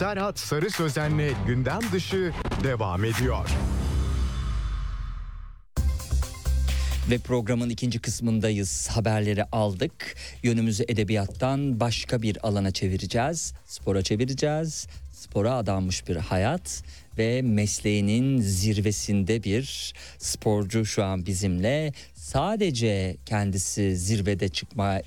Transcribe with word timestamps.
Serhat 0.00 0.38
Sarı 0.38 0.70
Sözen'le 0.70 1.30
gündem 1.46 1.80
dışı 1.92 2.32
devam 2.64 3.04
ediyor. 3.04 3.48
Ve 7.10 7.18
programın 7.18 7.70
ikinci 7.70 7.98
kısmındayız. 7.98 8.88
Haberleri 8.88 9.44
aldık. 9.44 10.16
Yönümüzü 10.42 10.84
edebiyattan 10.88 11.80
başka 11.80 12.22
bir 12.22 12.46
alana 12.46 12.70
çevireceğiz. 12.70 13.54
Spora 13.66 14.02
çevireceğiz. 14.02 14.86
Spora 15.12 15.54
adanmış 15.54 16.08
bir 16.08 16.16
hayat 16.16 16.82
ve 17.18 17.42
mesleğinin 17.42 18.40
zirvesinde 18.40 19.42
bir 19.44 19.94
sporcu 20.18 20.84
şu 20.84 21.04
an 21.04 21.26
bizimle 21.26 21.92
sadece 22.32 23.16
kendisi 23.26 23.96
zirvede 23.96 24.48
çıkma 24.48 24.98
e, 24.98 25.02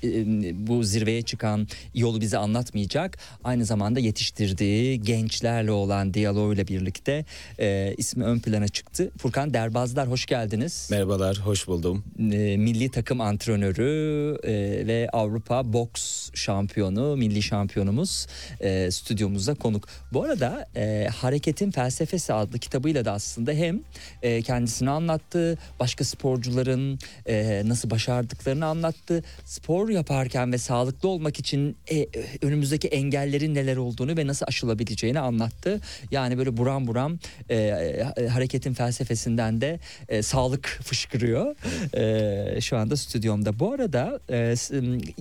bu 0.66 0.84
zirveye 0.84 1.22
çıkan 1.22 1.68
yolu 1.94 2.20
bize 2.20 2.38
anlatmayacak. 2.38 3.18
Aynı 3.44 3.64
zamanda 3.64 4.00
yetiştirdiği 4.00 5.00
gençlerle 5.00 5.70
olan 5.70 6.14
diyaloğuyla 6.14 6.66
birlikte 6.66 7.24
e, 7.58 7.94
ismi 7.98 8.24
ön 8.24 8.38
plana 8.38 8.68
çıktı. 8.68 9.10
Furkan 9.18 9.54
Derbazlar 9.54 10.10
hoş 10.10 10.26
geldiniz. 10.26 10.88
Merhabalar, 10.90 11.38
hoş 11.38 11.68
buldum. 11.68 12.04
E, 12.18 12.56
milli 12.56 12.90
takım 12.90 13.20
antrenörü 13.20 14.36
e, 14.42 14.52
ve 14.86 15.08
Avrupa 15.12 15.72
boks 15.72 16.30
şampiyonu, 16.34 17.16
milli 17.16 17.42
şampiyonumuz 17.42 18.26
e, 18.60 18.90
stüdyomuzda 18.90 19.54
konuk. 19.54 19.88
Bu 20.12 20.22
arada 20.22 20.66
e, 20.76 21.08
Hareketin 21.16 21.70
Felsefesi 21.70 22.32
adlı 22.32 22.58
kitabıyla 22.58 23.04
da 23.04 23.12
aslında 23.12 23.52
hem 23.52 23.80
e, 24.22 24.42
kendisini 24.42 24.90
anlattığı 24.90 25.58
başka 25.80 26.04
sporcuların 26.04 26.98
e, 27.26 27.62
nasıl 27.64 27.90
başardıklarını 27.90 28.66
anlattı. 28.66 29.22
Spor 29.44 29.88
yaparken 29.88 30.52
ve 30.52 30.58
sağlıklı 30.58 31.08
olmak 31.08 31.38
için 31.38 31.76
e, 31.90 32.06
önümüzdeki 32.42 32.88
engellerin 32.88 33.54
neler 33.54 33.76
olduğunu 33.76 34.16
ve 34.16 34.26
nasıl 34.26 34.46
aşılabileceğini 34.48 35.20
anlattı. 35.20 35.80
Yani 36.10 36.38
böyle 36.38 36.56
buram 36.56 36.86
buram 36.86 37.18
e, 37.48 37.56
e, 37.56 38.28
hareketin 38.28 38.74
felsefesinden 38.74 39.60
de 39.60 39.80
e, 40.08 40.22
sağlık 40.22 40.66
fışkırıyor. 40.84 41.56
E, 41.94 42.60
şu 42.60 42.76
anda 42.76 42.96
stüdyomda. 42.96 43.58
Bu 43.58 43.72
arada 43.72 44.20
e, 44.30 44.54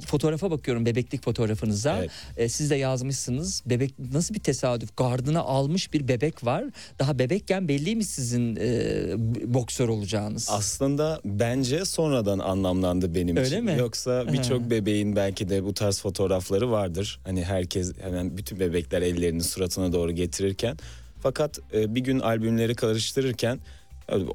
fotoğrafa 0.06 0.51
bakıyorum 0.51 0.86
bebeklik 0.86 1.24
fotoğrafınıza. 1.24 1.98
Evet. 1.98 2.12
E, 2.38 2.50
siz 2.50 2.69
de 2.69 2.75
yazmışsınız. 2.75 3.63
Bebek 3.66 4.00
nasıl 4.13 4.36
bir 4.36 4.40
tesadüf? 4.40 4.98
Gardına 4.98 5.40
almış 5.40 5.94
bir 5.94 6.07
bebek 6.07 6.45
var. 6.45 6.63
Daha 7.00 7.19
bebekken 7.19 7.68
belli 7.68 7.95
mi 7.95 8.04
sizin 8.04 8.56
e, 8.56 9.54
boksör 9.54 9.90
olacağınız? 9.90 10.48
Aslında 10.50 11.22
bence 11.25 11.82
sonradan 11.85 12.39
anlamlandı 12.39 13.15
benim 13.15 13.38
Öyle 13.38 13.47
için. 13.47 13.63
mi? 13.63 13.75
Yoksa 13.80 14.33
birçok 14.33 14.69
bebeğin 14.69 15.15
belki 15.15 15.50
de 15.50 15.63
bu 15.63 15.74
tarz 15.74 16.01
fotoğrafları 16.01 16.71
vardır. 16.71 17.19
Hani 17.24 17.44
herkes 17.44 17.94
hemen 18.01 18.38
bütün 18.38 18.59
bebekler 18.59 19.01
ellerini 19.01 19.44
suratına 19.44 19.94
doğru 19.94 20.12
getirirken. 20.12 20.77
Fakat 21.24 21.59
e, 21.74 21.95
bir 21.95 22.01
gün 22.01 22.19
albümleri 22.19 22.75
karıştırırken 22.75 23.59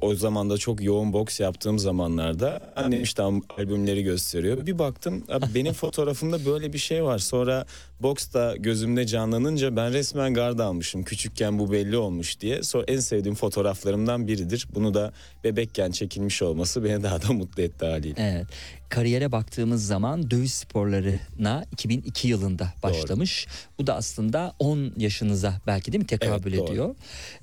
o 0.01 0.15
zaman 0.15 0.49
da 0.49 0.57
çok 0.57 0.83
yoğun 0.83 1.13
boks 1.13 1.39
yaptığım 1.39 1.79
zamanlarda 1.79 2.73
annem 2.75 3.03
işte 3.03 3.23
albümleri 3.57 4.03
gösteriyor. 4.03 4.65
Bir 4.65 4.79
baktım 4.79 5.23
abi 5.29 5.45
benim 5.55 5.73
fotoğrafımda 5.73 6.45
böyle 6.45 6.73
bir 6.73 6.77
şey 6.77 7.03
var. 7.03 7.19
Sonra 7.19 7.65
boks 7.99 8.33
da 8.33 8.55
gözümde 8.57 9.05
canlanınca 9.07 9.75
ben 9.75 9.93
resmen 9.93 10.33
gard 10.33 10.59
almışım. 10.59 11.03
Küçükken 11.03 11.59
bu 11.59 11.71
belli 11.71 11.97
olmuş 11.97 12.39
diye. 12.39 12.63
Sonra 12.63 12.83
en 12.87 12.99
sevdiğim 12.99 13.35
fotoğraflarımdan 13.35 14.27
biridir. 14.27 14.67
Bunu 14.75 14.93
da 14.93 15.13
bebekken 15.43 15.91
çekilmiş 15.91 16.41
olması 16.41 16.83
beni 16.83 17.03
daha 17.03 17.21
da 17.21 17.33
mutlu 17.33 17.63
etti 17.63 17.85
haliyle. 17.85 18.15
Evet. 18.17 18.47
Kariyere 18.89 19.31
baktığımız 19.31 19.87
zaman 19.87 20.31
dövüş 20.31 20.51
sporlarına 20.51 21.65
2002 21.71 22.27
yılında 22.27 22.73
başlamış. 22.83 23.47
Bu 23.79 23.87
da 23.87 23.95
aslında 23.95 24.53
10 24.59 24.93
yaşınıza 24.97 25.61
belki 25.67 25.91
değil 25.91 26.01
mi 26.01 26.07
tekabül 26.07 26.53
Evet, 26.53 26.59
doğru. 26.59 26.71
ediyor. 26.71 26.95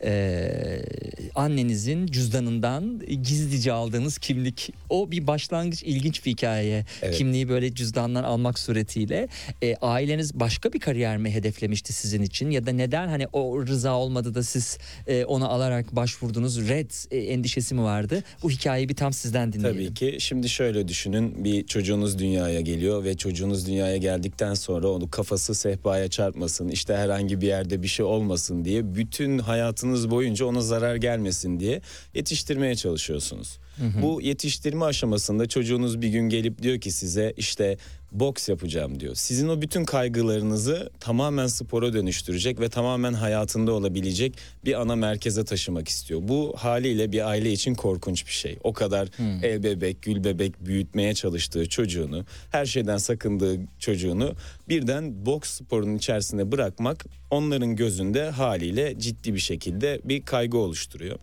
Ee, 0.05 0.83
annenizin 1.35 2.07
cüzdanından 2.07 3.01
gizlice 3.23 3.73
aldığınız 3.73 4.19
kimlik. 4.19 4.73
O 4.91 5.11
bir 5.11 5.27
başlangıç 5.27 5.83
ilginç 5.83 6.27
bir 6.27 6.31
hikaye. 6.31 6.85
Evet. 7.03 7.17
Kimliği 7.19 7.49
böyle 7.49 7.75
cüzdandan 7.75 8.25
almak 8.25 8.59
suretiyle. 8.59 9.29
Ee, 9.63 9.77
aileniz 9.77 10.41
başka 10.41 10.73
bir 10.73 10.81
kariyer 10.81 11.17
mi 11.17 11.31
hedeflemişti 11.31 11.93
sizin 11.93 12.23
için? 12.23 12.51
Ya 12.51 12.67
da 12.67 12.73
neden 12.73 13.09
hani 13.09 13.27
o 13.33 13.67
rıza 13.67 13.95
olmadı 13.95 14.35
da 14.35 14.43
siz 14.43 14.79
e, 15.07 15.25
onu 15.25 15.49
alarak 15.49 15.97
başvurdunuz? 15.97 16.69
Red 16.69 16.91
e, 17.11 17.19
endişesi 17.19 17.75
mi 17.75 17.83
vardı? 17.83 18.25
Bu 18.43 18.51
hikayeyi 18.51 18.89
bir 18.89 18.97
tam 18.97 19.13
sizden 19.13 19.53
dinleyelim. 19.53 19.85
Tabii 19.85 19.95
ki. 19.95 20.17
Şimdi 20.21 20.49
şöyle 20.49 20.89
düşünün. 20.89 21.36
Bir 21.37 21.67
çocuğunuz 21.67 22.19
dünyaya 22.19 22.61
geliyor 22.61 23.05
ve 23.05 23.17
çocuğunuz 23.17 23.67
dünyaya 23.67 23.97
geldikten 23.97 24.55
sonra 24.55 24.89
onu 24.89 25.11
kafası 25.11 25.55
sehpaya 25.55 26.09
çarpmasın, 26.11 26.69
işte 26.69 26.97
herhangi 26.97 27.41
bir 27.41 27.47
yerde 27.47 27.83
bir 27.83 27.89
şey 27.89 28.07
olmasın 28.07 28.65
diye 28.65 28.95
bütün 28.95 29.39
hayatınız 29.39 30.11
boyunca 30.11 30.47
ona 30.47 30.61
zarar 30.61 30.97
gelmesin 30.97 31.61
diye 31.61 31.81
yetiştirmeye 32.15 32.75
çalışıyorsunuz. 32.75 33.59
Bu 34.03 34.23
yetiştirme 34.23 34.85
aşamasında 34.85 35.47
çocuğunuz 35.49 36.01
bir 36.03 36.09
gün 36.09 36.29
gelip 36.29 36.63
diyor 36.63 36.81
ki 36.81 36.91
size 36.91 37.35
işte 37.37 37.77
boks 38.13 38.49
yapacağım 38.49 39.01
diyor. 39.01 39.15
Sizin 39.15 39.49
o 39.49 39.63
bütün 39.63 39.85
kaygılarınızı 39.85 40.91
tamamen 41.01 41.47
spora 41.47 41.93
dönüştürecek 41.93 42.61
ve 42.61 42.69
tamamen 42.69 43.13
hayatında 43.13 43.73
olabilecek 43.73 44.35
bir 44.65 44.81
ana 44.81 44.97
merkeze 44.97 45.45
taşımak 45.45 45.89
istiyor. 45.89 46.21
Bu 46.23 46.55
haliyle 46.57 47.13
bir 47.13 47.29
aile 47.29 47.53
için 47.53 47.75
korkunç 47.75 48.27
bir 48.27 48.33
şey. 48.33 48.59
O 48.65 48.73
kadar 48.73 49.09
el 49.43 49.63
bebek, 49.63 50.03
gül 50.03 50.25
bebek 50.25 50.67
büyütmeye 50.67 51.15
çalıştığı 51.15 51.69
çocuğunu, 51.69 52.25
her 52.51 52.67
şeyden 52.67 52.97
sakındığı 52.97 53.59
çocuğunu 53.79 54.35
birden 54.69 55.27
boks 55.27 55.51
sporunun 55.51 55.97
içerisine 55.97 56.53
bırakmak 56.53 57.07
onların 57.31 57.77
gözünde 57.77 58.31
haliyle 58.31 58.99
ciddi 58.99 59.35
bir 59.35 59.41
şekilde 59.41 60.01
bir 60.05 60.23
kaygı 60.23 60.59
oluşturuyor. 60.59 61.19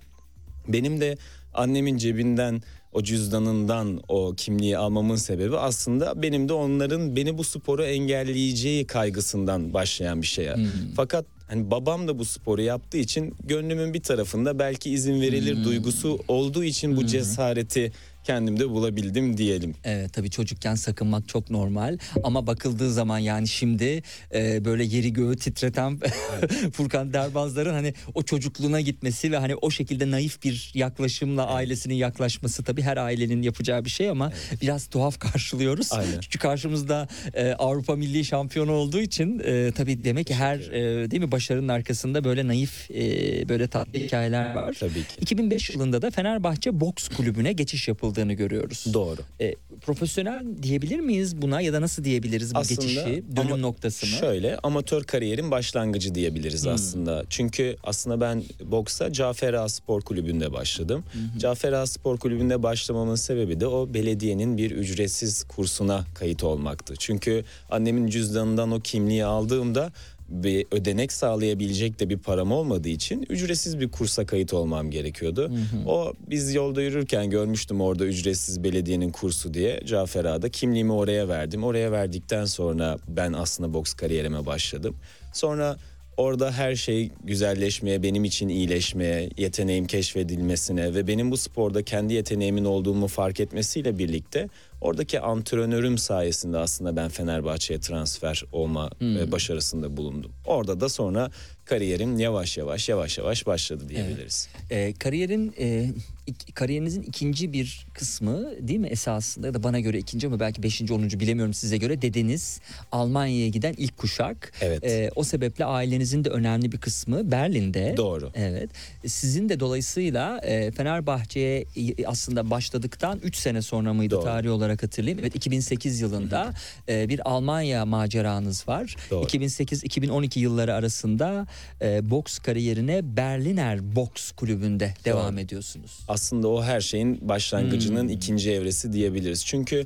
Benim 0.68 1.02
de 1.02 1.18
annemin 1.54 1.98
cebinden 1.98 2.62
o 2.92 3.04
cüzdanından 3.04 4.02
o 4.08 4.34
kimliği 4.38 4.78
almamın 4.78 5.16
sebebi 5.16 5.58
aslında 5.58 6.22
benim 6.22 6.50
de 6.50 6.54
onların 6.54 7.16
beni 7.16 7.38
bu 7.38 7.44
sporu 7.44 7.84
engelleyeceği 7.84 8.88
kaygısından 8.88 9.74
başlayan 9.74 10.22
bir 10.22 10.28
şey. 10.28 10.48
Fakat 10.96 11.26
hani 11.48 11.72
babam 11.72 12.08
da 12.08 12.20
bu 12.20 12.26
sporu 12.26 12.62
yaptığı 12.62 12.98
için 12.98 13.36
gönlümün 13.44 13.94
bir 13.94 14.02
tarafında 14.04 14.60
belki 14.60 14.90
izin 14.90 15.22
verilir 15.22 15.64
duygusu 15.64 16.20
olduğu 16.28 16.64
için 16.64 16.98
bu 16.98 17.06
cesareti 17.06 17.92
kendimde 18.24 18.70
bulabildim 18.70 19.38
diyelim. 19.38 19.76
Evet 19.84 20.14
tabii 20.14 20.30
çocukken 20.30 20.76
sakınmak 20.76 21.28
çok 21.28 21.50
normal 21.50 21.98
ama 22.24 22.48
bakıldığı 22.48 22.94
zaman 22.94 23.20
yani 23.20 23.48
şimdi 23.48 24.04
e, 24.34 24.66
böyle 24.66 24.84
yeri 24.84 25.14
göğü 25.14 25.36
titreten 25.36 26.00
Furkan 26.74 27.14
Derbazların 27.14 27.74
hani 27.74 27.94
o 28.14 28.24
çocukluğuna 28.24 28.82
gitmesi 28.82 29.32
ve 29.32 29.38
hani 29.38 29.56
o 29.56 29.72
şekilde 29.72 30.12
naif 30.12 30.44
bir 30.44 30.72
yaklaşımla 30.74 31.48
ailesinin 31.48 31.96
yaklaşması 31.96 32.64
tabii 32.64 32.82
her 32.82 32.98
ailenin 32.98 33.42
yapacağı 33.42 33.86
bir 33.86 33.90
şey 33.90 34.10
ama 34.10 34.32
biraz 34.62 34.88
tuhaf 34.88 35.20
karşılıyoruz. 35.32 35.94
Aynen. 35.94 36.20
Çünkü 36.22 36.40
karşımızda 36.40 37.08
e, 37.34 37.52
Avrupa 37.52 37.96
Milli 37.96 38.26
Şampiyonu 38.26 38.72
olduğu 38.72 39.00
için 39.00 39.42
e, 39.46 39.72
tabii 39.72 40.04
demek 40.04 40.28
ki 40.28 40.36
her 40.36 40.58
e, 40.58 41.12
değil 41.12 41.22
mi 41.24 41.32
başarının 41.32 41.68
arkasında 41.68 42.24
böyle 42.24 42.48
naif 42.48 42.92
e, 42.92 43.50
böyle 43.50 43.68
tatlı 43.68 44.00
hikayeler 44.00 44.56
var. 44.56 44.76
Tabii 44.80 44.94
ki. 44.94 45.16
2005 45.22 45.70
yılında 45.70 46.02
da 46.02 46.12
Fenerbahçe 46.12 46.80
Boks 46.80 47.08
Kulübü'ne 47.08 47.54
geçiş 47.54 47.88
yapıldığını 48.14 48.34
görüyoruz. 48.34 48.86
Doğru. 48.94 49.22
E, 49.42 49.56
profesyonel 49.82 50.46
diyebilir 50.64 51.00
miyiz 51.00 51.42
buna 51.42 51.62
ya 51.62 51.74
da 51.74 51.82
nasıl 51.82 52.04
diyebiliriz 52.04 52.56
bu 52.56 52.60
Aslında 52.60 52.82
geçişi, 52.82 53.24
dönüm 53.36 53.48
ama 53.48 53.58
noktası 53.58 54.06
mı? 54.06 54.12
Şöyle 54.12 54.58
amatör 54.64 55.04
kariyerin 55.04 55.52
başlangıcı 55.52 56.10
Hmm. 56.10 56.16
diyebiliriz 56.16 56.68
aslında. 56.68 57.24
Çünkü 57.30 57.76
aslında 57.84 58.22
ben 58.22 58.44
boksa 58.66 59.14
Cafer 59.14 59.54
Ağa 59.54 59.70
Spor 59.70 60.02
Kulübü'nde 60.02 60.54
başladım. 60.54 61.04
Cafer 61.40 61.74
Ağa 61.74 61.86
Spor 61.86 62.18
Kulübü'nde 62.18 62.64
başlamamın 62.64 63.16
sebebi 63.16 63.60
de 63.60 63.68
o 63.68 63.94
belediyenin 63.94 64.58
bir 64.58 64.72
ücretsiz 64.72 65.44
kursuna 65.44 66.06
kayıt 66.16 66.44
olmaktı. 66.44 66.94
Çünkü 67.00 67.44
annemin 67.72 68.08
cüzdanından 68.08 68.72
o 68.72 68.80
kimliği 68.80 69.26
aldığımda 69.26 69.92
bir 70.34 70.66
ödenek 70.72 71.12
sağlayabilecek 71.12 72.00
de 72.00 72.10
bir 72.10 72.18
param 72.18 72.52
olmadığı 72.52 72.90
için 72.90 73.26
ücretsiz 73.30 73.80
bir 73.80 73.92
kursa 73.92 74.26
kayıt 74.26 74.54
olmam 74.54 74.92
gerekiyordu. 74.92 75.52
O 75.88 76.14
biz 76.30 76.54
yolda 76.54 76.82
yürürken 76.82 77.30
görmüştüm 77.30 77.82
orada 77.82 78.06
ücretsiz 78.06 78.64
belediyenin 78.64 79.10
kursu 79.10 79.54
diye 79.54 79.82
Cafer 79.86 80.26
Ağa'da 80.26 80.50
kimliğimi 80.50 80.94
oraya 80.94 81.28
verdim. 81.28 81.64
Oraya 81.64 81.92
verdikten 81.92 82.46
sonra 82.46 82.98
ben 83.08 83.34
aslında 83.34 83.74
boks 83.74 83.94
kariyerime 83.94 84.46
başladım. 84.46 84.96
Sonra 85.34 85.78
orada 86.18 86.52
her 86.52 86.76
şey 86.76 87.10
güzelleşmeye, 87.24 88.04
benim 88.04 88.26
için 88.26 88.50
iyileşmeye, 88.50 89.30
yeteneğim 89.38 89.86
keşfedilmesine 89.86 90.96
ve 90.96 91.08
benim 91.08 91.32
bu 91.32 91.38
sporda 91.38 91.84
kendi 91.84 92.14
yeteneğimin 92.14 92.66
olduğumu 92.66 93.08
fark 93.08 93.40
etmesiyle 93.40 93.98
birlikte 93.98 94.50
oradaki 94.82 95.20
antrenörüm 95.20 95.98
sayesinde 95.98 96.58
aslında 96.58 96.96
ben 96.96 97.10
Fenerbahçe'ye 97.10 97.80
transfer 97.80 98.44
olma 98.52 98.90
e, 99.02 99.32
başarısında 99.32 99.98
bulundum. 99.98 100.32
Orada 100.46 100.80
da 100.80 100.90
sonra 100.90 101.32
kariyerim 101.66 102.20
yavaş 102.20 102.58
yavaş 102.58 102.90
yavaş 102.90 103.18
yavaş 103.18 103.46
başladı 103.48 103.90
diyebiliriz. 103.90 104.48
E, 104.70 104.94
kariyerin 104.94 105.54
e, 105.60 105.90
ik- 106.28 106.54
kariyerinizin 106.54 107.02
ikinci 107.04 107.54
bir 107.54 107.86
kısmı 107.94 108.68
değil 108.68 108.80
mi 108.80 108.88
esasında 108.88 109.48
ya 109.48 109.54
da 109.54 109.64
bana 109.64 109.80
göre 109.80 109.98
ikinci 109.98 110.28
ama 110.28 110.40
belki 110.40 110.64
beşinci 110.64 110.94
onuncu 110.94 111.20
bilemiyorum 111.20 111.54
size 111.54 111.78
göre 111.78 112.02
dedeniz 112.02 112.60
Almanya'ya 112.92 113.48
giden 113.48 113.74
ilk 113.78 113.98
kuşak. 113.98 114.54
Evet. 114.62 114.84
E, 114.84 115.10
o 115.16 115.24
sebeple 115.24 115.66
ailenizin 115.66 116.24
de 116.26 116.30
önemli 116.30 116.72
bir 116.72 116.78
kısmı 116.78 117.32
Berlin'de. 117.32 117.94
Doğru. 117.98 118.32
Evet. 118.36 118.70
Sizin 119.06 119.50
de 119.50 119.60
dolayısıyla 119.60 120.40
e, 120.40 120.72
Fenerbahçe'ye 120.72 121.66
aslında 122.06 122.50
başladıktan 122.50 123.20
3 123.24 123.36
sene 123.36 123.62
sonra 123.62 123.94
mıydı 123.94 124.16
Doğru. 124.16 124.24
tarih 124.24 124.52
olarak 124.52 124.84
hatırlayayım. 124.84 125.20
Evet 125.20 125.36
2008 125.36 126.02
yılında 126.02 126.54
e, 126.90 127.10
bir 127.10 127.30
Almanya 127.30 127.86
maceranız 127.86 128.68
var. 128.68 128.96
Doğru. 129.12 129.26
2008-2012 129.26 130.40
yılları 130.40 130.74
arasında 130.74 131.48
e, 131.82 132.10
boks 132.10 132.40
kariyerine 132.40 133.18
Berliner 133.18 133.96
Boks 133.96 134.32
Kulübü'nde 134.32 134.94
devam 135.06 135.38
ediyorsunuz. 135.38 136.00
aslında 136.08 136.48
o 136.48 136.64
her 136.64 136.82
şeyin 136.82 137.30
başlangıcının 137.30 138.08
ikinci 138.08 138.52
evresi 138.52 138.94
diyebiliriz. 138.94 139.46
Çünkü 139.46 139.86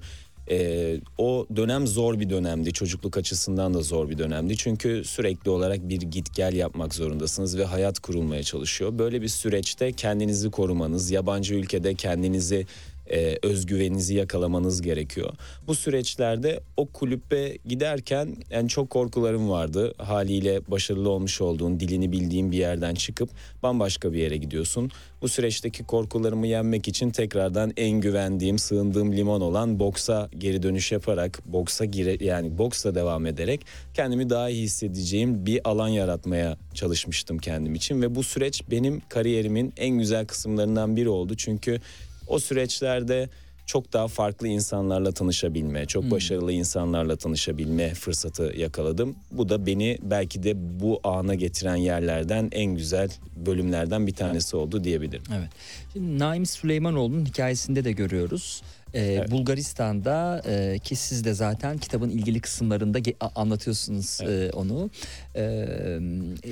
e, 0.52 0.98
o 1.18 1.48
dönem 1.56 1.88
zor 1.88 2.20
bir 2.20 2.30
dönemdi. 2.30 2.74
Çocukluk 2.74 3.18
açısından 3.18 3.74
da 3.74 3.82
zor 3.82 4.10
bir 4.10 4.18
dönemdi. 4.18 4.58
Çünkü 4.58 5.04
sürekli 5.06 5.50
olarak 5.50 5.90
bir 5.90 6.02
git 6.02 6.36
gel 6.36 6.54
yapmak 6.54 6.96
zorundasınız 6.96 7.58
ve 7.58 7.66
hayat 7.66 8.00
kurulmaya 8.00 8.44
çalışıyor. 8.44 9.00
Böyle 9.00 9.22
bir 9.22 9.28
süreçte 9.28 9.92
kendinizi 9.92 10.52
korumanız, 10.52 11.12
yabancı 11.12 11.56
ülkede 11.56 11.96
kendinizi 11.96 12.66
e, 13.12 13.38
özgüveninizi 13.44 14.16
yakalamanız 14.16 14.82
gerekiyor. 14.82 15.34
Bu 15.68 15.76
süreçlerde 15.76 16.60
o 16.78 16.86
kulübe 16.86 17.58
giderken 17.66 18.36
yani 18.50 18.70
çok 18.70 18.90
korkularım 18.90 19.50
vardı. 19.50 19.94
Haliyle 19.98 20.62
başarılı 20.68 21.10
olmuş 21.10 21.42
olduğun, 21.42 21.80
dilini 21.80 22.12
bildiğin 22.12 22.52
bir 22.52 22.58
yerden 22.58 22.96
çıkıp 22.96 23.30
bambaşka 23.64 24.14
bir 24.14 24.20
yere 24.20 24.38
gidiyorsun. 24.38 24.92
Bu 25.22 25.30
süreçteki 25.30 25.84
korkularımı 25.84 26.48
yenmek 26.48 26.88
için 26.88 27.10
tekrardan 27.10 27.74
en 27.78 27.92
güvendiğim, 28.02 28.60
sığındığım 28.60 29.14
limon 29.14 29.42
olan 29.42 29.80
boksa 29.80 30.30
geri 30.38 30.64
dönüş 30.64 30.92
yaparak, 30.92 31.40
boksa 31.46 31.86
gire 31.86 32.26
yani 32.26 32.58
boksa 32.58 32.96
devam 32.96 33.26
ederek 33.26 33.66
kendimi 33.94 34.30
daha 34.30 34.50
iyi 34.50 34.64
hissedeceğim 34.64 35.46
bir 35.46 35.62
alan 35.64 35.88
yaratmaya 35.88 36.58
çalışmıştım 36.74 37.38
kendim 37.38 37.76
için 37.76 38.02
ve 38.02 38.16
bu 38.16 38.24
süreç 38.24 38.64
benim 38.72 39.02
kariyerimin 39.10 39.74
en 39.78 39.98
güzel 39.98 40.26
kısımlarından 40.26 40.96
biri 40.96 41.10
oldu. 41.10 41.36
Çünkü 41.38 41.80
o 42.28 42.40
süreçlerde 42.40 43.30
çok 43.66 43.94
daha 43.94 44.08
farklı 44.08 44.48
insanlarla 44.48 45.12
tanışabilme, 45.12 45.86
çok 45.86 46.12
başarılı 46.12 46.52
insanlarla 46.52 47.16
tanışabilme 47.16 47.94
fırsatı 47.94 48.54
yakaladım. 48.58 49.16
Bu 49.32 49.50
da 49.50 49.66
beni 49.66 49.98
belki 50.02 50.44
de 50.44 50.80
bu 50.80 51.00
ana 51.04 51.36
getiren 51.36 51.76
yerlerden 51.76 52.50
en 52.52 52.76
güzel 52.76 53.10
bölümlerden 53.46 54.08
bir 54.08 54.14
tanesi 54.14 54.56
oldu 54.56 54.84
diyebilirim. 54.84 55.24
Evet. 55.38 55.50
Şimdi 55.94 56.20
Naim 56.20 56.46
Süleymanoğlu'nun 56.46 57.26
hikayesinde 57.26 57.84
de 57.84 57.92
görüyoruz. 57.92 58.62
Ee, 58.96 59.26
Bulgaristan'da 59.32 60.42
e, 60.48 60.80
ki 60.80 60.96
siz 60.96 61.26
de 61.26 61.34
zaten 61.34 61.78
kitabın 61.78 62.10
ilgili 62.10 62.40
kısımlarında 62.40 63.00
ge- 63.00 63.16
a- 63.20 63.42
anlatıyorsunuz 63.42 64.22
e, 64.22 64.50
onu. 64.54 64.90
Ee, 65.36 65.98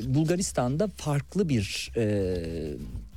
Bulgaristan'da 0.05 0.87
farklı 0.97 1.49
bir 1.49 1.91
e, 1.97 2.35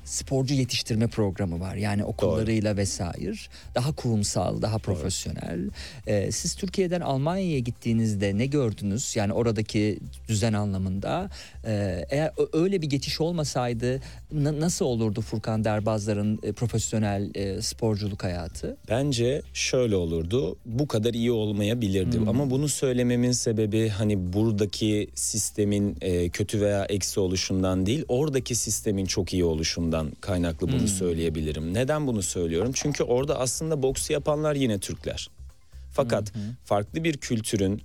sporcu 0.09 0.55
yetiştirme 0.55 1.07
programı 1.07 1.61
var. 1.61 1.75
Yani 1.77 2.05
okullarıyla 2.05 2.77
vesaire. 2.77 3.35
Daha 3.75 3.93
kurumsal, 3.93 4.63
daha 4.63 4.79
profesyonel. 4.79 5.71
Ee, 6.07 6.33
siz 6.33 6.55
Türkiye'den 6.55 7.01
Almanya'ya 7.01 7.59
gittiğinizde 7.59 8.39
ne 8.39 8.47
gördünüz? 8.47 9.17
Yani 9.17 9.33
oradaki 9.33 9.99
düzen 10.29 10.53
anlamında. 10.53 11.31
Ee, 11.65 12.05
eğer 12.11 12.31
öyle 12.53 12.83
bir 12.83 12.87
geçiş 12.87 13.21
olmasaydı 13.21 14.01
na- 14.33 14.61
nasıl 14.61 14.85
olurdu 14.85 15.21
Furkan 15.21 15.65
Derbazlar'ın 15.65 16.39
e, 16.43 16.53
profesyonel 16.53 17.31
e, 17.35 17.63
sporculuk 17.63 18.25
hayatı? 18.25 18.77
Bence 18.91 19.43
şöyle 19.55 19.97
olurdu. 19.97 20.57
Bu 20.67 20.89
kadar 20.89 21.15
iyi 21.15 21.33
olmayabilirdi. 21.33 22.19
Hmm. 22.19 22.29
Ama 22.29 22.51
bunu 22.51 22.69
söylememin 22.69 23.33
sebebi 23.33 23.89
hani 23.89 24.33
buradaki 24.33 25.09
sistemin 25.15 25.97
e, 26.01 26.29
kötü 26.29 26.61
veya 26.61 26.85
eksi 26.85 27.21
oluşundan 27.21 27.87
değil, 27.87 28.05
oradaki 28.09 28.55
sistemin 28.55 29.07
çok 29.07 29.33
iyi 29.33 29.45
oluşundan 29.45 29.98
kaynaklı 30.21 30.69
bunu 30.69 30.81
Hmm. 30.81 30.89
söyleyebilirim. 30.89 31.75
Neden 31.75 32.07
bunu 32.07 32.23
söylüyorum? 32.23 32.73
Çünkü 32.75 33.03
orada 33.05 33.39
aslında 33.39 33.83
boks 33.83 34.11
yapanlar 34.11 34.55
yine 34.55 34.79
Türkler. 34.79 35.31
Fakat 35.93 36.33
farklı 36.65 37.05
bir 37.05 37.17
kültürün 37.17 37.83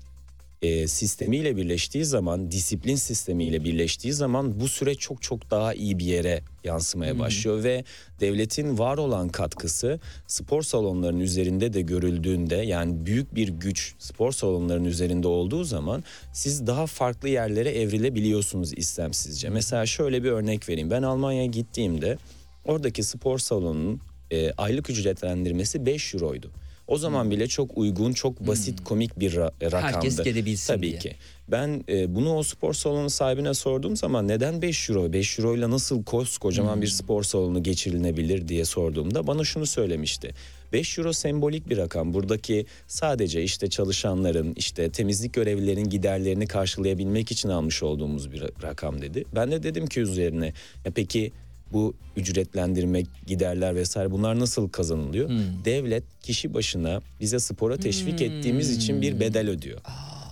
e, 0.64 0.88
sistemiyle 0.88 1.58
birleştiği 1.58 2.06
zaman, 2.06 2.52
disiplin 2.52 2.96
sistemiyle 2.96 3.64
birleştiği 3.64 4.14
zaman 4.14 4.60
bu 4.60 4.68
süreç 4.68 5.00
çok 5.00 5.22
çok 5.22 5.52
daha 5.52 5.74
iyi 5.74 6.00
bir 6.00 6.06
yere 6.06 6.42
yansımaya 6.64 7.20
başlıyor 7.20 7.64
ve 7.64 7.84
devletin 8.20 8.78
var 8.78 8.98
olan 8.98 9.30
katkısı 9.30 10.00
spor 10.28 10.62
salonlarının 10.62 11.20
üzerinde 11.20 11.74
de 11.74 11.82
görüldüğünde 11.82 12.56
yani 12.56 13.06
büyük 13.06 13.36
bir 13.36 13.48
güç 13.48 13.96
spor 14.00 14.32
salonlarının 14.32 14.86
üzerinde 14.86 15.28
olduğu 15.28 15.64
zaman 15.64 16.04
siz 16.34 16.68
daha 16.68 16.86
farklı 16.88 17.30
yerlere 17.30 17.70
evrilebiliyorsunuz 17.70 18.74
istemsizce. 18.78 19.50
Mesela 19.50 19.86
şöyle 19.86 20.24
bir 20.24 20.32
örnek 20.32 20.70
vereyim. 20.70 20.90
Ben 20.90 21.04
Almanya'ya 21.04 21.46
gittiğimde 21.46 22.18
oradaki 22.66 23.04
spor 23.04 23.40
salonunun 23.40 24.02
e, 24.32 24.52
aylık 24.52 24.90
ücretlendirmesi 24.90 25.86
5 25.86 26.16
euroydu. 26.16 26.52
O 26.94 26.98
zaman 26.98 27.32
bile 27.32 27.48
çok 27.48 27.78
uygun, 27.78 28.14
çok 28.14 28.48
basit, 28.48 28.84
komik 28.84 29.20
bir 29.20 29.32
ra- 29.32 29.52
rakamdı. 29.64 29.86
Herkes 29.96 30.24
gelebilsin 30.24 30.74
Tabii 30.74 30.90
diye. 30.90 31.00
ki. 31.00 31.16
Ben 31.52 31.84
e, 31.90 32.16
bunu 32.16 32.36
o 32.36 32.44
spor 32.44 32.74
salonu 32.74 33.10
sahibine 33.10 33.54
sorduğum 33.54 33.98
zaman 33.98 34.28
neden 34.28 34.62
5 34.62 34.90
euro, 34.90 35.14
5 35.14 35.40
euro 35.40 35.56
ile 35.58 35.70
nasıl 35.70 36.04
koskocaman 36.04 36.82
bir 36.82 36.88
spor 36.88 37.24
salonu 37.24 37.64
geçirilebilir 37.64 38.48
diye 38.48 38.66
sorduğumda 38.66 39.28
bana 39.28 39.44
şunu 39.44 39.66
söylemişti. 39.66 40.32
5 40.74 40.98
euro 40.98 41.14
sembolik 41.14 41.70
bir 41.70 41.78
rakam. 41.78 42.14
Buradaki 42.14 42.66
sadece 42.88 43.44
işte 43.44 43.70
çalışanların, 43.70 44.54
işte 44.56 44.90
temizlik 44.90 45.34
görevlilerin 45.34 45.90
giderlerini 45.90 46.48
karşılayabilmek 46.48 47.32
için 47.32 47.50
almış 47.50 47.84
olduğumuz 47.84 48.32
bir 48.32 48.42
ra- 48.42 48.64
rakam 48.64 49.02
dedi. 49.02 49.26
Ben 49.36 49.52
de 49.52 49.64
dedim 49.64 49.88
ki 49.88 50.00
üzerine 50.02 50.46
ya 50.86 50.92
peki 50.96 51.32
bu 51.74 51.94
ücretlendirme, 52.18 53.04
giderler 53.28 53.76
vesaire 53.76 54.12
bunlar 54.12 54.40
nasıl 54.40 54.70
kazanılıyor? 54.70 55.30
Devlet 55.66 56.04
kişi 56.22 56.54
başına 56.54 57.02
bize 57.20 57.40
spora 57.40 57.78
teşvik 57.78 58.22
ettiğimiz 58.22 58.78
için 58.78 59.02
bir 59.02 59.20
bedel 59.20 59.50
ödüyor. 59.50 59.80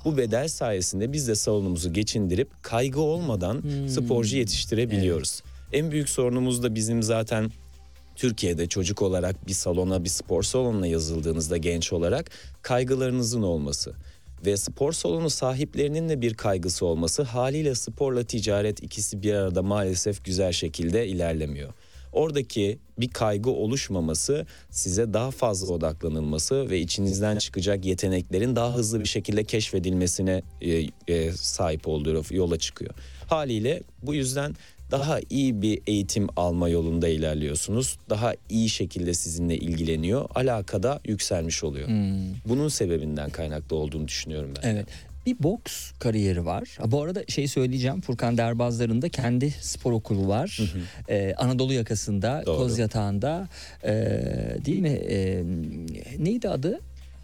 Bu 0.05 0.17
bedel 0.17 0.47
sayesinde 0.47 1.13
biz 1.13 1.27
de 1.27 1.35
salonumuzu 1.35 1.93
geçindirip 1.93 2.49
kaygı 2.61 3.01
olmadan 3.01 3.63
sporcu 3.87 4.37
yetiştirebiliyoruz. 4.37 5.41
En 5.73 5.91
büyük 5.91 6.09
sorunumuz 6.09 6.63
da 6.63 6.75
bizim 6.75 7.03
zaten 7.03 7.51
Türkiye'de 8.15 8.67
çocuk 8.67 9.01
olarak 9.01 9.47
bir 9.47 9.53
salona 9.53 10.03
bir 10.03 10.09
spor 10.09 10.43
salonuna 10.43 10.87
yazıldığınızda 10.87 11.57
genç 11.57 11.93
olarak 11.93 12.31
kaygılarınızın 12.61 13.41
olması 13.41 13.93
ve 14.45 14.57
spor 14.57 14.93
salonu 14.93 15.29
sahiplerinin 15.29 16.09
de 16.09 16.21
bir 16.21 16.33
kaygısı 16.33 16.85
olması 16.85 17.23
haliyle 17.23 17.75
sporla 17.75 18.23
ticaret 18.23 18.83
ikisi 18.83 19.23
bir 19.23 19.33
arada 19.33 19.63
maalesef 19.63 20.25
güzel 20.25 20.51
şekilde 20.51 21.07
ilerlemiyor. 21.07 21.73
Oradaki 22.11 22.79
bir 22.97 23.09
kaygı 23.09 23.49
oluşmaması 23.49 24.45
size 24.69 25.13
daha 25.13 25.31
fazla 25.31 25.73
odaklanılması 25.73 26.69
ve 26.69 26.79
içinizden 26.79 27.37
çıkacak 27.37 27.85
yeteneklerin 27.85 28.55
daha 28.55 28.75
hızlı 28.75 28.99
bir 28.99 29.05
şekilde 29.05 29.43
keşfedilmesine 29.43 30.43
e, 30.61 30.87
e, 31.07 31.31
sahip 31.31 31.87
olduğu 31.87 32.23
yola 32.31 32.57
çıkıyor. 32.57 32.93
Haliyle 33.27 33.81
bu 34.03 34.13
yüzden 34.13 34.55
daha 34.91 35.19
iyi 35.29 35.61
bir 35.61 35.81
eğitim 35.87 36.27
alma 36.37 36.69
yolunda 36.69 37.07
ilerliyorsunuz. 37.07 37.97
Daha 38.09 38.33
iyi 38.49 38.69
şekilde 38.69 39.13
sizinle 39.13 39.57
ilgileniyor. 39.57 40.29
Alakada 40.35 40.99
yükselmiş 41.05 41.63
oluyor. 41.63 41.87
Bunun 42.47 42.67
sebebinden 42.67 43.29
kaynaklı 43.29 43.75
olduğunu 43.75 44.07
düşünüyorum 44.07 44.53
ben. 44.63 44.69
Evet. 44.69 44.87
Bir 45.25 45.35
boks 45.39 45.91
kariyeri 45.99 46.45
var. 46.45 46.77
Bu 46.85 47.01
arada 47.01 47.23
şey 47.27 47.47
söyleyeceğim. 47.47 48.01
Furkan 48.01 48.37
Derbazlar'ın 48.37 49.01
da 49.01 49.09
kendi 49.09 49.51
spor 49.51 49.91
okulu 49.91 50.27
var. 50.27 50.59
Ee, 51.09 51.33
Anadolu 51.37 51.73
yakasında, 51.73 52.43
Doğru. 52.45 52.57
Kozyatağı'nda. 52.57 53.47
Ee, 53.83 53.91
değil 54.65 54.79
mi? 54.79 54.89
Ee, 55.09 55.43
neydi 56.19 56.49
adı? 56.49 56.79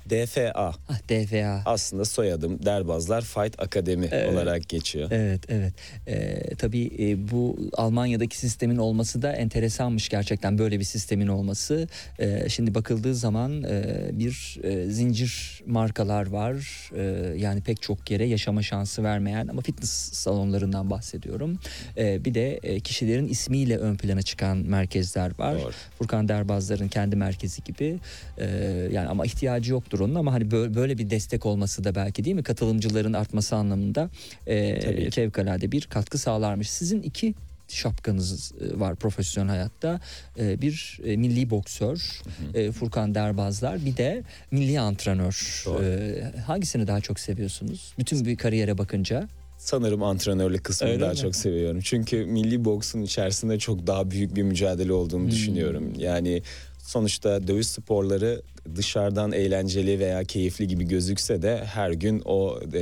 DFA 0.09 0.51
Ah, 0.55 0.99
DFA. 1.09 1.61
aslında 1.65 2.05
soyadım 2.05 2.65
Derbazlar 2.65 3.21
Fight 3.21 3.59
Akademi 3.61 4.09
olarak 4.31 4.69
geçiyor. 4.69 5.07
Evet 5.11 5.41
evet 5.49 5.73
ee, 6.07 6.55
tabii 6.57 6.91
e, 6.99 7.31
bu 7.31 7.57
Almanya'daki 7.73 8.37
sistemin 8.37 8.77
olması 8.77 9.21
da 9.21 9.31
enteresanmış 9.33 10.09
gerçekten 10.09 10.57
böyle 10.57 10.79
bir 10.79 10.83
sistemin 10.83 11.27
olması. 11.27 11.87
Ee, 12.19 12.49
şimdi 12.49 12.75
bakıldığı 12.75 13.15
zaman 13.15 13.63
e, 13.63 14.09
bir 14.13 14.59
e, 14.63 14.85
zincir 14.91 15.63
markalar 15.65 16.27
var 16.27 16.57
Ee, 16.95 17.33
yani 17.37 17.61
pek 17.61 17.81
çok 17.81 18.11
yere 18.11 18.25
yaşama 18.25 18.63
şansı 18.63 19.03
vermeyen 19.03 19.47
ama 19.47 19.61
fitness 19.61 19.91
salonlarından 20.13 20.89
bahsediyorum. 20.89 21.59
Ee, 21.97 22.25
bir 22.25 22.33
de 22.33 22.59
e, 22.63 22.79
kişilerin 22.79 23.27
ismiyle 23.27 23.77
ön 23.77 23.95
plana 23.95 24.21
çıkan 24.21 24.57
merkezler 24.57 25.31
var. 25.39 25.55
Doğru. 25.61 25.71
Furkan 25.97 26.27
Derbazlar'ın 26.27 26.87
kendi 26.87 27.15
merkezi 27.15 27.63
gibi 27.63 27.99
Ee, 28.39 28.45
yani 28.91 29.07
ama 29.07 29.25
ihtiyacı 29.25 29.71
yoktur 29.71 29.96
onun 29.99 30.15
ama 30.15 30.33
hani 30.33 30.43
bö- 30.43 30.75
böyle 30.75 30.97
bir 30.97 31.09
destek 31.09 31.45
olması 31.45 31.83
da 31.83 31.95
belki 31.95 32.23
değil 32.23 32.35
mi 32.35 32.43
katılımcıların 32.43 33.13
artması 33.13 33.55
anlamında 33.55 34.09
e, 34.47 35.09
fevkalade 35.11 35.71
bir 35.71 35.81
katkı 35.81 36.17
sağlarmış. 36.17 36.69
Sizin 36.69 37.01
iki 37.01 37.33
şapkanız 37.67 38.51
e, 38.51 38.79
var 38.79 38.95
profesyonel 38.95 39.49
hayatta. 39.49 40.01
E, 40.39 40.61
Bir 40.61 40.99
e, 41.05 41.17
milli 41.17 41.49
boksör 41.49 42.21
e, 42.53 42.71
Furkan 42.71 43.15
Derbazlar 43.15 43.85
bir 43.85 43.97
de 43.97 44.23
milli 44.51 44.79
antrenör. 44.79 45.63
Doğru. 45.65 46.41
Hangisini 46.45 46.87
daha 46.87 47.01
çok 47.01 47.19
seviyorsunuz? 47.19 47.93
Bütün 47.99 48.25
bir 48.25 48.35
kariyere 48.35 48.77
bakınca. 48.77 49.27
Sanırım 49.57 50.03
antrenörlük 50.03 50.63
kısmını 50.63 50.91
Öyle 50.91 51.01
daha 51.01 51.11
mi? 51.11 51.17
çok 51.17 51.35
seviyorum. 51.35 51.79
Çünkü 51.83 52.25
milli 52.25 52.65
boksun 52.65 53.01
içerisinde 53.01 53.59
çok 53.59 53.87
daha 53.87 54.11
büyük 54.11 54.35
bir 54.35 54.43
mücadele 54.43 54.93
olduğunu 54.93 55.23
Hmm. 55.23 55.31
düşünüyorum. 55.31 55.93
Yani 55.97 56.41
sonuçta 56.87 57.47
dövüş 57.47 57.67
sporları 57.67 58.41
dışarıdan 58.75 59.31
eğlenceli 59.31 59.99
veya 59.99 60.23
keyifli 60.23 60.67
gibi 60.67 60.83
gözükse 60.87 61.41
de 61.41 61.65
her 61.65 61.91
gün 61.91 62.21
o 62.25 62.59
e, 62.73 62.81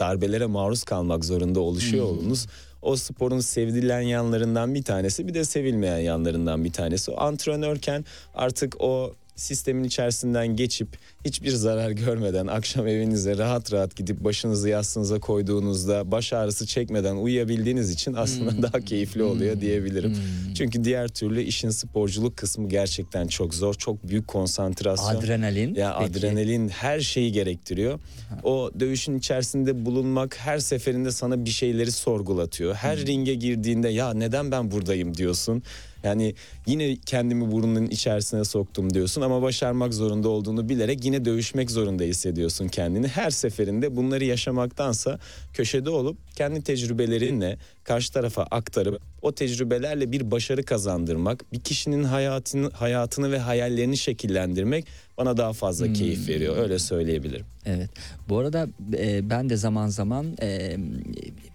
darbelere 0.00 0.46
maruz 0.46 0.82
kalmak 0.84 1.24
zorunda 1.24 1.60
oluşuyor 1.60 2.04
Hmm. 2.08 2.18
olunuz. 2.18 2.46
O 2.82 2.96
sporun 2.96 3.40
sevdilen 3.40 4.00
yanlarından 4.00 4.74
bir 4.74 4.82
tanesi 4.82 5.28
bir 5.28 5.34
de 5.34 5.44
sevilmeyen 5.44 5.98
yanlarından 5.98 6.64
bir 6.64 6.72
tanesi. 6.72 7.10
O 7.10 7.20
antrenörken 7.20 8.04
artık 8.34 8.80
o 8.80 9.14
sistemin 9.40 9.84
içerisinden 9.84 10.56
geçip 10.56 10.88
hiçbir 11.24 11.50
zarar 11.50 11.90
görmeden 11.90 12.46
akşam 12.46 12.86
evinize 12.86 13.38
rahat 13.38 13.72
rahat 13.72 13.96
gidip 13.96 14.24
başınızı 14.24 14.68
yastığınıza 14.68 15.18
koyduğunuzda 15.20 16.10
baş 16.10 16.32
ağrısı 16.32 16.66
çekmeden 16.66 17.16
uyuyabildiğiniz 17.16 17.90
için 17.90 18.14
aslında 18.14 18.62
daha 18.62 18.80
keyifli 18.80 19.22
oluyor 19.22 19.60
diyebilirim. 19.60 20.16
Çünkü 20.54 20.84
diğer 20.84 21.08
türlü 21.08 21.42
işin 21.42 21.70
sporculuk 21.70 22.36
kısmı 22.36 22.68
gerçekten 22.68 23.26
çok 23.26 23.54
zor. 23.54 23.74
Çok 23.74 24.08
büyük 24.08 24.28
konsantrasyon. 24.28 25.16
Adrenalin. 25.16 25.74
Ya 25.74 25.96
peki. 25.98 26.18
adrenalin 26.18 26.68
her 26.68 27.00
şeyi 27.00 27.32
gerektiriyor. 27.32 28.00
O 28.42 28.70
dövüşün 28.80 29.18
içerisinde 29.18 29.86
bulunmak 29.86 30.36
her 30.38 30.58
seferinde 30.58 31.10
sana 31.12 31.44
bir 31.44 31.50
şeyleri 31.50 31.92
sorgulatıyor. 31.92 32.74
Her 32.74 33.06
ringe 33.06 33.34
girdiğinde 33.34 33.88
ya 33.88 34.14
neden 34.14 34.50
ben 34.50 34.70
buradayım 34.70 35.16
diyorsun. 35.16 35.62
Yani 36.04 36.34
yine 36.66 36.96
kendimi 37.06 37.52
burnunun 37.52 37.86
içerisine 37.86 38.44
soktum 38.44 38.94
diyorsun 38.94 39.22
ama 39.22 39.42
başarmak 39.42 39.94
zorunda 39.94 40.28
olduğunu 40.28 40.68
bilerek 40.68 41.04
yine 41.04 41.24
dövüşmek 41.24 41.70
zorunda 41.70 42.04
hissediyorsun 42.04 42.68
kendini. 42.68 43.08
Her 43.08 43.30
seferinde 43.30 43.96
bunları 43.96 44.24
yaşamaktansa 44.24 45.18
köşede 45.52 45.90
olup 45.90 46.18
kendi 46.36 46.62
tecrübelerinle 46.62 47.58
karşı 47.84 48.12
tarafa 48.12 48.42
aktarıp 48.42 49.02
o 49.22 49.32
tecrübelerle 49.32 50.12
bir 50.12 50.30
başarı 50.30 50.62
kazandırmak, 50.62 51.52
bir 51.52 51.60
kişinin 51.60 52.04
hayatını 52.04 52.70
hayatını 52.70 53.32
ve 53.32 53.38
hayallerini 53.38 53.96
şekillendirmek 53.96 54.86
bana 55.18 55.36
daha 55.36 55.52
fazla 55.52 55.92
keyif 55.92 56.28
veriyor. 56.28 56.56
Öyle 56.56 56.78
söyleyebilirim. 56.78 57.46
Evet. 57.66 57.90
Bu 58.28 58.38
arada 58.38 58.66
e, 58.98 59.30
ben 59.30 59.50
de 59.50 59.56
zaman 59.56 59.88
zaman 59.88 60.36
e, 60.42 60.76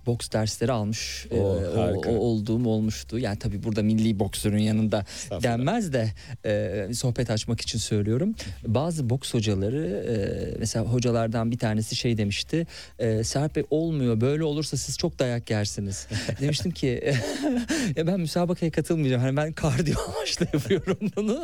boks 0.05 0.29
dersleri 0.31 0.72
almış 0.72 1.27
e, 1.31 1.39
o- 1.39 1.77
harika. 1.77 2.10
o- 2.10 2.15
olduğum 2.17 2.65
olmuştu. 2.69 3.19
Yani 3.19 3.39
tabii 3.39 3.63
burada 3.63 3.84
milli 3.84 4.19
boksörün 4.19 4.57
yanında 4.62 5.05
denmez 5.43 5.93
de 5.93 6.12
e, 6.45 6.93
sohbet 6.93 7.29
açmak 7.29 7.62
için 7.62 7.79
söylüyorum. 7.79 8.36
Bazı 8.67 9.10
boks 9.10 9.34
hocaları 9.34 10.05
e, 10.10 10.15
mesela 10.60 10.86
hocalardan 10.86 11.51
bir 11.51 11.57
tanesi 11.57 11.95
şey 11.95 12.17
demişti. 12.17 12.67
E, 13.00 13.24
Serap 13.24 13.55
Bey 13.55 13.63
olmuyor 13.69 14.22
böyle 14.22 14.43
olursa 14.43 14.77
siz 14.77 14.98
çok 14.98 15.19
dayak 15.19 15.50
yersiniz. 15.50 16.07
Demiştim 16.41 16.72
ki 16.72 17.13
ya 17.96 18.08
ben 18.08 18.20
müsabakaya 18.20 18.72
katılmayacağım. 18.72 19.22
Hani 19.22 19.38
ben 19.38 19.54
kardiyo 19.54 19.96
amaçlı 20.16 20.48
yapıyorum 20.54 20.98
bunu. 21.16 21.44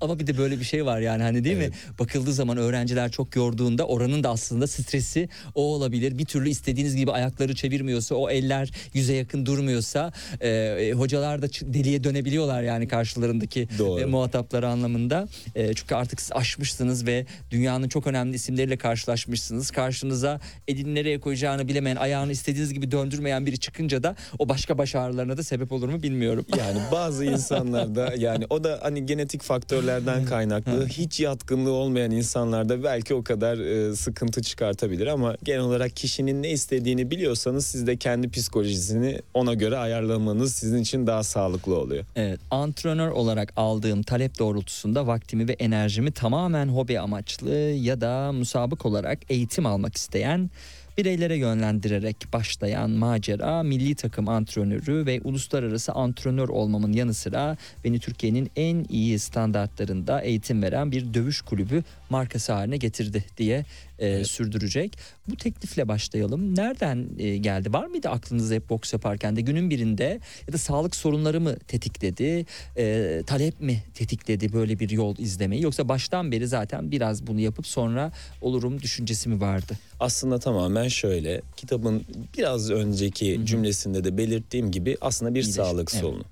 Ama 0.00 0.18
bir 0.18 0.26
de 0.26 0.38
böyle 0.38 0.58
bir 0.58 0.64
şey 0.64 0.86
var 0.86 1.00
yani 1.00 1.22
hani 1.22 1.44
değil 1.44 1.56
mi? 1.56 1.70
Bakıldığı 1.98 2.32
zaman 2.32 2.56
öğrenciler 2.56 3.10
çok 3.10 3.36
yorduğunda 3.36 3.86
oranın 3.86 4.24
da 4.24 4.30
aslında 4.30 4.66
stresi 4.66 5.28
o 5.54 5.62
olabilir. 5.62 6.18
Bir 6.18 6.24
türlü 6.24 6.48
istediğiniz 6.48 6.96
gibi 6.96 7.12
ayakları 7.12 7.54
çevirmiyorsa 7.54 8.14
o 8.14 8.30
eller 8.30 8.70
yüze 8.94 9.14
yakın 9.14 9.46
durmuyorsa 9.46 10.12
e, 10.40 10.48
e, 10.48 10.92
hocalar 10.92 11.42
da 11.42 11.46
deliye 11.48 12.04
dönebiliyorlar 12.04 12.62
yani 12.62 12.88
karşılarındaki 12.88 13.68
Doğru. 13.78 14.00
e, 14.00 14.04
muhatapları 14.04 14.68
anlamında. 14.68 15.28
E, 15.54 15.74
çünkü 15.74 15.94
artık 15.94 16.20
siz 16.20 16.32
aşmışsınız 16.32 17.06
ve 17.06 17.26
dünyanın 17.50 17.88
çok 17.88 18.06
önemli 18.06 18.34
isimleriyle 18.34 18.76
karşılaşmışsınız. 18.76 19.70
Karşınıza 19.70 20.40
elini 20.68 20.94
nereye 20.94 21.20
koyacağını 21.20 21.68
bilemeyen, 21.68 21.96
ayağını 21.96 22.32
istediğiniz 22.32 22.74
gibi 22.74 22.90
döndürmeyen 22.90 23.46
biri 23.46 23.58
çıkınca 23.58 24.02
da 24.02 24.16
o 24.38 24.48
başka 24.48 24.78
baş 24.78 24.94
ağrılarına 24.94 25.33
da 25.36 25.42
sebep 25.42 25.72
olur 25.72 25.88
mu 25.88 26.02
bilmiyorum. 26.02 26.46
Yani 26.58 26.78
bazı 26.92 27.24
insanlarda 27.24 28.12
yani 28.18 28.46
o 28.50 28.64
da 28.64 28.78
hani 28.82 29.06
genetik 29.06 29.42
faktörlerden 29.42 30.24
kaynaklı 30.24 30.86
hiç 30.86 31.20
yatkınlığı 31.20 31.72
olmayan 31.72 32.10
insanlarda 32.10 32.82
belki 32.84 33.14
o 33.14 33.24
kadar 33.24 33.58
e, 33.58 33.96
sıkıntı 33.96 34.42
çıkartabilir 34.42 35.06
ama 35.06 35.36
genel 35.42 35.60
olarak 35.60 35.96
kişinin 35.96 36.42
ne 36.42 36.50
istediğini 36.50 37.10
biliyorsanız 37.10 37.66
siz 37.66 37.86
de 37.86 37.96
kendi 37.96 38.30
psikolojisini 38.30 39.18
ona 39.34 39.54
göre 39.54 39.76
ayarlamanız 39.76 40.54
sizin 40.54 40.78
için 40.78 41.06
daha 41.06 41.22
sağlıklı 41.22 41.78
oluyor. 41.78 42.04
Evet, 42.16 42.40
antrenör 42.50 43.08
olarak 43.08 43.52
aldığım 43.56 44.02
talep 44.02 44.38
doğrultusunda 44.38 45.06
vaktimi 45.06 45.48
ve 45.48 45.52
enerjimi 45.52 46.12
tamamen 46.12 46.68
hobi 46.68 47.00
amaçlı 47.00 47.54
ya 47.58 48.00
da 48.00 48.32
musabık 48.32 48.86
olarak 48.86 49.18
eğitim 49.28 49.66
almak 49.66 49.96
isteyen 49.96 50.50
bireylere 50.98 51.36
yönlendirerek 51.36 52.16
başlayan 52.32 52.90
macera 52.90 53.62
milli 53.62 53.94
takım 53.94 54.28
antrenörü 54.28 55.06
ve 55.06 55.20
uluslararası 55.24 55.92
antrenör 55.92 56.48
olmamın 56.48 56.92
yanı 56.92 57.14
sıra 57.14 57.56
beni 57.84 57.98
Türkiye'nin 57.98 58.50
en 58.56 58.86
iyi 58.88 59.18
standartlarında 59.18 60.20
eğitim 60.20 60.62
veren 60.62 60.92
bir 60.92 61.14
dövüş 61.14 61.40
kulübü 61.40 61.82
markası 62.10 62.52
haline 62.52 62.76
getirdi 62.76 63.24
diye 63.38 63.64
e, 63.98 64.24
sürdürecek. 64.24 64.98
Bu 65.28 65.36
teklifle 65.36 65.88
başlayalım. 65.88 66.56
Nereden 66.56 67.08
e, 67.18 67.36
geldi? 67.36 67.72
Var 67.72 67.86
mıydı 67.86 68.08
aklınızda 68.08 68.54
hep 68.54 68.70
boks 68.70 68.92
yaparken 68.92 69.36
de 69.36 69.40
günün 69.40 69.70
birinde 69.70 70.20
ya 70.46 70.52
da 70.52 70.58
sağlık 70.58 70.96
sorunları 70.96 71.40
mı 71.40 71.56
tetikledi? 71.56 72.46
E, 72.76 73.22
talep 73.26 73.60
mi 73.60 73.82
tetikledi 73.94 74.52
böyle 74.52 74.78
bir 74.78 74.90
yol 74.90 75.18
izlemeyi? 75.18 75.62
Yoksa 75.62 75.88
baştan 75.88 76.32
beri 76.32 76.48
zaten 76.48 76.90
biraz 76.90 77.26
bunu 77.26 77.40
yapıp 77.40 77.66
sonra 77.66 78.12
olurum 78.40 78.82
düşüncesi 78.82 79.28
mi 79.28 79.40
vardı? 79.40 79.78
Aslında 80.00 80.38
tamamen 80.38 80.83
şöyle 80.88 81.42
kitabın 81.56 82.02
biraz 82.38 82.70
önceki 82.70 83.40
cümlesinde 83.44 84.04
de 84.04 84.16
belirttiğim 84.16 84.70
gibi 84.70 84.96
aslında 85.00 85.34
bir 85.34 85.42
İyileşme, 85.42 85.64
sağlık 85.64 85.90
evet. 85.92 86.02
sorunu. 86.02 86.24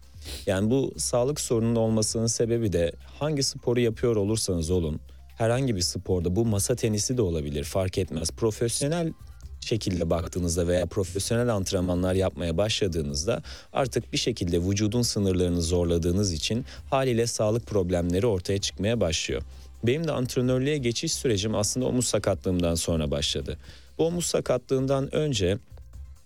Yani 0.46 0.70
bu 0.70 0.92
sağlık 0.96 1.40
sorunun 1.40 1.76
olmasının 1.76 2.26
sebebi 2.26 2.72
de 2.72 2.92
hangi 3.18 3.42
sporu 3.42 3.80
yapıyor 3.80 4.16
olursanız 4.16 4.70
olun 4.70 5.00
herhangi 5.38 5.76
bir 5.76 5.80
sporda 5.80 6.36
bu 6.36 6.44
masa 6.44 6.76
tenisi 6.76 7.16
de 7.16 7.22
olabilir 7.22 7.64
fark 7.64 7.98
etmez. 7.98 8.30
Profesyonel 8.30 9.12
şekilde 9.60 10.10
baktığınızda 10.10 10.68
veya 10.68 10.86
profesyonel 10.86 11.48
antrenmanlar 11.54 12.14
yapmaya 12.14 12.56
başladığınızda 12.56 13.42
artık 13.72 14.12
bir 14.12 14.18
şekilde 14.18 14.62
vücudun 14.62 15.02
sınırlarını 15.02 15.62
zorladığınız 15.62 16.32
için 16.32 16.64
haliyle 16.90 17.26
sağlık 17.26 17.66
problemleri 17.66 18.26
ortaya 18.26 18.58
çıkmaya 18.58 19.00
başlıyor. 19.00 19.42
Benim 19.84 20.06
de 20.06 20.12
antrenörlüğe 20.12 20.78
geçiş 20.78 21.12
sürecim 21.12 21.54
aslında 21.54 21.86
omuz 21.86 22.06
sakatlığımdan 22.06 22.74
sonra 22.74 23.10
başladı. 23.10 23.58
Bu 23.98 24.06
omuz 24.06 24.26
sakatlığından 24.26 25.14
önce 25.14 25.58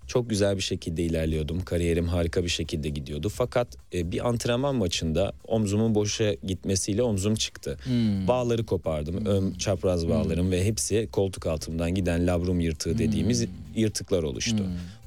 çok 0.06 0.30
güzel 0.30 0.56
bir 0.56 0.62
şekilde 0.62 1.02
ilerliyordum. 1.02 1.64
Kariyerim 1.64 2.08
harika 2.08 2.44
bir 2.44 2.48
şekilde 2.48 2.88
gidiyordu. 2.88 3.28
Fakat 3.28 3.68
e, 3.94 4.12
bir 4.12 4.28
antrenman 4.28 4.74
maçında 4.74 5.32
omzumun 5.48 5.94
boşa 5.94 6.34
gitmesiyle 6.34 7.02
omzum 7.02 7.34
çıktı. 7.34 7.78
Bağları 8.28 8.66
kopardım. 8.66 9.26
Ön 9.26 9.52
çapraz 9.52 10.08
bağlarım 10.08 10.50
ve 10.50 10.64
hepsi 10.64 11.08
koltuk 11.12 11.46
altımdan 11.46 11.94
giden 11.94 12.26
labrum 12.26 12.60
yırtığı 12.60 12.98
dediğimiz 12.98 13.46
yırtıklar 13.76 14.22
oluştu. 14.22 14.56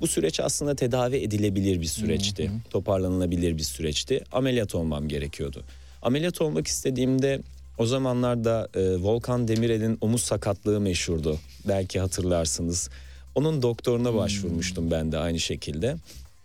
Bu 0.01 0.07
süreç 0.07 0.39
aslında 0.39 0.75
tedavi 0.75 1.15
edilebilir 1.15 1.81
bir 1.81 1.85
süreçti. 1.85 2.51
Toparlanılabilir 2.69 3.57
bir 3.57 3.63
süreçti. 3.63 4.23
Ameliyat 4.31 4.75
olmam 4.75 5.07
gerekiyordu. 5.07 5.63
Ameliyat 6.01 6.41
olmak 6.41 6.67
istediğimde 6.67 7.41
o 7.79 7.85
zamanlarda 7.85 8.69
e, 8.75 8.95
Volkan 8.97 9.47
Demirel'in 9.47 9.97
omuz 10.01 10.21
sakatlığı 10.23 10.79
meşhurdu. 10.79 11.37
Belki 11.67 11.99
hatırlarsınız. 11.99 12.89
Onun 13.35 13.61
doktoruna 13.61 14.13
başvurmuştum 14.15 14.91
ben 14.91 15.11
de 15.11 15.17
aynı 15.17 15.39
şekilde. 15.39 15.95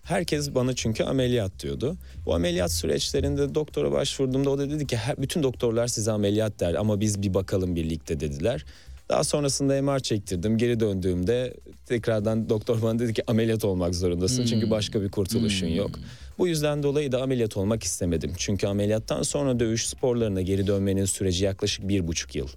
Herkes 0.03 0.55
bana 0.55 0.75
çünkü 0.75 1.05
ameliyat 1.05 1.53
diyordu. 1.61 1.97
Bu 2.27 2.35
ameliyat 2.35 2.73
süreçlerinde 2.73 3.55
doktora 3.55 3.93
başvurduğumda 3.93 4.51
o 4.51 4.59
da 4.59 4.71
dedi 4.71 4.87
ki 4.87 4.97
"Her- 4.97 5.17
bütün 5.23 5.43
doktorlar 5.43 5.87
size 5.87 6.13
ameliyat 6.13 6.61
der 6.61 6.75
ama 6.75 7.01
biz 7.01 7.23
bir 7.23 7.35
bakalım 7.35 7.77
birlikte 7.77 8.21
dediler. 8.21 8.65
Daha 9.09 9.25
sonrasında 9.25 9.83
MR 9.83 10.01
çektirdim. 10.01 10.59
Geri 10.59 10.81
döndüğümde 10.81 11.55
tekrardan 11.87 12.49
doktor 12.49 12.83
bana 12.83 12.99
dedi 12.99 13.13
ki 13.15 13.23
ameliyat 13.27 13.65
olmak 13.65 13.95
zorundasın. 13.95 14.45
Çünkü 14.47 14.71
başka 14.71 15.03
bir 15.03 15.09
kurtuluşun 15.11 15.67
yok. 15.67 15.91
Bu 16.39 16.49
yüzden 16.49 16.83
dolayı 16.83 17.13
da 17.13 17.23
ameliyat 17.23 17.57
olmak 17.57 17.83
istemedim. 17.83 18.33
Çünkü 18.37 18.67
ameliyattan 18.67 19.23
sonra 19.23 19.61
dövüş 19.61 19.87
sporlarına 19.89 20.41
geri 20.41 20.67
dönmenin 20.67 21.05
süreci 21.05 21.45
yaklaşık 21.45 21.89
bir 21.89 22.07
buçuk 22.09 22.35
yıl. 22.35 22.49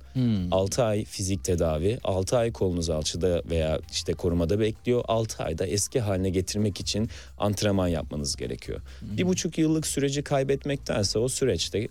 6 0.52 0.84
ay 0.84 1.06
fizik 1.06 1.44
tedavi, 1.44 1.98
6 2.04 2.38
ay 2.38 2.52
kolunuz 2.52 2.90
alçıda 2.90 3.42
veya 3.50 3.80
işte 3.92 4.14
korumada 4.14 4.60
bekliyor. 4.60 5.04
6 5.08 5.44
ayda 5.44 5.66
eski 5.66 6.00
haline 6.00 6.30
getirmek 6.30 6.80
için 6.80 7.10
antrenman 7.38 7.88
yapmanız 7.88 8.36
gerekiyor. 8.36 8.82
Bir 9.02 9.28
buçuk 9.28 9.58
yıllık 9.58 9.88
süreci 9.88 10.22
kaybetmektense 10.24 11.20
o 11.20 11.28
süreçte 11.28 11.88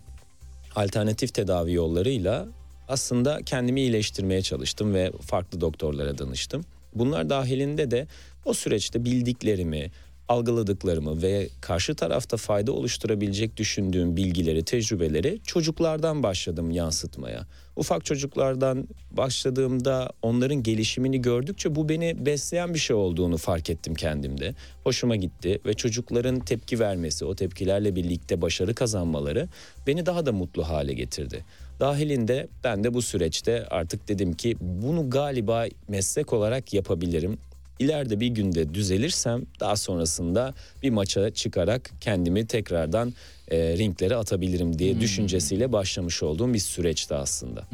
alternatif 0.76 1.34
tedavi 1.34 1.72
yollarıyla 1.72 2.46
aslında 2.88 3.40
kendimi 3.46 3.80
iyileştirmeye 3.80 4.42
çalıştım 4.42 4.94
ve 4.94 5.12
farklı 5.20 5.60
doktorlara 5.60 6.18
danıştım. 6.18 6.64
Bunlar 6.98 7.30
dahilinde 7.30 7.90
de 7.90 8.06
o 8.44 8.54
süreçte 8.54 9.04
bildiklerimi, 9.04 9.90
algıladıklarımı 10.28 11.22
ve 11.22 11.48
karşı 11.60 11.94
tarafta 11.94 12.36
fayda 12.36 12.72
oluşturabilecek 12.72 13.56
düşündüğüm 13.56 14.16
bilgileri, 14.16 14.64
tecrübeleri 14.64 15.40
çocuklardan 15.44 16.22
başladım 16.22 16.70
yansıtmaya. 16.70 17.46
Ufak 17.76 18.04
çocuklardan 18.04 18.88
başladığımda 19.10 20.10
onların 20.22 20.62
gelişimini 20.62 21.22
gördükçe 21.22 21.74
bu 21.74 21.88
beni 21.88 22.26
besleyen 22.26 22.74
bir 22.74 22.78
şey 22.78 22.96
olduğunu 22.96 23.36
fark 23.36 23.70
ettim 23.70 23.94
kendimde. 23.94 24.54
Hoşuma 24.84 25.16
gitti 25.16 25.60
ve 25.66 25.74
çocukların 25.74 26.40
tepki 26.40 26.80
vermesi, 26.80 27.24
o 27.24 27.34
tepkilerle 27.34 27.96
birlikte 27.96 28.42
başarı 28.42 28.74
kazanmaları 28.74 29.48
beni 29.86 30.06
daha 30.06 30.26
da 30.26 30.32
mutlu 30.32 30.68
hale 30.68 30.92
getirdi. 30.92 31.44
Dahilinde 31.80 32.48
ben 32.64 32.84
de 32.84 32.94
bu 32.94 33.02
süreçte 33.02 33.66
artık 33.70 34.08
dedim 34.08 34.32
ki 34.32 34.56
bunu 34.60 35.10
galiba 35.10 35.66
meslek 35.88 36.32
olarak 36.32 36.74
yapabilirim. 36.74 37.38
İleride 37.78 38.20
bir 38.20 38.26
günde 38.26 38.74
düzelirsem 38.74 39.42
daha 39.60 39.76
sonrasında 39.76 40.54
bir 40.82 40.90
maça 40.90 41.30
çıkarak 41.30 41.90
kendimi 42.00 42.46
tekrardan 42.46 43.12
e, 43.50 43.78
ringlere 43.78 44.16
atabilirim 44.16 44.78
diye 44.78 45.00
düşüncesiyle 45.00 45.72
başlamış 45.72 46.22
olduğum 46.22 46.54
bir 46.54 46.58
süreçti 46.58 47.14
aslında. 47.14 47.64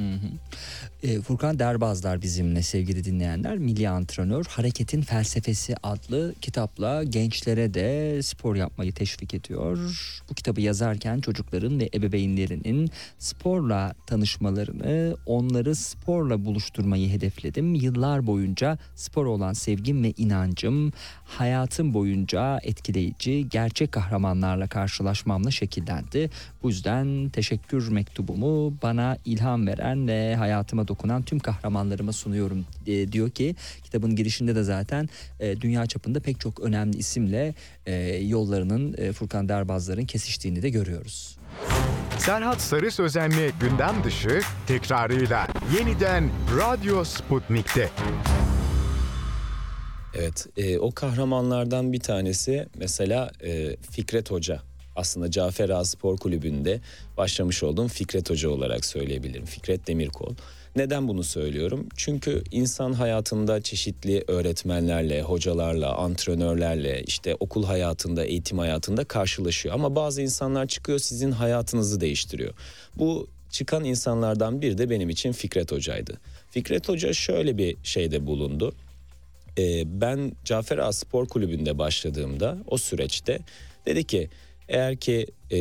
E, 1.02 1.20
Furkan 1.20 1.58
Derbazlar 1.58 2.22
bizimle 2.22 2.62
sevgili 2.62 3.04
dinleyenler. 3.04 3.58
Milli 3.58 3.88
Antrenör 3.88 4.44
Hareketin 4.44 5.02
Felsefesi 5.02 5.74
adlı 5.82 6.34
kitapla 6.40 7.04
gençlere 7.04 7.74
de 7.74 8.22
spor 8.22 8.56
yapmayı 8.56 8.92
teşvik 8.92 9.34
ediyor. 9.34 9.78
Bu 10.30 10.34
kitabı 10.34 10.60
yazarken 10.60 11.20
çocukların 11.20 11.80
ve 11.80 11.88
ebeveynlerinin 11.94 12.90
sporla 13.18 13.94
tanışmalarını, 14.06 15.16
onları 15.26 15.74
sporla 15.74 16.44
buluşturmayı 16.44 17.08
hedefledim. 17.08 17.74
Yıllar 17.74 18.26
boyunca 18.26 18.78
spor 18.94 19.26
olan 19.26 19.52
sevgim 19.52 20.04
ve 20.04 20.12
inancım 20.16 20.92
hayatım 21.24 21.94
boyunca 21.94 22.58
etkileyici 22.62 23.48
gerçek 23.48 23.92
kahramanlarla 23.92 24.66
karşılaşmamla 24.66 25.50
şekillendi. 25.62 26.30
Bu 26.62 26.68
yüzden 26.68 27.28
teşekkür 27.28 27.88
mektubumu 27.88 28.74
bana 28.82 29.16
ilham 29.24 29.66
veren 29.66 30.08
ve 30.08 30.36
hayatıma 30.36 30.88
dokunan 30.88 31.22
tüm 31.22 31.38
kahramanlarıma 31.38 32.12
sunuyorum 32.12 32.64
e, 32.86 33.12
diyor 33.12 33.30
ki 33.30 33.54
kitabın 33.84 34.16
girişinde 34.16 34.54
de 34.54 34.62
zaten 34.62 35.08
e, 35.40 35.60
dünya 35.60 35.86
çapında 35.86 36.20
pek 36.20 36.40
çok 36.40 36.60
önemli 36.60 36.96
isimle 36.98 37.54
e, 37.86 37.94
yollarının 38.16 38.94
e, 38.98 39.12
Furkan 39.12 39.48
Derbazlar'ın 39.48 40.04
kesiştiğini 40.04 40.62
de 40.62 40.70
görüyoruz. 40.70 41.38
Serhat 42.18 42.60
Sarı 42.60 42.90
Sözen'le 42.90 43.50
gündem 43.60 44.04
dışı 44.04 44.40
tekrarıyla 44.66 45.46
yeniden 45.78 46.30
Radyo 46.58 47.04
Sputnik'te. 47.04 47.90
Evet, 50.14 50.46
e, 50.56 50.78
o 50.78 50.90
kahramanlardan 50.90 51.92
bir 51.92 52.00
tanesi 52.00 52.68
mesela 52.78 53.30
e, 53.44 53.76
Fikret 53.76 54.30
Hoca. 54.30 54.71
Aslında 54.96 55.30
Cafer 55.30 55.68
Ağa 55.68 55.84
Spor 55.84 56.16
Kulübü'nde 56.16 56.80
başlamış 57.16 57.62
olduğum 57.62 57.88
Fikret 57.88 58.30
Hoca 58.30 58.50
olarak 58.50 58.84
söyleyebilirim. 58.84 59.44
Fikret 59.44 59.86
Demirkol. 59.86 60.34
Neden 60.76 61.08
bunu 61.08 61.24
söylüyorum? 61.24 61.88
Çünkü 61.96 62.42
insan 62.50 62.92
hayatında 62.92 63.60
çeşitli 63.60 64.24
öğretmenlerle, 64.28 65.22
hocalarla, 65.22 65.96
antrenörlerle, 65.96 67.02
işte 67.02 67.36
okul 67.40 67.64
hayatında, 67.64 68.24
eğitim 68.24 68.58
hayatında 68.58 69.04
karşılaşıyor. 69.04 69.74
Ama 69.74 69.94
bazı 69.94 70.22
insanlar 70.22 70.66
çıkıyor 70.66 70.98
sizin 70.98 71.30
hayatınızı 71.30 72.00
değiştiriyor. 72.00 72.54
Bu 72.98 73.28
çıkan 73.50 73.84
insanlardan 73.84 74.62
biri 74.62 74.78
de 74.78 74.90
benim 74.90 75.10
için 75.10 75.32
Fikret 75.32 75.72
Hoca'ydı. 75.72 76.20
Fikret 76.50 76.88
Hoca 76.88 77.12
şöyle 77.12 77.58
bir 77.58 77.76
şeyde 77.82 78.26
bulundu. 78.26 78.74
Ee, 79.58 80.00
ben 80.00 80.32
Cafer 80.44 80.78
Ağa 80.78 80.92
Spor 80.92 81.28
Kulübü'nde 81.28 81.78
başladığımda 81.78 82.58
o 82.66 82.78
süreçte 82.78 83.38
dedi 83.86 84.04
ki 84.04 84.28
eğer 84.68 84.96
ki 84.96 85.26
e, 85.52 85.56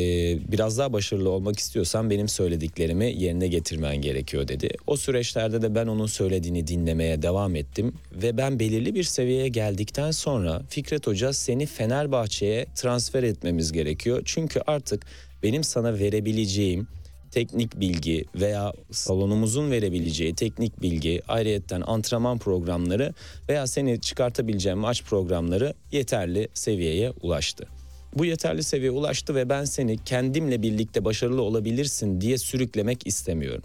biraz 0.51 0.77
daha 0.77 0.93
başarılı 0.93 1.29
olmak 1.29 1.59
istiyorsan 1.59 2.09
benim 2.09 2.27
söylediklerimi 2.27 3.13
yerine 3.17 3.47
getirmen 3.47 4.01
gerekiyor 4.01 4.47
dedi. 4.47 4.69
O 4.87 4.97
süreçlerde 4.97 5.61
de 5.61 5.75
ben 5.75 5.87
onun 5.87 6.05
söylediğini 6.05 6.67
dinlemeye 6.67 7.21
devam 7.21 7.55
ettim 7.55 7.93
ve 8.11 8.37
ben 8.37 8.59
belirli 8.59 8.95
bir 8.95 9.03
seviyeye 9.03 9.47
geldikten 9.47 10.11
sonra 10.11 10.61
Fikret 10.69 11.07
Hoca 11.07 11.33
seni 11.33 11.65
Fenerbahçe'ye 11.65 12.65
transfer 12.75 13.23
etmemiz 13.23 13.71
gerekiyor. 13.71 14.21
Çünkü 14.25 14.61
artık 14.67 15.05
benim 15.43 15.63
sana 15.63 15.99
verebileceğim 15.99 16.87
teknik 17.31 17.79
bilgi 17.79 18.25
veya 18.35 18.73
salonumuzun 18.91 19.71
verebileceği 19.71 20.35
teknik 20.35 20.81
bilgi, 20.81 21.21
ayrıyetten 21.27 21.81
antrenman 21.81 22.37
programları 22.37 23.13
veya 23.49 23.67
seni 23.67 24.01
çıkartabileceğim 24.01 24.79
maç 24.79 25.03
programları 25.03 25.73
yeterli 25.91 26.47
seviyeye 26.53 27.11
ulaştı. 27.21 27.67
Bu 28.17 28.25
yeterli 28.25 28.63
seviyeye 28.63 28.91
ulaştı 28.91 29.35
ve 29.35 29.49
ben 29.49 29.65
seni 29.65 29.97
kendimle 29.97 30.61
birlikte 30.61 31.05
başarılı 31.05 31.41
olabilirsin 31.41 32.21
diye 32.21 32.37
sürüklemek 32.37 33.07
istemiyorum. 33.07 33.63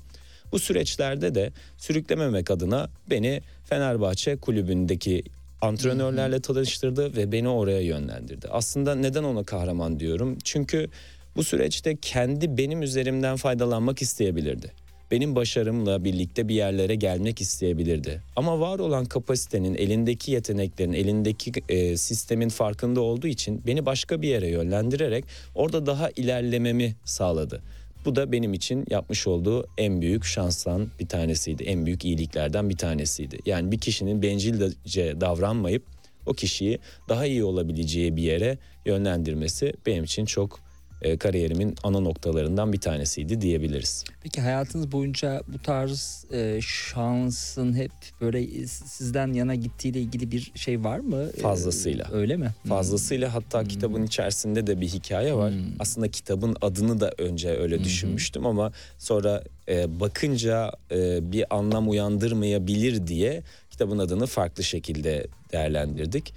Bu 0.53 0.59
süreçlerde 0.59 1.35
de 1.35 1.53
sürüklememek 1.79 2.51
adına 2.51 2.91
beni 3.11 3.43
Fenerbahçe 3.65 4.37
kulübündeki 4.37 5.25
antrenörlerle 5.61 6.41
tanıştırdı 6.41 7.17
ve 7.17 7.33
beni 7.33 7.49
oraya 7.49 7.81
yönlendirdi. 7.81 8.49
Aslında 8.51 8.95
neden 8.95 9.25
ona 9.25 9.45
kahraman 9.45 10.01
diyorum? 10.01 10.39
Çünkü 10.45 10.89
bu 11.37 11.45
süreçte 11.45 11.97
kendi 11.97 12.57
benim 12.57 12.83
üzerimden 12.83 13.37
faydalanmak 13.37 14.03
isteyebilirdi. 14.03 14.73
Benim 15.11 15.37
başarımla 15.37 16.05
birlikte 16.05 16.49
bir 16.49 16.55
yerlere 16.55 16.95
gelmek 16.95 17.41
isteyebilirdi. 17.41 18.23
Ama 18.37 18.61
var 18.61 18.79
olan 18.79 19.05
kapasitenin, 19.05 19.75
elindeki 19.75 20.33
yeteneklerin, 20.33 20.93
elindeki 20.93 21.53
e, 21.69 21.97
sistemin 21.97 22.49
farkında 22.49 23.01
olduğu 23.01 23.27
için 23.27 23.63
beni 23.67 23.87
başka 23.87 24.23
bir 24.23 24.29
yere 24.29 24.49
yönlendirerek 24.49 25.25
orada 25.55 25.87
daha 25.87 26.11
ilerlememi 26.11 26.95
sağladı. 27.05 27.63
Bu 28.05 28.17
da 28.17 28.33
benim 28.33 28.55
için 28.55 28.85
yapmış 28.91 29.27
olduğu 29.27 29.67
en 29.79 30.01
büyük 30.01 30.25
şanstan 30.25 30.89
bir 31.01 31.07
tanesiydi. 31.07 31.63
En 31.63 31.87
büyük 31.87 32.05
iyiliklerden 32.05 32.71
bir 32.71 32.77
tanesiydi. 32.77 33.39
Yani 33.47 33.73
bir 33.73 33.79
kişinin 33.79 34.23
bencilce 34.23 35.21
davranmayıp 35.21 35.83
o 36.27 36.33
kişiyi 36.33 36.79
daha 37.09 37.27
iyi 37.27 37.45
olabileceği 37.45 38.17
bir 38.17 38.23
yere 38.23 38.59
yönlendirmesi 38.87 39.73
benim 39.87 40.05
için 40.05 40.25
çok 40.25 40.66
e, 41.03 41.17
kariyerimin 41.17 41.75
ana 41.83 42.01
noktalarından 42.01 42.73
bir 42.73 42.81
tanesiydi 42.81 43.41
diyebiliriz. 43.41 44.05
Peki 44.23 44.41
hayatınız 44.41 44.93
boyunca 44.93 45.43
bu 45.49 45.59
tarz 45.59 46.25
e, 46.33 46.59
şansın 46.63 47.75
hep 47.75 47.93
böyle 48.21 48.67
sizden 48.67 49.33
yana 49.33 49.55
gittiğiyle 49.55 50.01
ilgili 50.01 50.31
bir 50.31 50.53
şey 50.55 50.85
var 50.85 50.99
mı? 50.99 51.31
E, 51.37 51.41
Fazlasıyla. 51.41 52.09
öyle 52.13 52.37
mi? 52.37 52.55
Fazlasıyla 52.69 53.35
hatta 53.35 53.61
hmm. 53.61 53.69
kitabın 53.69 54.03
içerisinde 54.03 54.67
de 54.67 54.81
bir 54.81 54.89
hikaye 54.89 55.35
var. 55.35 55.53
Hmm. 55.53 55.61
Aslında 55.79 56.09
kitabın 56.09 56.57
adını 56.61 57.01
da 57.01 57.13
önce 57.19 57.49
öyle 57.49 57.77
hmm. 57.77 57.85
düşünmüştüm 57.85 58.47
ama 58.47 58.73
sonra 58.99 59.43
e, 59.69 60.01
bakınca 60.01 60.73
e, 60.91 61.33
bir 61.33 61.57
anlam 61.57 61.89
uyandırmayabilir 61.89 63.07
diye 63.07 63.43
kitabın 63.71 63.99
adını 63.99 64.27
farklı 64.27 64.65
şekilde 64.65 65.27
değerlendirdik. 65.53 66.35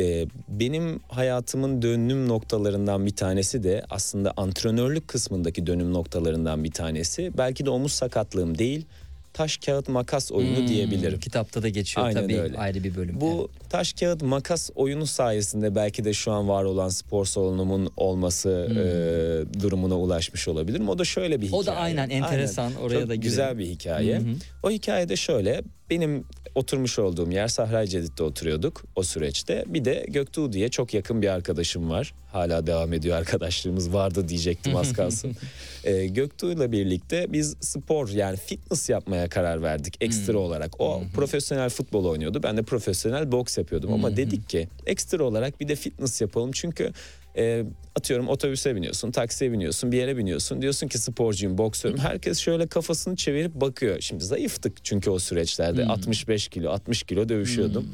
Ee, 0.00 0.26
benim 0.48 1.00
hayatımın 1.08 1.82
dönüm 1.82 2.28
noktalarından 2.28 3.06
bir 3.06 3.16
tanesi 3.16 3.62
de 3.62 3.82
aslında 3.90 4.32
antrenörlük 4.36 5.08
kısmındaki 5.08 5.66
dönüm 5.66 5.92
noktalarından 5.92 6.64
bir 6.64 6.70
tanesi. 6.70 7.32
Belki 7.38 7.66
de 7.66 7.70
omuz 7.70 7.92
sakatlığım 7.92 8.58
değil 8.58 8.86
taş 9.32 9.56
kağıt 9.56 9.88
makas 9.88 10.32
oyunu 10.32 10.58
hmm, 10.58 10.68
diyebilirim. 10.68 11.20
Kitapta 11.20 11.62
da 11.62 11.68
geçiyor 11.68 12.06
Aynen 12.06 12.22
tabii 12.22 12.40
öyle. 12.40 12.58
ayrı 12.58 12.84
bir 12.84 12.94
bölüm. 12.94 13.20
Bu 13.20 13.50
taş 13.70 13.92
kağıt 13.92 14.22
makas 14.22 14.70
oyunu 14.74 15.06
sayesinde 15.06 15.74
belki 15.74 16.04
de 16.04 16.12
şu 16.12 16.32
an 16.32 16.48
var 16.48 16.64
olan 16.64 16.88
spor 16.88 17.24
salonumun 17.24 17.92
olması 17.96 18.66
hmm. 18.68 18.78
e, 18.78 19.62
durumuna 19.62 19.98
ulaşmış 19.98 20.48
olabilirim. 20.48 20.88
O 20.88 20.98
da 20.98 21.04
şöyle 21.04 21.40
bir 21.40 21.46
hikaye. 21.46 21.62
O 21.62 21.66
da 21.66 21.76
aynen 21.76 22.10
enteresan 22.10 22.66
aynen. 22.66 22.76
oraya 22.76 23.00
Çok 23.00 23.08
da 23.08 23.14
girelim. 23.14 23.20
güzel 23.20 23.58
bir 23.58 23.66
hikaye. 23.66 24.18
Hmm. 24.18 24.34
O 24.62 24.70
hikayede 24.70 25.16
şöyle 25.16 25.62
benim 25.90 26.24
oturmuş 26.54 26.98
olduğum 26.98 27.30
yer 27.30 27.48
Sahra 27.48 27.86
Cedid'de 27.86 28.22
oturuyorduk 28.22 28.84
o 28.96 29.02
süreçte. 29.02 29.64
Bir 29.66 29.84
de 29.84 30.06
Göktuğ 30.08 30.52
diye 30.52 30.68
çok 30.68 30.94
yakın 30.94 31.22
bir 31.22 31.28
arkadaşım 31.28 31.90
var. 31.90 32.14
Hala 32.32 32.66
devam 32.66 32.92
ediyor 32.92 33.16
arkadaşlığımız 33.18 33.92
vardı 33.92 34.28
diyecektim 34.28 34.76
az 34.76 34.92
kalsın. 34.92 35.36
e, 35.84 36.06
Göktuğ'la 36.06 36.72
birlikte 36.72 37.32
biz 37.32 37.56
spor 37.60 38.08
yani 38.08 38.36
fitness 38.36 38.88
yapmaya 38.88 39.28
karar 39.28 39.62
verdik 39.62 39.96
ekstra 40.00 40.32
hmm. 40.32 40.40
olarak. 40.40 40.80
O 40.80 41.02
profesyonel 41.14 41.70
futbol 41.70 42.04
oynuyordu. 42.04 42.42
Ben 42.42 42.56
de 42.56 42.62
profesyonel 42.62 43.32
boks 43.32 43.58
yapıyordum. 43.60 43.92
Ama 43.92 44.16
dedik 44.16 44.48
ki 44.48 44.68
ekstra 44.86 45.24
olarak 45.24 45.60
bir 45.60 45.68
de 45.68 45.76
fitness 45.76 46.20
yapalım. 46.20 46.50
Çünkü 46.52 46.92
e, 47.36 47.64
atıyorum 47.96 48.28
otobüse 48.28 48.76
biniyorsun, 48.76 49.10
taksiye 49.10 49.52
biniyorsun, 49.52 49.92
bir 49.92 49.96
yere 49.96 50.16
biniyorsun. 50.16 50.62
Diyorsun 50.62 50.88
ki 50.88 50.98
sporcuyum, 50.98 51.58
boksörüm. 51.58 51.98
Herkes 51.98 52.38
şöyle 52.38 52.66
kafasını 52.66 53.16
çevirip 53.16 53.54
bakıyor. 53.54 54.00
Şimdi 54.00 54.24
zayıftık 54.24 54.84
çünkü 54.84 55.10
o 55.10 55.18
süreçlerde. 55.18 55.82
Hmm. 55.82 55.90
65 55.90 56.48
kilo, 56.48 56.70
60 56.70 57.02
kilo 57.02 57.28
dövüşüyordum. 57.28 57.82
Hmm 57.82 57.90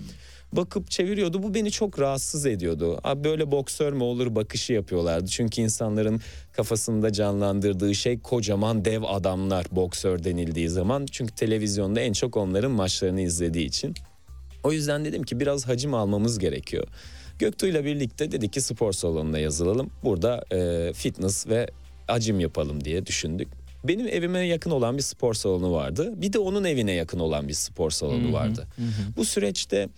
bakıp 0.52 0.90
çeviriyordu. 0.90 1.42
Bu 1.42 1.54
beni 1.54 1.70
çok 1.70 2.00
rahatsız 2.00 2.46
ediyordu. 2.46 3.00
Abi 3.04 3.24
böyle 3.24 3.50
boksör 3.50 3.92
mü 3.92 4.02
olur 4.02 4.34
bakışı 4.34 4.72
yapıyorlardı. 4.72 5.26
Çünkü 5.26 5.62
insanların 5.62 6.20
kafasında 6.52 7.12
canlandırdığı 7.12 7.94
şey 7.94 8.18
kocaman 8.20 8.84
dev 8.84 9.02
adamlar 9.02 9.66
boksör 9.70 10.24
denildiği 10.24 10.68
zaman. 10.68 11.06
Çünkü 11.10 11.34
televizyonda 11.34 12.00
en 12.00 12.12
çok 12.12 12.36
onların 12.36 12.70
maçlarını 12.70 13.20
izlediği 13.20 13.66
için. 13.66 13.94
O 14.66 14.72
yüzden 14.72 15.04
dedim 15.04 15.22
ki 15.22 15.40
biraz 15.40 15.68
hacim 15.68 15.94
almamız 15.94 16.38
gerekiyor. 16.38 16.84
Göktuğ 17.38 17.66
ile 17.66 17.84
birlikte 17.84 18.32
dedik 18.32 18.52
ki 18.52 18.60
spor 18.60 18.92
salonuna 18.92 19.38
yazılalım. 19.38 19.90
Burada 20.04 20.44
e, 20.52 20.92
fitness 20.92 21.46
ve 21.48 21.66
acım 22.08 22.40
yapalım 22.40 22.84
diye 22.84 23.06
düşündük. 23.06 23.48
Benim 23.84 24.08
evime 24.08 24.40
yakın 24.40 24.70
olan 24.70 24.96
bir 24.96 25.02
spor 25.02 25.34
salonu 25.34 25.72
vardı. 25.72 26.12
Bir 26.16 26.32
de 26.32 26.38
onun 26.38 26.64
evine 26.64 26.92
yakın 26.92 27.18
olan 27.18 27.48
bir 27.48 27.52
spor 27.52 27.90
salonu 27.90 28.32
vardı. 28.32 28.66
Hı 28.76 28.82
hı. 28.82 29.16
Bu 29.16 29.24
süreçte 29.24 29.88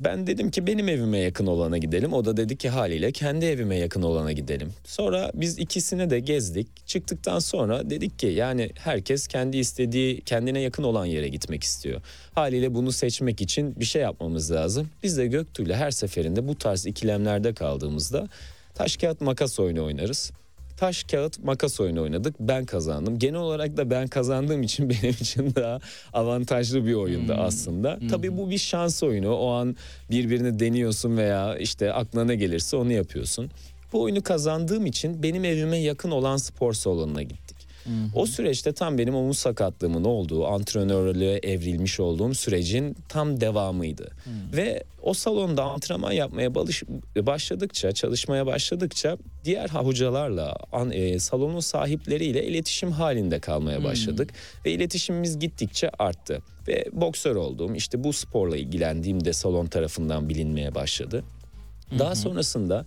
ben 0.00 0.26
dedim 0.26 0.50
ki 0.50 0.66
benim 0.66 0.88
evime 0.88 1.18
yakın 1.18 1.46
olana 1.46 1.78
gidelim. 1.78 2.12
O 2.12 2.24
da 2.24 2.36
dedi 2.36 2.56
ki 2.56 2.68
haliyle 2.68 3.12
kendi 3.12 3.46
evime 3.46 3.76
yakın 3.76 4.02
olana 4.02 4.32
gidelim. 4.32 4.72
Sonra 4.84 5.30
biz 5.34 5.58
ikisini 5.58 6.10
de 6.10 6.20
gezdik. 6.20 6.86
Çıktıktan 6.86 7.38
sonra 7.38 7.90
dedik 7.90 8.18
ki 8.18 8.26
yani 8.26 8.70
herkes 8.78 9.26
kendi 9.26 9.56
istediği 9.56 10.20
kendine 10.20 10.60
yakın 10.60 10.82
olan 10.82 11.04
yere 11.04 11.28
gitmek 11.28 11.64
istiyor. 11.64 12.00
Haliyle 12.34 12.74
bunu 12.74 12.92
seçmek 12.92 13.40
için 13.40 13.80
bir 13.80 13.84
şey 13.84 14.02
yapmamız 14.02 14.52
lazım. 14.52 14.88
Biz 15.02 15.18
de 15.18 15.26
Göktuğ'la 15.26 15.76
her 15.76 15.90
seferinde 15.90 16.48
bu 16.48 16.58
tarz 16.58 16.86
ikilemlerde 16.86 17.54
kaldığımızda 17.54 18.28
taş 18.74 18.96
kağıt 18.96 19.20
makas 19.20 19.60
oyunu 19.60 19.84
oynarız. 19.84 20.32
Taş 20.78 21.04
kağıt 21.04 21.44
makas 21.44 21.80
oyunu 21.80 22.02
oynadık. 22.02 22.34
Ben 22.40 22.64
kazandım. 22.64 23.18
Genel 23.18 23.40
olarak 23.40 23.76
da 23.76 23.90
ben 23.90 24.08
kazandığım 24.08 24.62
için 24.62 24.90
benim 25.02 25.14
için 25.20 25.54
daha 25.54 25.80
avantajlı 26.12 26.86
bir 26.86 26.94
oyundu 26.94 27.34
Hmm. 27.34 27.40
aslında. 27.42 27.98
Tabii 28.10 28.36
bu 28.36 28.50
bir 28.50 28.58
şans 28.58 29.02
oyunu. 29.02 29.34
O 29.34 29.50
an 29.50 29.76
birbirini 30.10 30.58
deniyorsun 30.60 31.16
veya 31.16 31.56
işte 31.56 31.92
aklına 31.92 32.24
ne 32.24 32.36
gelirse 32.36 32.76
onu 32.76 32.92
yapıyorsun. 32.92 33.50
Bu 33.92 34.02
oyunu 34.02 34.22
kazandığım 34.22 34.86
için 34.86 35.22
benim 35.22 35.44
evime 35.44 35.78
yakın 35.78 36.10
olan 36.10 36.36
spor 36.36 36.72
salonuna 36.72 37.22
O 38.14 38.26
süreçte 38.26 38.72
tam 38.72 38.98
benim 38.98 39.14
omuz 39.14 39.38
sakatlığımın 39.38 40.04
olduğu, 40.04 40.46
antrenörlüğe 40.46 41.38
evrilmiş 41.42 42.00
olduğum 42.00 42.34
sürecin 42.34 42.96
tam 43.08 43.40
devamıydı. 43.40 44.10
Ve 44.56 44.84
o 45.02 45.14
salonda 45.14 45.64
antrenman 45.64 46.12
yapmaya 46.12 46.54
başladıkça, 47.16 47.92
çalışmaya 47.92 48.46
başladıkça 48.46 49.16
diğer 49.44 49.68
hocalarla, 49.68 50.56
e, 50.92 51.18
salonun 51.18 51.60
sahipleriyle 51.60 52.44
iletişim 52.44 52.92
halinde 52.92 53.38
kalmaya 53.38 53.84
başladık. 53.84 54.32
Ve 54.64 54.72
iletişimimiz 54.72 55.38
gittikçe 55.38 55.90
arttı. 55.98 56.42
Ve 56.68 56.84
boksör 56.92 57.36
olduğum, 57.36 57.74
işte 57.74 58.04
bu 58.04 58.12
sporla 58.12 58.56
ilgilendiğim 58.56 59.24
de 59.24 59.32
salon 59.32 59.66
tarafından 59.66 60.28
bilinmeye 60.28 60.74
başladı. 60.74 61.24
Daha 61.98 62.14
sonrasında 62.14 62.86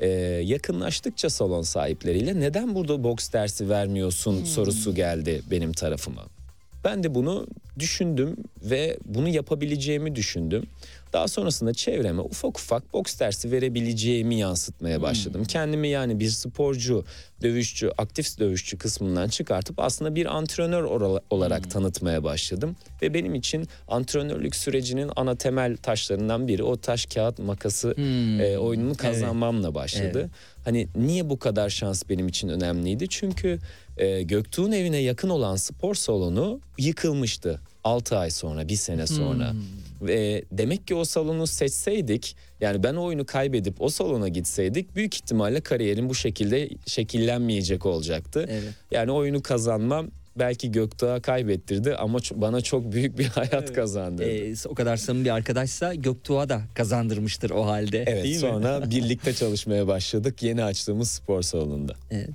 e, 0.00 0.08
yakınlaştıkça 0.44 1.30
salon 1.30 1.62
sahipleriyle 1.62 2.40
neden 2.40 2.74
burada 2.74 3.04
boks 3.04 3.32
dersi 3.32 3.68
vermiyorsun 3.68 4.44
sorusu 4.44 4.94
geldi 4.94 5.42
benim 5.50 5.72
tarafıma. 5.72 6.37
Ben 6.84 7.02
de 7.02 7.14
bunu 7.14 7.46
düşündüm 7.78 8.36
ve 8.62 8.98
bunu 9.04 9.28
yapabileceğimi 9.28 10.14
düşündüm. 10.14 10.66
Daha 11.12 11.28
sonrasında 11.28 11.74
çevreme 11.74 12.22
ufak 12.22 12.58
ufak 12.58 12.92
boks 12.92 13.20
dersi 13.20 13.52
verebileceğimi 13.52 14.38
yansıtmaya 14.38 15.02
başladım. 15.02 15.44
Kendimi 15.48 15.88
yani 15.88 16.20
bir 16.20 16.28
sporcu, 16.28 17.04
dövüşçü, 17.42 17.90
aktif 17.98 18.38
dövüşçü 18.38 18.78
kısmından 18.78 19.28
çıkartıp 19.28 19.80
aslında 19.80 20.14
bir 20.14 20.36
antrenör 20.36 20.82
olarak 21.30 21.70
tanıtmaya 21.70 22.24
başladım. 22.24 22.76
Ve 23.02 23.14
benim 23.14 23.34
için 23.34 23.68
antrenörlük 23.88 24.56
sürecinin 24.56 25.10
ana 25.16 25.34
temel 25.34 25.76
taşlarından 25.76 26.48
biri 26.48 26.62
o 26.62 26.76
taş 26.76 27.06
kağıt 27.06 27.38
makası 27.38 27.94
e, 28.40 28.56
oyununu 28.56 28.94
kazanmamla 28.94 29.74
başladı. 29.74 30.18
Evet. 30.20 30.30
Hani 30.64 30.88
niye 30.96 31.30
bu 31.30 31.38
kadar 31.38 31.68
şans 31.70 32.02
benim 32.08 32.28
için 32.28 32.48
önemliydi? 32.48 33.08
Çünkü 33.08 33.58
e, 33.98 34.22
Göktuğ'un 34.22 34.72
evine 34.72 34.98
yakın 34.98 35.28
olan 35.28 35.56
spor 35.56 35.94
salonu 35.94 36.60
yıkılmıştı. 36.78 37.60
6 37.84 38.18
ay 38.18 38.30
sonra, 38.30 38.68
bir 38.68 38.76
sene 38.76 39.06
sonra. 39.06 39.52
Ve 40.02 40.44
demek 40.52 40.86
ki 40.86 40.94
o 40.94 41.04
salonu 41.04 41.46
seçseydik, 41.46 42.36
yani 42.60 42.82
ben 42.82 42.94
o 42.94 43.04
oyunu 43.04 43.26
kaybedip 43.26 43.82
o 43.82 43.88
salona 43.88 44.28
gitseydik 44.28 44.96
büyük 44.96 45.14
ihtimalle 45.14 45.60
kariyerim 45.60 46.08
bu 46.08 46.14
şekilde 46.14 46.68
şekillenmeyecek 46.86 47.86
olacaktı. 47.86 48.46
Evet. 48.48 48.72
Yani 48.90 49.12
oyunu 49.12 49.42
kazanmam 49.42 50.10
belki 50.38 50.72
Göktuğ'a 50.72 51.20
kaybettirdi 51.20 51.94
ama 51.94 52.18
bana 52.34 52.60
çok 52.60 52.92
büyük 52.92 53.18
bir 53.18 53.26
hayat 53.34 53.72
kazandırdı. 53.72 54.30
Ee, 54.30 54.54
o 54.68 54.74
kadar 54.74 54.96
samimi 54.96 55.24
bir 55.24 55.30
arkadaşsa 55.30 55.94
Göktuğ'a 55.94 56.48
da 56.48 56.62
kazandırmıştır 56.74 57.50
o 57.50 57.66
halde. 57.66 58.04
Evet 58.06 58.24
değil 58.24 58.34
mi? 58.34 58.40
sonra 58.40 58.90
birlikte 58.90 59.34
çalışmaya 59.34 59.86
başladık 59.86 60.42
yeni 60.42 60.64
açtığımız 60.64 61.10
spor 61.10 61.42
salonunda. 61.42 61.94
Evet. 62.10 62.30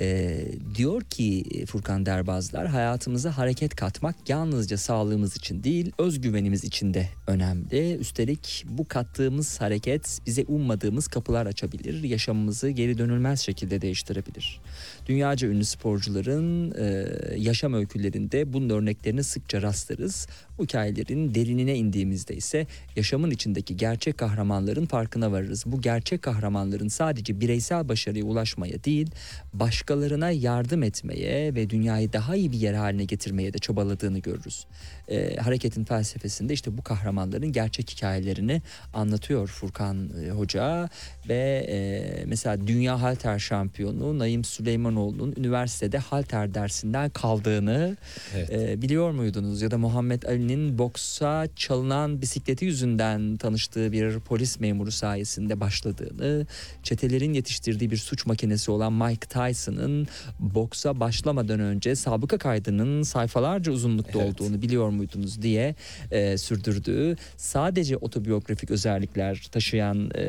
Ee, 0.00 0.48
diyor 0.74 1.02
ki 1.02 1.44
Furkan 1.66 2.06
Derbazlar 2.06 2.66
hayatımıza 2.66 3.38
hareket 3.38 3.74
katmak 3.74 4.28
yalnızca 4.28 4.78
sağlığımız 4.78 5.36
için 5.36 5.64
değil 5.64 5.92
özgüvenimiz 5.98 6.64
için 6.64 6.94
de 6.94 7.08
önemli. 7.26 7.96
Üstelik 7.96 8.64
bu 8.68 8.88
kattığımız 8.88 9.60
hareket 9.60 10.18
bize 10.26 10.44
ummadığımız 10.44 11.08
kapılar 11.08 11.46
açabilir. 11.46 12.02
Yaşamımızı 12.02 12.70
geri 12.70 12.98
dönülmez 12.98 13.40
şekilde 13.40 13.80
değiştirebilir. 13.80 14.60
Dünyaca 15.06 15.48
ünlü 15.48 15.64
sporcuların 15.64 16.74
e, 16.78 17.06
yaşam 17.36 17.74
öykülerinde 17.74 18.52
bunun 18.52 18.70
örneklerini 18.70 19.24
sıkça 19.24 19.62
rastlarız. 19.62 20.26
Bu 20.58 20.64
hikayelerin 20.64 21.34
derinine 21.34 21.76
indiğimizde 21.76 22.36
ise 22.36 22.66
yaşamın 22.96 23.30
içindeki 23.30 23.76
gerçek 23.76 24.18
kahramanların 24.18 24.86
farkına 24.86 25.32
varırız. 25.32 25.64
Bu 25.66 25.80
gerçek 25.80 26.22
kahramanların 26.22 26.88
sadece 26.88 27.40
bireysel 27.40 27.88
başarıya 27.88 28.24
ulaşmaya 28.24 28.84
değil, 28.84 29.10
başkalarına 29.52 30.30
yardım 30.30 30.82
etmeye 30.82 31.54
ve 31.54 31.70
dünyayı 31.70 32.12
daha 32.12 32.36
iyi 32.36 32.52
bir 32.52 32.58
yer 32.58 32.74
haline 32.74 33.04
getirmeye 33.04 33.52
de 33.52 33.58
çabaladığını 33.58 34.18
görürüz. 34.18 34.66
Ee, 35.08 35.36
hareketin 35.36 35.84
felsefesinde 35.84 36.52
işte 36.52 36.78
bu 36.78 36.82
kahramanların 36.82 37.52
gerçek 37.52 37.90
hikayelerini 37.90 38.62
anlatıyor 38.94 39.48
Furkan 39.48 40.10
e, 40.26 40.30
Hoca 40.30 40.88
ve 41.28 41.66
e, 41.68 42.24
mesela 42.26 42.66
dünya 42.66 43.02
halter 43.02 43.38
şampiyonu 43.38 44.18
Naim 44.18 44.44
Süleymanoğlu'nun 44.44 45.34
üniversitede 45.36 45.98
halter 45.98 46.54
dersinden 46.54 47.10
kaldığını 47.10 47.96
Evet. 48.36 48.50
e, 48.52 48.82
biliyor 48.82 49.10
muydunuz? 49.10 49.62
Ya 49.62 49.70
da 49.70 49.78
Muhammed 49.78 50.22
Ali'nin 50.22 50.78
boksa 50.78 51.46
çalınan 51.56 52.22
bisikleti 52.22 52.64
yüzünden 52.64 53.36
tanıştığı 53.36 53.92
bir 53.92 54.20
polis 54.20 54.60
memuru 54.60 54.92
sayesinde 54.92 55.60
başladığını, 55.60 56.46
çetelerin 56.82 57.32
yetiştirdiği 57.34 57.90
bir 57.90 57.96
suç 57.96 58.26
makinesi 58.26 58.70
olan 58.70 58.92
Mike 58.92 59.28
Tyson'ın 59.28 60.06
boksa 60.40 61.00
başlamadan 61.00 61.60
önce 61.60 61.94
sabıka 61.96 62.38
kaydının 62.38 63.02
sayfalarca 63.02 63.72
uzunlukta 63.72 64.18
Evet. 64.22 64.40
olduğunu 64.40 64.62
biliyor 64.62 64.95
muydunuz 64.96 65.42
diye 65.42 65.74
e, 66.10 66.38
sürdürdüğü 66.38 67.16
sadece 67.36 67.96
otobiyografik 67.96 68.70
özellikler 68.70 69.48
taşıyan 69.52 70.10
e, 70.14 70.24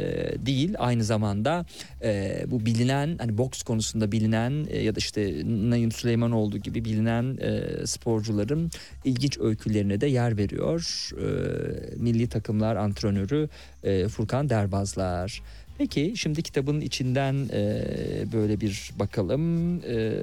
değil 0.45 0.75
aynı 0.77 1.03
zamanda 1.03 1.65
e, 2.03 2.43
bu 2.47 2.65
bilinen 2.65 3.15
hani 3.17 3.38
boks 3.38 3.63
konusunda 3.63 4.12
bilinen 4.12 4.67
e, 4.69 4.84
ya 4.84 4.95
da 4.95 4.97
işte 4.97 5.41
Naim 5.45 5.91
Süleymanoğlu 5.91 6.58
gibi 6.58 6.86
bilinen 6.86 7.38
e, 7.41 7.86
sporcuların 7.88 8.71
ilginç 9.06 9.38
öykülerine 9.39 10.01
de 10.01 10.08
yer 10.08 10.38
veriyor. 10.38 11.10
E, 11.13 11.27
milli 11.95 12.27
takımlar 12.27 12.75
antrenörü 12.75 13.49
e, 13.84 14.08
Furkan 14.08 14.49
Derbazlar. 14.49 15.41
Peki 15.77 16.13
şimdi 16.15 16.43
kitabın 16.43 16.82
içinden 16.82 17.36
e, 17.53 17.84
böyle 18.34 18.62
bir 18.62 18.91
bakalım. 18.99 19.75
E, 19.84 20.13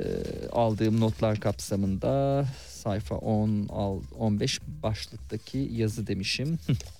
aldığım 0.52 1.00
notlar 1.00 1.40
kapsamında 1.40 2.44
sayfa 2.84 3.14
10 3.14 3.68
al 3.68 4.00
15 4.18 4.60
başlıktaki 4.82 5.58
yazı 5.72 6.06
demişim. 6.06 6.58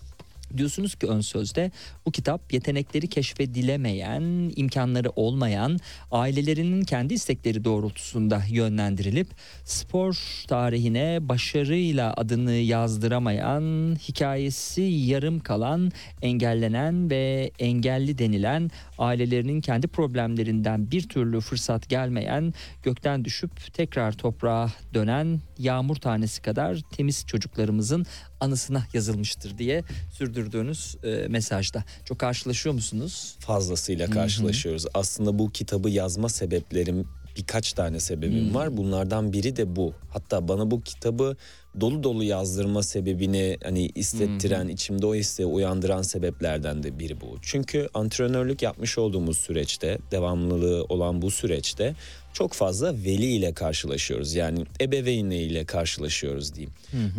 Diyorsunuz 0.56 0.94
ki 0.94 1.06
ön 1.06 1.20
sözde 1.20 1.70
bu 2.06 2.10
kitap 2.10 2.52
yetenekleri 2.52 3.08
keşfedilemeyen, 3.08 4.52
imkanları 4.56 5.10
olmayan, 5.10 5.78
ailelerinin 6.10 6.82
kendi 6.84 7.14
istekleri 7.14 7.64
doğrultusunda 7.64 8.42
yönlendirilip 8.50 9.28
spor 9.64 10.44
tarihine 10.48 11.18
başarıyla 11.28 12.14
adını 12.16 12.52
yazdıramayan, 12.52 13.96
hikayesi 14.08 14.82
yarım 14.82 15.40
kalan, 15.40 15.92
engellenen 16.22 17.10
ve 17.10 17.50
engelli 17.58 18.18
denilen 18.18 18.70
ailelerinin 18.98 19.60
kendi 19.60 19.88
problemlerinden 19.88 20.90
bir 20.90 21.08
türlü 21.08 21.40
fırsat 21.40 21.88
gelmeyen, 21.88 22.54
gökten 22.82 23.24
düşüp 23.24 23.74
tekrar 23.74 24.12
toprağa 24.12 24.68
dönen 24.94 25.40
yağmur 25.58 25.96
tanesi 25.96 26.42
kadar 26.42 26.80
temiz 26.96 27.26
çocuklarımızın 27.26 28.06
anısına 28.44 28.86
yazılmıştır 28.94 29.58
diye 29.58 29.84
sürdürdüğünüz 30.12 30.96
e, 31.04 31.28
mesajda. 31.28 31.84
Çok 32.04 32.18
karşılaşıyor 32.18 32.74
musunuz? 32.74 33.36
fazlasıyla 33.40 34.10
karşılaşıyoruz. 34.10 34.86
Aslında 34.94 35.38
bu 35.38 35.50
kitabı 35.50 35.90
yazma 35.90 36.28
sebeplerim 36.28 37.06
birkaç 37.36 37.72
tane 37.72 38.00
sebebim 38.00 38.54
var. 38.54 38.76
Bunlardan 38.76 39.32
biri 39.32 39.56
de 39.56 39.76
bu. 39.76 39.92
Hatta 40.10 40.48
bana 40.48 40.70
bu 40.70 40.80
kitabı 40.80 41.36
dolu 41.80 42.02
dolu 42.02 42.24
yazdırma 42.24 42.82
sebebini 42.82 43.58
hani 43.64 43.90
hissettiren, 43.96 44.68
içimde 44.68 45.06
o 45.06 45.14
hissi 45.14 45.46
uyandıran 45.46 46.02
sebeplerden 46.02 46.82
de 46.82 46.98
biri 46.98 47.20
bu. 47.20 47.38
Çünkü 47.42 47.88
antrenörlük 47.94 48.62
yapmış 48.62 48.98
olduğumuz 48.98 49.38
süreçte, 49.38 49.98
devamlılığı 50.10 50.84
olan 50.88 51.22
bu 51.22 51.30
süreçte 51.30 51.94
çok 52.34 52.52
fazla 52.52 52.92
veli 52.92 53.26
ile 53.26 53.52
karşılaşıyoruz. 53.52 54.34
Yani 54.34 54.64
ebeveynle 54.80 55.42
ile 55.42 55.64
karşılaşıyoruz 55.64 56.54
diyeyim. 56.54 56.72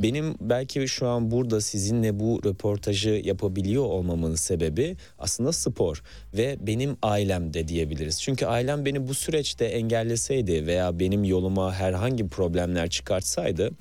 Benim 0.04 0.36
belki 0.42 0.88
şu 0.88 1.08
an 1.08 1.32
burada 1.32 1.62
sizinle 1.62 2.20
bu 2.20 2.42
röportajı 2.46 3.10
yapabiliyor 3.10 3.86
olmamın 3.86 4.36
sebebi 4.36 4.98
aslında 5.20 5.52
spor 5.52 6.04
ve 6.34 6.58
benim 6.62 6.98
ailem 7.02 7.54
de 7.54 7.68
diyebiliriz. 7.68 8.22
Çünkü 8.22 8.46
ailem 8.46 8.86
beni 8.86 9.08
bu 9.08 9.14
süreçte 9.14 9.66
engelleseydi 9.66 10.68
veya 10.68 11.00
benim 11.00 11.24
yoluma 11.24 11.74
herhangi 11.74 12.28
problemler 12.28 12.90
çıkartsaydı 12.90 13.72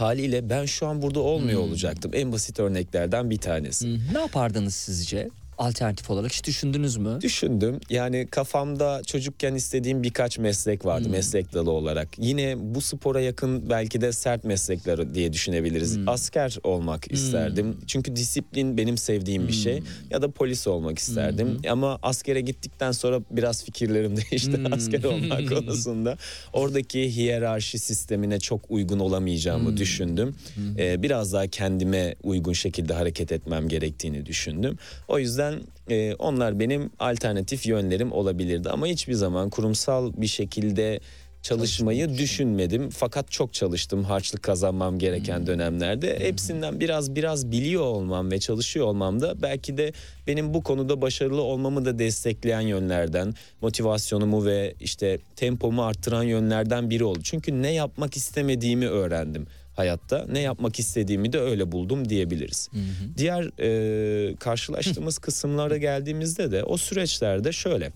haliyle 0.00 0.50
ben 0.50 0.64
şu 0.64 0.86
an 0.86 1.02
burada 1.02 1.20
olmuyor 1.20 1.60
olacaktım. 1.60 2.10
En 2.14 2.32
basit 2.32 2.60
örneklerden 2.60 3.30
bir 3.30 3.36
tanesi. 3.38 3.98
Ne 4.14 4.18
yapardınız 4.18 4.74
sizce? 4.74 5.28
Alternatif 5.64 6.10
olarak 6.10 6.32
hiç 6.32 6.44
düşündünüz 6.46 6.96
mü? 6.96 7.18
Düşündüm. 7.20 7.80
Yani 7.90 8.26
kafamda 8.30 9.02
çocukken 9.06 9.54
istediğim 9.54 10.02
birkaç 10.02 10.38
meslek 10.38 10.84
vardı 10.84 11.04
Hmm. 11.04 11.12
meslek 11.12 11.54
dalı 11.54 11.70
olarak. 11.70 12.08
Yine 12.18 12.54
bu 12.74 12.80
spora 12.80 13.20
yakın 13.20 13.70
belki 13.70 14.00
de 14.00 14.12
sert 14.12 14.44
meslekler 14.44 15.14
diye 15.14 15.32
düşünebiliriz. 15.32 15.96
Hmm. 15.96 16.08
Asker 16.08 16.56
olmak 16.64 17.12
isterdim. 17.12 17.76
Çünkü 17.86 18.16
disiplin 18.16 18.76
benim 18.76 18.98
sevdiğim 18.98 19.42
bir 19.48 19.52
Hmm. 19.52 19.60
şey. 19.60 19.82
Ya 20.10 20.22
da 20.22 20.30
polis 20.30 20.66
olmak 20.66 20.98
isterdim. 20.98 21.56
Ama 21.70 21.98
askere 22.02 22.40
gittikten 22.40 22.92
sonra 22.92 23.20
biraz 23.30 23.64
fikirlerim 23.64 24.16
değişti 24.30 24.56
Hmm. 24.56 24.72
asker 24.72 25.04
olmak 25.04 25.48
konusunda. 25.48 26.16
Oradaki 26.52 27.16
hiyerarşi 27.16 27.78
sistemine 27.78 28.40
çok 28.40 28.60
uygun 28.70 28.98
olamayacağımı 28.98 29.68
Hmm. 29.70 29.76
düşündüm. 29.76 30.34
Ee, 30.78 31.02
biraz 31.02 31.32
daha 31.32 31.46
kendime 31.46 32.14
uygun 32.22 32.52
şekilde 32.52 32.94
hareket 32.94 33.32
etmem 33.32 33.68
gerektiğini 33.68 34.26
düşündüm. 34.26 34.78
O 35.08 35.18
yüzden 35.18 35.49
e, 35.90 36.14
onlar 36.14 36.60
benim 36.60 36.90
alternatif 36.98 37.66
yönlerim 37.66 38.12
olabilirdi 38.12 38.70
ama 38.70 38.86
hiçbir 38.86 39.14
zaman 39.14 39.50
kurumsal 39.50 40.12
bir 40.16 40.26
şekilde 40.26 41.00
çalışmayı 41.42 42.18
düşünmedim. 42.18 42.90
Fakat 42.90 43.30
çok 43.30 43.52
çalıştım 43.52 44.04
harçlık 44.04 44.42
kazanmam 44.42 44.98
gereken 44.98 45.46
dönemlerde. 45.46 46.20
Hepsinden 46.20 46.80
biraz 46.80 47.14
biraz 47.14 47.50
biliyor 47.50 47.82
olmam 47.82 48.30
ve 48.30 48.40
çalışıyor 48.40 48.86
olmam 48.86 49.20
da 49.20 49.42
belki 49.42 49.76
de 49.76 49.92
benim 50.26 50.54
bu 50.54 50.62
konuda 50.62 51.00
başarılı 51.02 51.42
olmamı 51.42 51.84
da 51.84 51.98
destekleyen 51.98 52.60
yönlerden, 52.60 53.34
motivasyonumu 53.62 54.46
ve 54.46 54.74
işte 54.80 55.18
tempomu 55.36 55.82
arttıran 55.82 56.22
yönlerden 56.22 56.90
biri 56.90 57.04
oldu. 57.04 57.18
Çünkü 57.22 57.62
ne 57.62 57.72
yapmak 57.72 58.16
istemediğimi 58.16 58.88
öğrendim 58.88 59.46
hayatta. 59.80 60.26
Ne 60.32 60.40
yapmak 60.40 60.78
istediğimi 60.78 61.32
de 61.32 61.38
öyle 61.38 61.72
buldum 61.72 62.08
diyebiliriz. 62.08 62.68
Diğer 63.16 63.50
e, 63.60 64.36
karşılaştığımız 64.36 65.18
kısımlara 65.18 65.76
geldiğimizde 65.76 66.50
de 66.50 66.64
o 66.64 66.76
süreçlerde 66.76 67.52
şöyle. 67.52 67.92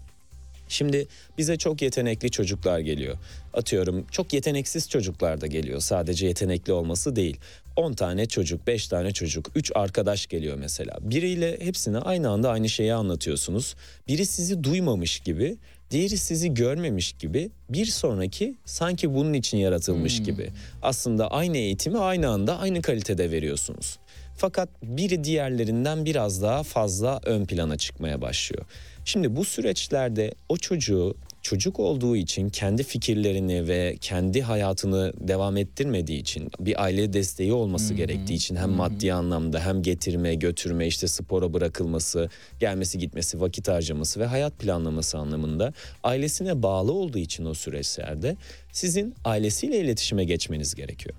Şimdi 0.68 1.06
bize 1.38 1.56
çok 1.56 1.82
yetenekli 1.82 2.30
çocuklar 2.30 2.78
geliyor. 2.78 3.16
Atıyorum 3.54 4.06
çok 4.10 4.32
yeteneksiz 4.32 4.88
çocuklar 4.88 5.40
da 5.40 5.46
geliyor. 5.46 5.80
Sadece 5.80 6.26
yetenekli 6.26 6.72
olması 6.72 7.16
değil. 7.16 7.36
10 7.76 7.92
tane 7.92 8.26
çocuk, 8.26 8.66
5 8.66 8.88
tane 8.88 9.12
çocuk, 9.12 9.50
3 9.54 9.72
arkadaş 9.74 10.26
geliyor 10.26 10.56
mesela. 10.60 10.98
Biriyle 11.00 11.60
hepsine 11.60 11.98
aynı 11.98 12.28
anda 12.28 12.50
aynı 12.50 12.68
şeyi 12.68 12.94
anlatıyorsunuz. 12.94 13.74
Biri 14.08 14.26
sizi 14.26 14.64
duymamış 14.64 15.20
gibi, 15.20 15.56
diğeri 15.94 16.18
sizi 16.18 16.54
görmemiş 16.54 17.12
gibi, 17.12 17.50
bir 17.68 17.86
sonraki 17.86 18.54
sanki 18.64 19.14
bunun 19.14 19.32
için 19.32 19.58
yaratılmış 19.58 20.22
gibi. 20.22 20.50
Aslında 20.82 21.28
aynı 21.28 21.56
eğitimi 21.56 21.98
aynı 21.98 22.28
anda 22.28 22.58
aynı 22.58 22.82
kalitede 22.82 23.30
veriyorsunuz. 23.30 23.98
Fakat 24.36 24.68
biri 24.82 25.24
diğerlerinden 25.24 26.04
biraz 26.04 26.42
daha 26.42 26.62
fazla 26.62 27.20
ön 27.24 27.44
plana 27.44 27.76
çıkmaya 27.76 28.20
başlıyor. 28.22 28.64
Şimdi 29.04 29.36
bu 29.36 29.44
süreçlerde 29.44 30.34
o 30.48 30.56
çocuğu 30.56 31.16
çocuk 31.44 31.80
olduğu 31.80 32.16
için 32.16 32.48
kendi 32.48 32.82
fikirlerini 32.82 33.68
ve 33.68 33.96
kendi 34.00 34.42
hayatını 34.42 35.12
devam 35.20 35.56
ettirmediği 35.56 36.20
için 36.20 36.50
bir 36.60 36.82
aile 36.82 37.12
desteği 37.12 37.52
olması 37.52 37.94
gerektiği 37.94 38.34
için 38.34 38.56
hem 38.56 38.70
maddi 38.70 39.12
anlamda 39.12 39.66
hem 39.66 39.82
getirme, 39.82 40.34
götürme, 40.34 40.86
işte 40.86 41.08
spora 41.08 41.52
bırakılması, 41.52 42.30
gelmesi 42.60 42.98
gitmesi, 42.98 43.40
vakit 43.40 43.68
harcaması 43.68 44.20
ve 44.20 44.26
hayat 44.26 44.58
planlaması 44.58 45.18
anlamında 45.18 45.72
ailesine 46.02 46.62
bağlı 46.62 46.92
olduğu 46.92 47.18
için 47.18 47.44
o 47.44 47.54
süreçlerde 47.54 48.36
sizin 48.72 49.14
ailesiyle 49.24 49.80
iletişime 49.80 50.24
geçmeniz 50.24 50.74
gerekiyor. 50.74 51.16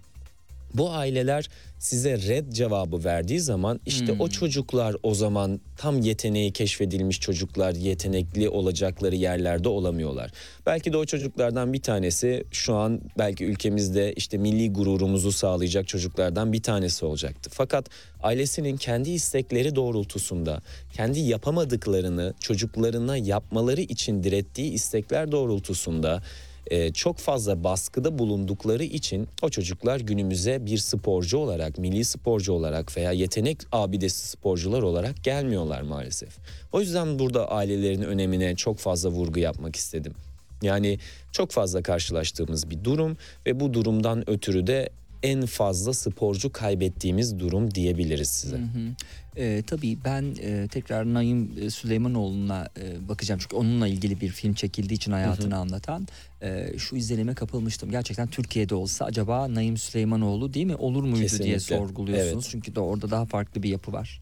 Bu 0.77 0.91
aileler 0.91 1.49
size 1.79 2.17
red 2.17 2.51
cevabı 2.51 3.03
verdiği 3.03 3.39
zaman 3.39 3.79
işte 3.85 4.15
o 4.19 4.29
çocuklar 4.29 4.95
o 5.03 5.15
zaman 5.15 5.61
tam 5.77 5.99
yeteneği 5.99 6.51
keşfedilmiş 6.51 7.19
çocuklar 7.19 7.75
yetenekli 7.75 8.49
olacakları 8.49 9.15
yerlerde 9.15 9.69
olamıyorlar. 9.69 10.31
Belki 10.65 10.93
de 10.93 10.97
o 10.97 11.05
çocuklardan 11.05 11.73
bir 11.73 11.81
tanesi 11.81 12.43
şu 12.51 12.75
an 12.75 13.01
belki 13.17 13.45
ülkemizde 13.45 14.13
işte 14.13 14.37
milli 14.37 14.73
gururumuzu 14.73 15.31
sağlayacak 15.31 15.87
çocuklardan 15.87 16.53
bir 16.53 16.63
tanesi 16.63 17.05
olacaktı. 17.05 17.49
Fakat 17.53 17.89
ailesinin 18.23 18.77
kendi 18.77 19.09
istekleri 19.09 19.75
doğrultusunda 19.75 20.61
kendi 20.93 21.19
yapamadıklarını 21.19 22.33
çocuklarına 22.39 23.17
yapmaları 23.17 23.81
için 23.81 24.23
direttiği 24.23 24.71
istekler 24.71 25.31
doğrultusunda 25.31 26.21
e, 26.67 26.93
çok 26.93 27.17
fazla 27.17 27.63
baskıda 27.63 28.19
bulundukları 28.19 28.83
için 28.83 29.27
o 29.41 29.49
çocuklar 29.49 29.99
günümüze 29.99 30.65
bir 30.65 30.77
sporcu 30.77 31.37
olarak, 31.37 31.77
milli 31.77 32.05
sporcu 32.05 32.53
olarak 32.53 32.97
veya 32.97 33.11
yetenek 33.11 33.57
abidesi 33.71 34.27
sporcular 34.27 34.81
olarak 34.81 35.23
gelmiyorlar 35.23 35.81
maalesef. 35.81 36.29
O 36.71 36.81
yüzden 36.81 37.19
burada 37.19 37.51
ailelerin 37.51 38.01
önemine 38.01 38.55
çok 38.55 38.77
fazla 38.77 39.09
vurgu 39.09 39.39
yapmak 39.39 39.75
istedim. 39.75 40.13
Yani 40.61 40.99
çok 41.31 41.51
fazla 41.51 41.81
karşılaştığımız 41.81 42.69
bir 42.69 42.83
durum 42.83 43.17
ve 43.45 43.59
bu 43.59 43.73
durumdan 43.73 44.29
ötürü 44.29 44.67
de 44.67 44.89
en 45.23 45.45
fazla 45.45 45.93
sporcu 45.93 46.51
kaybettiğimiz 46.51 47.39
durum 47.39 47.73
diyebiliriz 47.73 48.29
size. 48.29 48.59
Ee, 49.37 49.63
tabii 49.67 49.97
ben 50.05 50.35
e, 50.41 50.67
tekrar 50.67 51.13
Naim 51.13 51.51
e, 51.61 51.69
Süleymanoğlu'na 51.69 52.67
e, 52.81 53.07
bakacağım 53.09 53.39
çünkü 53.43 53.55
onunla 53.55 53.87
ilgili 53.87 54.21
bir 54.21 54.29
film 54.29 54.53
çekildiği 54.53 54.97
için 54.97 55.11
hayatını 55.11 55.57
anlatan 55.57 56.07
e, 56.41 56.77
şu 56.77 56.95
izlenime 56.95 57.33
kapılmıştım. 57.33 57.91
Gerçekten 57.91 58.27
Türkiye'de 58.27 58.75
olsa 58.75 59.05
acaba 59.05 59.53
Naim 59.53 59.77
Süleymanoğlu 59.77 60.53
değil 60.53 60.65
mi 60.65 60.75
olur 60.75 61.03
muydu 61.03 61.15
diye 61.15 61.27
Kesinlikle. 61.27 61.59
sorguluyorsunuz. 61.59 62.43
Evet. 62.43 62.51
Çünkü 62.51 62.75
de 62.75 62.79
orada 62.79 63.11
daha 63.11 63.25
farklı 63.25 63.63
bir 63.63 63.69
yapı 63.69 63.93
var. 63.93 64.21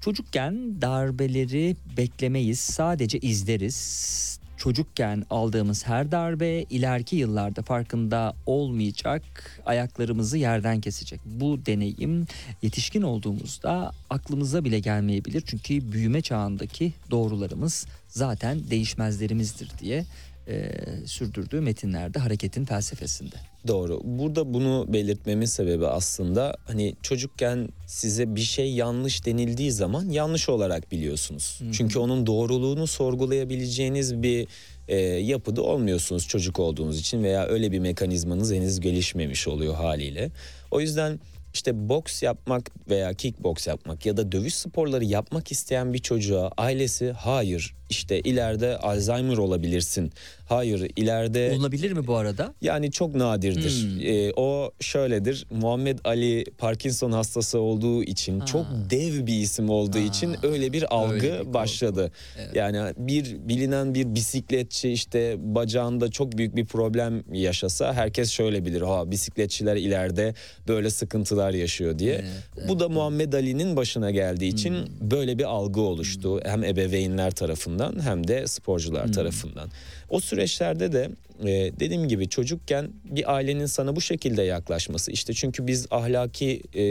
Çocukken 0.00 0.82
darbeleri 0.82 1.76
beklemeyiz 1.96 2.60
sadece 2.60 3.18
izleriz. 3.18 4.39
Çocukken 4.60 5.26
aldığımız 5.30 5.86
her 5.86 6.12
darbe 6.12 6.62
ileriki 6.62 7.16
yıllarda 7.16 7.62
farkında 7.62 8.34
olmayacak 8.46 9.22
ayaklarımızı 9.66 10.38
yerden 10.38 10.80
kesecek. 10.80 11.20
Bu 11.24 11.66
deneyim 11.66 12.26
yetişkin 12.62 13.02
olduğumuzda 13.02 13.92
aklımıza 14.10 14.64
bile 14.64 14.80
gelmeyebilir. 14.80 15.42
Çünkü 15.46 15.92
büyüme 15.92 16.22
çağındaki 16.22 16.92
doğrularımız 17.10 17.86
zaten 18.08 18.70
değişmezlerimizdir 18.70 19.70
diye 19.78 20.04
e, 20.48 20.72
sürdürdüğü 21.06 21.60
metinlerde 21.60 22.18
hareketin 22.18 22.64
felsefesinde. 22.64 23.36
Doğru. 23.68 24.00
Burada 24.04 24.54
bunu 24.54 24.86
belirtmemin 24.88 25.46
sebebi 25.46 25.86
aslında 25.86 26.56
hani 26.64 26.96
çocukken 27.02 27.68
size 27.86 28.34
bir 28.36 28.40
şey 28.40 28.72
yanlış 28.72 29.26
denildiği 29.26 29.72
zaman 29.72 30.08
yanlış 30.08 30.48
olarak 30.48 30.92
biliyorsunuz. 30.92 31.60
Çünkü 31.72 31.98
onun 31.98 32.26
doğruluğunu 32.26 32.86
sorgulayabileceğiniz 32.86 34.22
bir 34.22 34.48
e, 34.88 34.96
yapıda 35.00 35.62
olmuyorsunuz 35.62 36.28
çocuk 36.28 36.58
olduğunuz 36.58 37.00
için 37.00 37.22
veya 37.22 37.46
öyle 37.46 37.72
bir 37.72 37.78
mekanizmanız 37.78 38.52
henüz 38.52 38.80
gelişmemiş 38.80 39.48
oluyor 39.48 39.74
haliyle. 39.74 40.30
O 40.70 40.80
yüzden 40.80 41.20
işte 41.54 41.88
boks 41.88 42.22
yapmak 42.22 42.70
veya 42.90 43.14
kickboks 43.14 43.66
yapmak 43.66 44.06
ya 44.06 44.16
da 44.16 44.32
dövüş 44.32 44.54
sporları 44.54 45.04
yapmak 45.04 45.52
isteyen 45.52 45.94
bir 45.94 45.98
çocuğa 45.98 46.50
ailesi 46.56 47.12
hayır 47.12 47.74
işte 47.90 48.20
ileride 48.20 48.78
Alzheimer 48.78 49.36
olabilirsin. 49.36 50.12
Hayır 50.48 50.90
ileride 50.96 51.54
Olabilir 51.58 51.92
mi 51.92 52.06
bu 52.06 52.16
arada? 52.16 52.54
yani 52.62 52.90
çok 52.92 53.14
nadirdir. 53.14 53.82
Hmm. 53.82 54.00
Ee, 54.00 54.32
o 54.36 54.72
şöyledir. 54.80 55.46
Muhammed 55.50 55.98
Ali 56.04 56.44
Parkinson 56.58 57.12
hastası 57.12 57.58
olduğu 57.60 58.02
için 58.02 58.40
çok 58.40 58.66
dev 58.90 59.26
bir 59.26 59.34
isim 59.34 59.70
olduğu 59.70 59.98
için 59.98 60.36
öyle 60.42 60.72
bir 60.72 60.94
algı 60.94 61.14
öyle 61.32 61.40
bir 61.48 61.54
başladı. 61.54 62.12
Yani 62.54 62.92
bir 62.96 63.36
bilinen 63.48 63.94
bir 63.94 64.14
bisikletçi 64.14 64.90
işte 64.92 65.36
bacağında 65.38 66.10
çok 66.10 66.38
büyük 66.38 66.56
bir 66.56 66.66
problem 66.66 67.22
yaşasa 67.32 67.92
herkes 67.94 68.30
şöyle 68.30 68.64
bilir. 68.64 68.80
Ha 68.80 69.10
bisikletçiler 69.10 69.76
ileride 69.76 70.34
böyle 70.68 70.90
sıkıntılar 70.90 71.54
yaşıyor 71.54 71.98
diye. 71.98 72.24
Bu 72.68 72.80
da 72.80 72.88
Muhammed 72.88 73.32
Ali'nin 73.32 73.76
başına 73.76 74.10
geldiği 74.10 74.48
için 74.48 74.70
Hmm. 74.74 75.10
böyle 75.10 75.38
bir 75.38 75.44
algı 75.44 75.80
oluştu. 75.80 76.40
Hem 76.44 76.64
ebeveynler 76.64 77.30
tarafından 77.30 77.79
hem 78.02 78.28
de 78.28 78.46
sporcular 78.46 79.04
Hmm. 79.04 79.12
tarafından. 79.12 79.68
O 80.08 80.20
süreçlerde 80.20 80.92
de 80.92 81.10
e, 81.42 81.46
dediğim 81.80 82.08
gibi 82.08 82.28
çocukken 82.28 82.90
bir 83.04 83.34
ailenin 83.34 83.66
sana 83.66 83.96
bu 83.96 84.00
şekilde 84.00 84.42
yaklaşması 84.42 85.10
işte 85.12 85.32
çünkü 85.34 85.66
biz 85.66 85.86
ahlaki 85.90 86.62
e, 86.74 86.84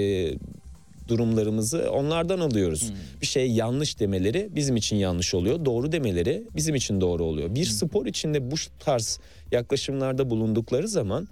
durumlarımızı 1.08 1.92
onlardan 1.92 2.40
alıyoruz. 2.40 2.92
Bir 3.22 3.26
şey 3.28 3.52
yanlış 3.52 4.00
demeleri 4.00 4.50
bizim 4.56 4.76
için 4.76 4.96
yanlış 4.96 5.34
oluyor. 5.34 5.66
Doğru 5.66 5.92
demeleri 5.92 6.44
bizim 6.56 6.76
için 6.76 7.02
doğru 7.02 7.24
oluyor. 7.24 7.56
Bir 7.56 7.66
spor 7.66 8.06
içinde 8.06 8.52
bu 8.52 8.56
tarz 8.80 9.20
yaklaşımlarda 9.52 10.30
bulundukları 10.30 10.88
zaman 10.88 11.28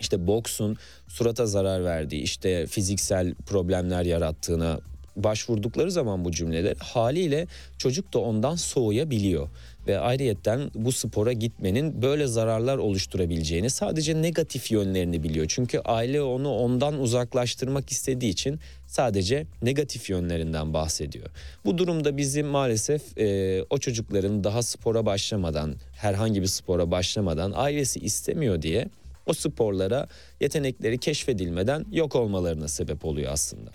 işte 0.00 0.26
boksun 0.26 0.76
surata 1.08 1.46
zarar 1.46 1.84
verdiği, 1.84 2.22
işte 2.22 2.66
fiziksel 2.66 3.34
problemler 3.34 4.04
yarattığına 4.04 4.80
başvurdukları 5.16 5.90
zaman 5.90 6.24
bu 6.24 6.32
cümleler 6.32 6.76
haliyle 6.76 7.46
çocuk 7.78 8.14
da 8.14 8.18
ondan 8.18 8.54
soğuyabiliyor 8.54 9.48
ve 9.86 9.98
ayrıyetten 9.98 10.70
bu 10.74 10.92
spora 10.92 11.32
gitmenin 11.32 12.02
böyle 12.02 12.26
zararlar 12.26 12.78
oluşturabileceğini 12.78 13.70
sadece 13.70 14.22
negatif 14.22 14.70
yönlerini 14.70 15.22
biliyor. 15.22 15.46
Çünkü 15.48 15.78
aile 15.78 16.22
onu 16.22 16.54
ondan 16.54 17.00
uzaklaştırmak 17.00 17.90
istediği 17.90 18.30
için 18.30 18.60
sadece 18.86 19.46
negatif 19.62 20.10
yönlerinden 20.10 20.74
bahsediyor. 20.74 21.26
Bu 21.64 21.78
durumda 21.78 22.16
bizim 22.16 22.46
maalesef 22.46 23.18
e, 23.18 23.62
o 23.70 23.78
çocukların 23.78 24.44
daha 24.44 24.62
spora 24.62 25.06
başlamadan 25.06 25.74
herhangi 25.92 26.42
bir 26.42 26.46
spora 26.46 26.90
başlamadan 26.90 27.52
ailesi 27.54 28.00
istemiyor 28.00 28.62
diye 28.62 28.88
o 29.26 29.32
sporlara 29.32 30.08
yetenekleri 30.40 30.98
keşfedilmeden 30.98 31.84
yok 31.92 32.16
olmalarına 32.16 32.68
sebep 32.68 33.04
oluyor 33.04 33.32
aslında. 33.32 33.70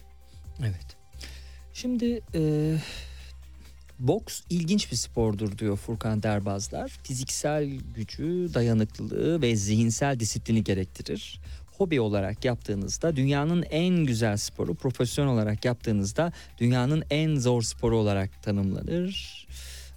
Evet. 0.61 0.98
Şimdi 1.81 2.21
e, 2.35 2.75
boks 3.99 4.41
ilginç 4.49 4.91
bir 4.91 4.95
spordur 4.97 5.57
diyor 5.57 5.77
Furkan 5.77 6.23
Derbazlar. 6.23 6.89
Fiziksel 7.03 7.69
gücü, 7.95 8.49
dayanıklılığı 8.53 9.41
ve 9.41 9.55
zihinsel 9.55 10.19
disiplini 10.19 10.63
gerektirir. 10.63 11.39
Hobi 11.77 12.01
olarak 12.01 12.45
yaptığınızda 12.45 13.15
dünyanın 13.15 13.63
en 13.63 14.05
güzel 14.05 14.37
sporu, 14.37 14.75
profesyonel 14.75 15.33
olarak 15.33 15.65
yaptığınızda 15.65 16.33
dünyanın 16.57 17.03
en 17.09 17.35
zor 17.35 17.61
sporu 17.61 17.97
olarak 17.97 18.43
tanımlanır. 18.43 19.38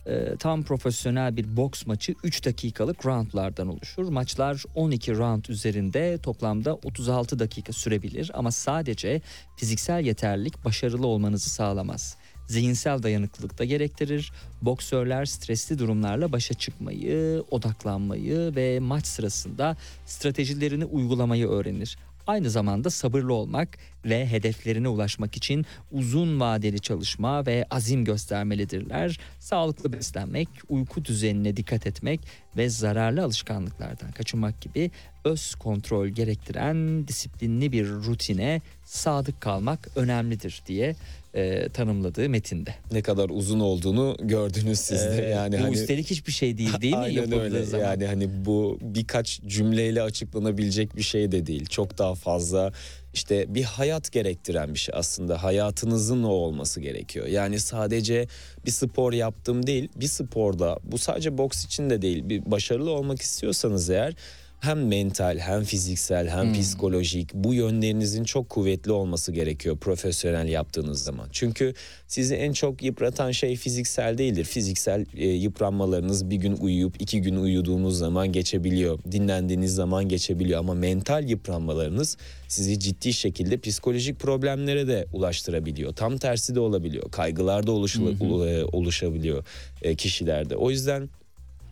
E, 0.07 0.36
tam 0.36 0.62
profesyonel 0.62 1.36
bir 1.36 1.57
boks 1.57 1.86
maçı 1.86 2.14
3 2.24 2.44
dakikalık 2.44 3.07
roundlardan 3.07 3.68
oluşur. 3.68 4.09
Maçlar 4.09 4.64
12 4.74 5.16
round 5.16 5.44
üzerinde 5.44 6.18
toplamda 6.18 6.74
36 6.74 7.38
dakika 7.38 7.72
sürebilir 7.72 8.30
ama 8.34 8.50
sadece 8.50 9.20
fiziksel 9.57 10.05
yeterlilik 10.05 10.64
başarılı 10.64 11.07
olmanızı 11.07 11.50
sağlamaz. 11.50 12.16
Zihinsel 12.48 13.03
dayanıklılık 13.03 13.59
da 13.59 13.64
gerektirir. 13.64 14.32
Boksörler 14.62 15.24
stresli 15.24 15.78
durumlarla 15.78 16.32
başa 16.32 16.55
çıkmayı, 16.55 17.44
odaklanmayı 17.50 18.57
ve 18.57 18.80
maç 18.80 19.07
sırasında 19.07 19.76
stratejilerini 20.07 20.84
uygulamayı 20.84 21.48
öğrenir. 21.48 21.98
Aynı 22.27 22.51
zamanda 22.51 22.91
sabırlı 22.91 23.35
olmak 23.35 23.79
ve 24.05 24.27
hedeflerine 24.27 24.89
ulaşmak 24.89 25.37
için 25.37 25.66
uzun 25.93 26.41
vadeli 26.41 26.81
çalışma 26.81 27.47
ve 27.47 27.66
azim 27.70 28.05
göstermelidirler. 28.05 29.20
Sağlıklı 29.39 29.93
beslenmek, 29.93 30.49
uyku 30.68 31.05
düzenine 31.05 31.57
dikkat 31.57 31.87
etmek 31.87 32.20
ve 32.57 32.68
zararlı 32.68 33.25
alışkanlıklardan 33.25 34.12
kaçınmak 34.12 34.61
gibi 34.61 34.91
öz 35.25 35.55
kontrol 35.55 36.09
gerektiren 36.09 37.09
disiplinli 37.09 37.73
bir 37.73 37.89
rutine 37.89 38.61
sadık 38.85 39.41
kalmak 39.41 39.89
önemlidir 39.97 40.62
diye 40.66 40.95
e, 41.35 41.68
tanımladığı 41.68 42.28
metinde. 42.28 42.74
Ne 42.93 43.03
kadar 43.03 43.30
uzun 43.30 43.61
olduğunu 43.61 44.16
gördünüz 44.20 44.78
siz 44.78 45.01
de. 45.01 45.26
Ee, 45.26 45.30
yani 45.30 45.59
bu 45.59 45.62
hani 45.62 45.74
üstelik 45.74 46.11
hiçbir 46.11 46.33
şey 46.33 46.59
değil 46.59 46.80
değil 46.80 46.95
mi? 46.95 47.01
Aynen 47.01 47.33
öyle. 47.33 47.64
zaman. 47.64 47.85
Yani 47.85 48.07
hani 48.07 48.45
bu 48.45 48.78
birkaç 48.83 49.41
cümleyle 49.47 50.03
açıklanabilecek 50.03 50.97
bir 50.97 51.03
şey 51.03 51.33
de 51.33 51.47
değil. 51.47 51.66
Çok 51.66 51.99
daha 51.99 52.14
fazla 52.14 52.72
işte 53.14 53.55
bir 53.55 53.64
hayat 53.64 54.12
gerektiren 54.12 54.74
bir 54.74 54.78
şey 54.78 54.95
aslında. 54.99 55.43
Hayatınızın 55.43 56.22
o 56.22 56.28
olması 56.28 56.80
gerekiyor. 56.80 57.26
Yani 57.26 57.61
sadece 57.61 58.26
bir 58.66 58.70
spor 58.70 59.12
yaptım 59.12 59.66
değil. 59.66 59.89
Bir 59.97 60.07
sporda 60.07 60.78
bu 60.85 60.99
sadece 60.99 61.39
boks 61.39 61.64
için 61.64 61.91
de 61.91 62.03
değil. 62.03 62.28
Bir 62.28 62.51
başarılı 62.51 62.91
olmak 62.91 63.22
istiyorsanız 63.22 63.91
eğer 63.91 64.14
hem 64.62 64.86
mental 64.86 65.38
hem 65.38 65.64
fiziksel 65.64 66.28
hem 66.28 66.44
Hmm. 66.46 66.52
psikolojik 66.60 67.34
bu 67.34 67.54
yönlerinizin 67.54 68.24
çok 68.24 68.48
kuvvetli 68.48 68.92
olması 68.92 69.32
gerekiyor 69.32 69.76
profesyonel 69.78 70.48
yaptığınız 70.48 71.04
zaman. 71.04 71.28
Çünkü 71.32 71.74
sizi 72.08 72.34
en 72.34 72.52
çok 72.52 72.82
yıpratan 72.82 73.30
şey 73.30 73.56
fiziksel 73.56 74.18
değildir. 74.18 74.44
Fiziksel 74.44 75.06
e, 75.16 75.28
yıpranmalarınız 75.28 76.30
bir 76.30 76.36
gün 76.36 76.56
uyuyup 76.56 77.00
iki 77.02 77.20
gün 77.22 77.36
uyuduğunuz 77.36 77.98
zaman 77.98 78.32
geçebiliyor. 78.32 78.98
Dinlendiğiniz 79.12 79.74
zaman 79.74 80.08
geçebiliyor 80.08 80.58
ama 80.60 80.74
mental 80.74 81.28
yıpranmalarınız 81.28 82.16
sizi 82.48 82.78
ciddi 82.78 83.12
şekilde 83.12 83.56
psikolojik 83.58 84.20
problemlere 84.20 84.86
de 84.88 85.06
ulaştırabiliyor. 85.12 85.92
Tam 85.92 86.18
tersi 86.18 86.54
de 86.54 86.60
olabiliyor. 86.60 87.10
Kaygılar 87.10 87.66
da 87.66 87.70
oluşula- 87.72 88.48
e, 88.50 88.64
oluşabiliyor 88.64 89.44
e, 89.82 89.94
kişilerde. 89.94 90.56
O 90.56 90.70
yüzden 90.70 91.08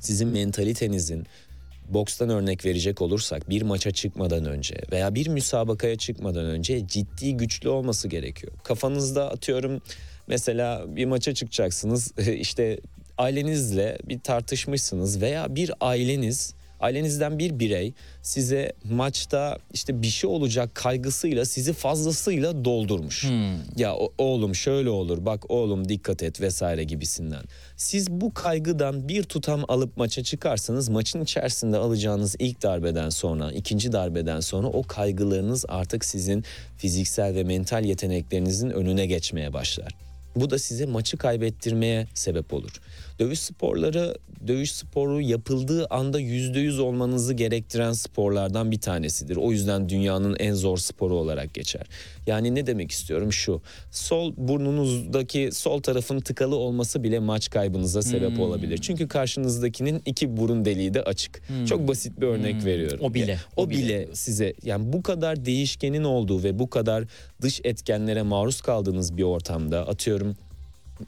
sizin 0.00 0.28
mentalitenizin 0.28 1.26
bokstan 1.94 2.28
örnek 2.30 2.64
verecek 2.64 3.02
olursak 3.02 3.50
bir 3.50 3.62
maça 3.62 3.90
çıkmadan 3.90 4.44
önce 4.44 4.74
veya 4.92 5.14
bir 5.14 5.28
müsabakaya 5.28 5.96
çıkmadan 5.96 6.44
önce 6.44 6.86
ciddi 6.86 7.36
güçlü 7.36 7.68
olması 7.68 8.08
gerekiyor. 8.08 8.52
Kafanızda 8.64 9.30
atıyorum 9.30 9.82
mesela 10.26 10.84
bir 10.96 11.04
maça 11.04 11.34
çıkacaksınız 11.34 12.18
işte 12.34 12.80
ailenizle 13.18 13.98
bir 14.04 14.20
tartışmışsınız 14.20 15.20
veya 15.20 15.56
bir 15.56 15.72
aileniz 15.80 16.54
ailenizden 16.80 17.38
bir 17.38 17.58
birey 17.58 17.92
size 18.22 18.72
maçta 18.90 19.58
işte 19.72 20.02
bir 20.02 20.06
şey 20.06 20.30
olacak 20.30 20.74
kaygısıyla 20.74 21.44
sizi 21.44 21.72
fazlasıyla 21.72 22.64
doldurmuş. 22.64 23.24
Hmm. 23.24 23.56
Ya 23.76 23.94
oğlum 24.18 24.54
şöyle 24.54 24.90
olur 24.90 25.24
bak 25.24 25.50
oğlum 25.50 25.88
dikkat 25.88 26.22
et 26.22 26.40
vesaire 26.40 26.84
gibisinden. 26.84 27.42
Siz 27.76 28.10
bu 28.10 28.34
kaygıdan 28.34 29.08
bir 29.08 29.22
tutam 29.22 29.64
alıp 29.68 29.96
maça 29.96 30.22
çıkarsanız 30.22 30.88
maçın 30.88 31.22
içerisinde 31.22 31.76
alacağınız 31.76 32.36
ilk 32.38 32.62
darbeden 32.62 33.10
sonra 33.10 33.52
ikinci 33.52 33.92
darbeden 33.92 34.40
sonra 34.40 34.66
o 34.66 34.82
kaygılarınız 34.82 35.64
artık 35.68 36.04
sizin 36.04 36.44
fiziksel 36.76 37.34
ve 37.34 37.44
mental 37.44 37.84
yeteneklerinizin 37.84 38.70
önüne 38.70 39.06
geçmeye 39.06 39.52
başlar. 39.52 39.94
Bu 40.36 40.50
da 40.50 40.58
size 40.58 40.86
maçı 40.86 41.16
kaybettirmeye 41.16 42.06
sebep 42.14 42.52
olur. 42.52 42.80
Dövüş 43.20 43.38
sporları, 43.38 44.14
dövüş 44.46 44.72
sporu 44.72 45.20
yapıldığı 45.20 45.86
anda 45.86 46.20
yüzde 46.20 46.60
yüz 46.60 46.78
olmanızı 46.78 47.34
gerektiren 47.34 47.92
sporlardan 47.92 48.70
bir 48.70 48.80
tanesidir. 48.80 49.36
O 49.36 49.52
yüzden 49.52 49.88
dünyanın 49.88 50.36
en 50.38 50.54
zor 50.54 50.78
sporu 50.78 51.16
olarak 51.16 51.54
geçer. 51.54 51.86
Yani 52.26 52.54
ne 52.54 52.66
demek 52.66 52.90
istiyorum 52.90 53.32
şu. 53.32 53.62
Sol 53.90 54.34
burnunuzdaki 54.36 55.50
sol 55.52 55.82
tarafın 55.82 56.20
tıkalı 56.20 56.56
olması 56.56 57.02
bile 57.02 57.18
maç 57.18 57.50
kaybınıza 57.50 58.02
sebep 58.02 58.30
Hmm. 58.30 58.40
olabilir. 58.40 58.78
Çünkü 58.78 59.08
karşınızdakinin 59.08 60.02
iki 60.06 60.36
burun 60.36 60.64
deliği 60.64 60.94
de 60.94 61.02
açık. 61.02 61.42
Çok 61.68 61.88
basit 61.88 62.20
bir 62.20 62.26
örnek 62.26 62.54
Hmm. 62.54 62.66
veriyorum. 62.66 62.98
O 63.02 63.14
bile, 63.14 63.38
o 63.56 63.62
o 63.62 63.70
bile 63.70 63.78
bile 63.78 64.08
size 64.12 64.54
yani 64.64 64.92
bu 64.92 65.02
kadar 65.02 65.44
değişkenin 65.44 66.04
olduğu 66.04 66.42
ve 66.44 66.58
bu 66.58 66.70
kadar 66.70 67.04
dış 67.42 67.60
etkenlere 67.64 68.22
maruz 68.22 68.60
kaldığınız 68.60 69.16
bir 69.16 69.22
ortamda 69.22 69.88
atıyorum 69.88 70.36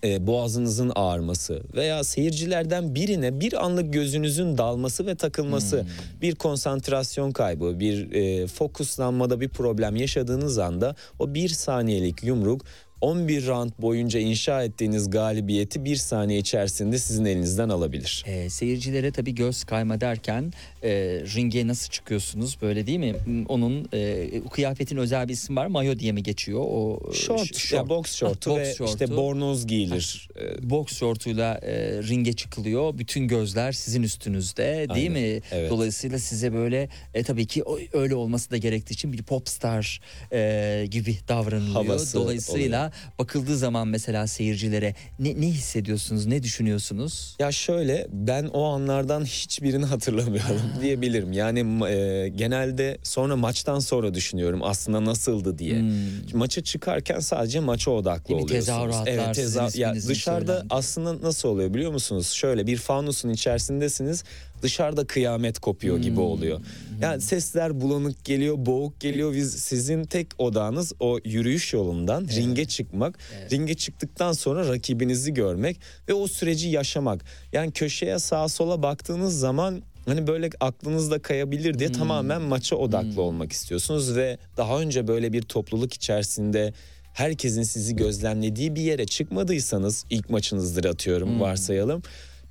e, 0.04 0.26
boğazınızın 0.26 0.92
ağrıması 0.94 1.62
veya 1.74 2.04
seyircilerden 2.04 2.94
birine 2.94 3.40
bir 3.40 3.64
anlık 3.64 3.92
gözünüzün 3.92 4.58
dalması 4.58 5.06
ve 5.06 5.14
takılması, 5.14 5.86
bir 6.22 6.34
konsantrasyon 6.34 7.30
kaybı, 7.30 7.80
bir 7.80 8.12
e, 8.12 8.46
fokuslanmada 8.46 9.40
bir 9.40 9.48
problem 9.48 9.96
yaşadığınız 9.96 10.58
anda 10.58 10.96
o 11.18 11.34
bir 11.34 11.48
saniyelik 11.48 12.24
yumruk 12.24 12.64
11 13.06 13.46
round 13.46 13.70
boyunca 13.78 14.20
inşa 14.20 14.62
ettiğiniz 14.64 15.10
galibiyeti 15.10 15.84
bir 15.84 15.96
saniye 15.96 16.38
içerisinde 16.38 16.98
sizin 16.98 17.24
elinizden 17.24 17.68
alabilir. 17.68 18.24
Ee, 18.26 18.50
seyircilere 18.50 19.10
tabii 19.12 19.34
göz 19.34 19.64
kayma 19.64 20.00
derken 20.00 20.52
e, 20.82 20.90
ringe 21.36 21.66
nasıl 21.66 21.90
çıkıyorsunuz 21.90 22.56
böyle 22.62 22.86
değil 22.86 22.98
mi? 22.98 23.14
Onun 23.48 23.88
e, 23.94 24.28
kıyafetin 24.50 24.96
özel 24.96 25.28
bir 25.28 25.32
isim 25.32 25.56
var. 25.56 25.66
Mayo 25.66 25.98
diye 25.98 26.12
mi 26.12 26.22
geçiyor? 26.22 26.60
O 26.64 27.00
e, 27.10 27.14
Short, 27.14 27.72
ya 27.72 27.88
boks 27.88 28.14
şortu 28.14 28.50
boks 28.50 28.60
ve 28.60 28.74
şortu. 28.74 28.92
işte 28.92 29.16
bornoz 29.16 29.66
giyilir. 29.66 30.28
E, 30.40 30.70
boks 30.70 30.96
şortuyla 30.96 31.54
e, 31.62 32.02
ringe 32.02 32.32
çıkılıyor. 32.32 32.98
Bütün 32.98 33.28
gözler 33.28 33.72
sizin 33.72 34.02
üstünüzde 34.02 34.62
değil 34.64 34.90
Aynen, 34.90 35.12
mi? 35.12 35.40
evet. 35.52 35.70
Dolayısıyla 35.70 36.18
size 36.18 36.52
böyle 36.52 36.88
e, 37.14 37.22
tabii 37.22 37.46
ki 37.46 37.64
öyle 37.92 38.14
olması 38.14 38.50
da 38.50 38.56
gerektiği 38.56 38.92
için 38.94 39.12
bir 39.12 39.22
popstar 39.22 40.00
e, 40.32 40.86
gibi 40.90 41.16
davranılıyor. 41.28 41.72
Havası 41.74 42.18
Dolayısıyla 42.18 42.91
bakıldığı 43.18 43.56
zaman 43.56 43.88
mesela 43.88 44.26
seyircilere 44.26 44.94
ne, 45.18 45.40
ne 45.40 45.46
hissediyorsunuz, 45.46 46.26
ne 46.26 46.42
düşünüyorsunuz? 46.42 47.36
Ya 47.38 47.52
şöyle 47.52 48.06
ben 48.12 48.44
o 48.44 48.64
anlardan 48.64 49.24
hiçbirini 49.24 49.84
hatırlamıyorum 49.84 50.62
diyebilirim. 50.82 51.32
Yani 51.32 51.88
e, 51.88 52.28
genelde 52.28 52.98
sonra 53.02 53.36
maçtan 53.36 53.78
sonra 53.78 54.14
düşünüyorum 54.14 54.60
aslında 54.62 55.04
nasıldı 55.04 55.58
diye. 55.58 55.80
Hmm. 55.80 56.38
Maça 56.38 56.62
çıkarken 56.64 57.20
sadece 57.20 57.60
maça 57.60 57.90
odaklı 57.90 58.28
Değil 58.28 58.42
oluyorsunuz. 58.42 58.66
Tezahüratlar, 58.66 59.34
sizin 59.34 59.60
ya 59.60 59.68
isminizin 59.68 60.08
dışarıda 60.08 60.46
söylendiği. 60.52 60.78
aslında 60.78 61.26
nasıl 61.26 61.48
oluyor 61.48 61.74
biliyor 61.74 61.92
musunuz? 61.92 62.30
Şöyle 62.30 62.66
bir 62.66 62.76
fanusun 62.76 63.28
içerisindesiniz. 63.28 64.24
Dışarıda 64.62 65.04
kıyamet 65.06 65.58
kopuyor 65.58 65.98
gibi 65.98 66.16
Hmm. 66.16 66.22
oluyor. 66.22 66.60
Yani 67.00 67.20
sesler 67.20 67.80
bulanık 67.80 68.24
geliyor, 68.24 68.54
boğuk 68.58 69.00
geliyor. 69.00 69.34
Biz 69.34 69.52
sizin 69.54 70.04
tek 70.04 70.26
odağınız 70.38 70.92
o 71.00 71.18
yürüyüş 71.24 71.72
yolundan 71.72 72.28
ringe 72.36 72.64
çıkmak. 72.64 73.18
Ringe 73.50 73.74
çıktıktan 73.74 74.32
sonra 74.32 74.68
rakibinizi 74.68 75.34
görmek 75.34 75.76
ve 76.08 76.14
o 76.14 76.26
süreci 76.26 76.68
yaşamak. 76.68 77.24
Yani 77.52 77.72
köşeye 77.72 78.18
sağa 78.18 78.48
sola 78.48 78.82
baktığınız 78.82 79.38
zaman 79.38 79.82
hani 80.06 80.26
böyle 80.26 80.50
aklınızda 80.60 81.18
kayabilir 81.22 81.78
diye 81.78 81.92
tamamen 81.92 82.42
maça 82.42 82.76
odaklı 82.76 83.22
olmak 83.22 83.52
istiyorsunuz 83.52 84.16
ve 84.16 84.38
daha 84.56 84.80
önce 84.80 85.08
böyle 85.08 85.32
bir 85.32 85.42
topluluk 85.42 85.94
içerisinde 85.94 86.72
herkesin 87.14 87.62
sizi 87.62 87.96
gözlemlediği 87.96 88.74
bir 88.74 88.80
yere 88.82 89.06
çıkmadıysanız 89.06 90.04
ilk 90.10 90.30
maçınızdır 90.30 90.84
atıyorum 90.84 91.40
varsayalım. 91.40 92.02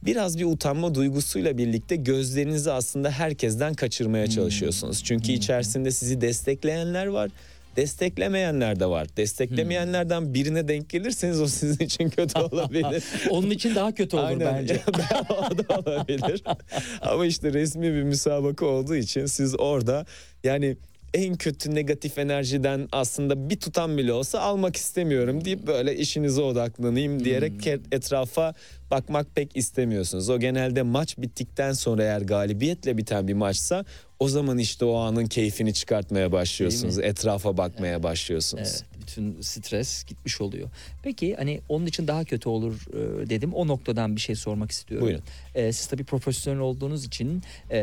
Biraz 0.06 0.38
bir 0.38 0.46
utanma 0.46 0.96
duygusuyla 0.96 1.58
birlikte 1.58 1.96
gözlerinizi 1.96 2.72
aslında 2.72 3.12
herkesten 3.12 3.74
kaçırmaya 3.74 4.28
çalışıyorsunuz. 4.28 5.04
Çünkü 5.04 5.32
içerisinde 5.32 5.92
sizi 5.92 6.22
destekleyenler 6.22 7.06
var. 7.06 7.32
Desteklemeyenler 7.76 8.80
de 8.80 8.86
var. 8.86 9.08
Desteklemeyenlerden 9.18 10.34
birine 10.34 10.68
denk 10.68 10.90
gelirseniz 10.90 11.42
o 11.42 11.48
sizin 11.48 11.86
için 11.86 12.10
kötü 12.10 12.40
olabilir. 12.52 13.04
Onun 13.30 13.50
için 13.50 13.76
daha 13.76 13.92
kötü 13.96 14.18
olur 14.18 14.26
Aynen. 14.26 14.56
bence. 14.56 14.82
o 15.30 15.58
da 15.58 15.80
olabilir. 15.80 16.44
Ama 17.02 17.26
işte 17.26 17.54
resmi 17.54 17.94
bir 17.94 18.04
müsabaka 18.04 18.66
olduğu 18.66 18.96
için 18.96 19.26
siz 19.26 19.60
orada 19.60 20.06
yani 20.44 20.78
en 21.14 21.36
kötü 21.36 21.76
negatif 21.76 22.18
enerjiden 22.18 22.88
aslında 22.92 23.50
bir 23.50 23.60
tutam 23.60 23.98
bile 23.98 24.14
olsa 24.14 24.40
almak 24.40 24.76
istemiyorum 24.76 25.46
deyip 25.46 25.68
böyle 25.68 25.96
işinize 25.96 26.42
odaklanayım 26.42 27.26
diyerek 27.26 27.54
ke- 27.54 27.82
etrafa 27.92 28.54
bakmak 28.92 29.36
pek 29.36 29.58
istemiyorsunuz. 29.58 30.30
O 30.30 30.40
genelde 30.40 30.82
maç 30.82 31.18
bittikten 31.18 31.74
sonra 31.74 32.04
eğer 32.04 32.22
galibiyetle 32.22 32.98
biten 32.98 33.28
bir 33.28 33.34
maçsa 33.34 33.86
o 34.20 34.30
zaman 34.30 34.58
işte 34.58 34.86
o 34.86 34.96
anın 34.96 35.26
keyfini 35.26 35.74
çıkartmaya 35.74 36.32
başlıyorsunuz. 36.32 37.00
Etrafa 37.00 37.58
bakmaya 37.58 38.04
başlıyorsunuz. 38.04 38.70
Evet, 38.72 38.86
bütün 39.02 39.42
stres 39.42 40.04
gitmiş 40.04 40.42
oluyor. 40.42 40.70
Peki 41.04 41.36
hani 41.36 41.62
onun 41.70 41.86
için 41.86 42.08
daha 42.08 42.24
kötü 42.24 42.50
olur 42.50 42.82
e, 42.94 43.30
dedim. 43.30 43.54
O 43.54 43.68
noktadan 43.68 44.16
bir 44.16 44.22
şey 44.22 44.36
sormak 44.36 44.72
istiyorum. 44.72 45.08
Buyurun. 45.08 45.24
E, 45.56 45.74
siz 45.74 45.88
tabii 45.88 46.04
profesyonel 46.04 46.62
olduğunuz 46.62 47.06
için 47.06 47.44
e, 47.72 47.80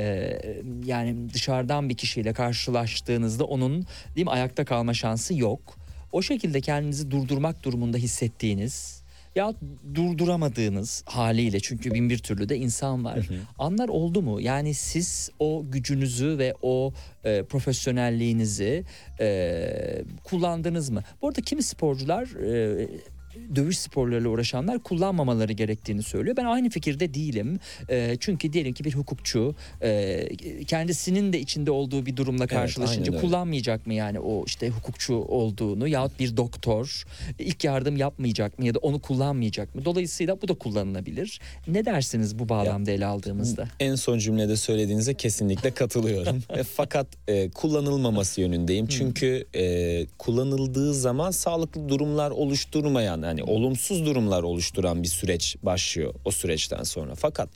yani 0.84 1.16
dışarıdan 1.34 1.88
bir 1.88 1.94
kişiyle 1.94 2.32
karşılaştığınızda 2.32 3.44
onun 3.44 3.86
değil 4.16 4.24
mi 4.24 4.30
ayakta 4.30 4.64
kalma 4.64 4.94
şansı 4.94 5.34
yok. 5.34 5.78
O 6.12 6.22
şekilde 6.22 6.60
kendinizi 6.60 7.10
durdurmak 7.10 7.64
durumunda 7.64 7.96
hissettiğiniz 7.96 9.02
ya 9.38 9.54
durduramadığınız 9.94 11.04
haliyle 11.06 11.60
çünkü 11.60 11.94
bin 11.94 12.10
bir 12.10 12.18
türlü 12.18 12.48
de 12.48 12.56
insan 12.56 13.04
var. 13.04 13.28
Anlar 13.58 13.88
oldu 13.88 14.22
mu? 14.22 14.40
Yani 14.40 14.74
siz 14.74 15.30
o 15.38 15.64
gücünüzü 15.70 16.38
ve 16.38 16.54
o 16.62 16.92
e, 17.24 17.42
profesyonelliğinizi 17.42 18.84
e, 19.20 20.04
kullandınız 20.24 20.90
mı? 20.90 21.02
Bu 21.22 21.28
arada 21.28 21.40
kimi 21.40 21.62
sporcular 21.62 22.24
e, 22.24 22.88
dövüş 23.56 23.78
sporlarıyla 23.78 24.30
uğraşanlar 24.30 24.78
kullanmamaları 24.78 25.52
gerektiğini 25.52 26.02
söylüyor. 26.02 26.36
Ben 26.36 26.44
aynı 26.44 26.70
fikirde 26.70 27.14
değilim. 27.14 27.58
E, 27.90 28.16
çünkü 28.20 28.52
diyelim 28.52 28.72
ki 28.72 28.84
bir 28.84 28.92
hukukçu 28.92 29.54
e, 29.82 30.28
kendisinin 30.66 31.32
de 31.32 31.40
içinde 31.40 31.70
olduğu 31.70 32.06
bir 32.06 32.16
durumla 32.16 32.46
karşılaşınca 32.46 33.12
öyle. 33.12 33.20
kullanmayacak 33.20 33.86
mı 33.86 33.94
yani 33.94 34.20
o 34.20 34.44
işte 34.46 34.68
hukukçu 34.68 35.14
olduğunu 35.14 35.88
yahut 35.88 36.20
bir 36.20 36.36
doktor 36.36 37.04
ilk 37.38 37.64
yardım 37.64 37.96
yapmayacak 37.96 38.58
mı 38.58 38.66
ya 38.66 38.74
da 38.74 38.78
onu 38.78 38.98
kullanmayacak 38.98 39.74
mı? 39.74 39.84
Dolayısıyla 39.84 40.42
bu 40.42 40.48
da 40.48 40.54
kullanılabilir. 40.54 41.40
Ne 41.68 41.84
dersiniz 41.84 42.38
bu 42.38 42.48
bağlamda 42.48 42.90
ele 42.90 43.06
aldığımızda? 43.06 43.68
En 43.80 43.94
son 43.94 44.18
cümlede 44.18 44.56
söylediğinize 44.56 45.14
kesinlikle 45.14 45.70
katılıyorum. 45.70 46.42
Fakat 46.74 47.06
e, 47.28 47.50
kullanılmaması 47.50 48.40
yönündeyim. 48.40 48.86
Çünkü 48.86 49.46
e, 49.54 50.06
kullanıldığı 50.18 50.94
zaman 50.94 51.30
sağlıklı 51.30 51.88
durumlar 51.88 52.30
oluşturmayan 52.30 53.22
yani 53.28 53.42
olumsuz 53.42 54.06
durumlar 54.06 54.42
oluşturan 54.42 55.02
bir 55.02 55.08
süreç 55.08 55.56
başlıyor 55.62 56.14
o 56.24 56.30
süreçten 56.30 56.82
sonra. 56.82 57.14
Fakat 57.14 57.48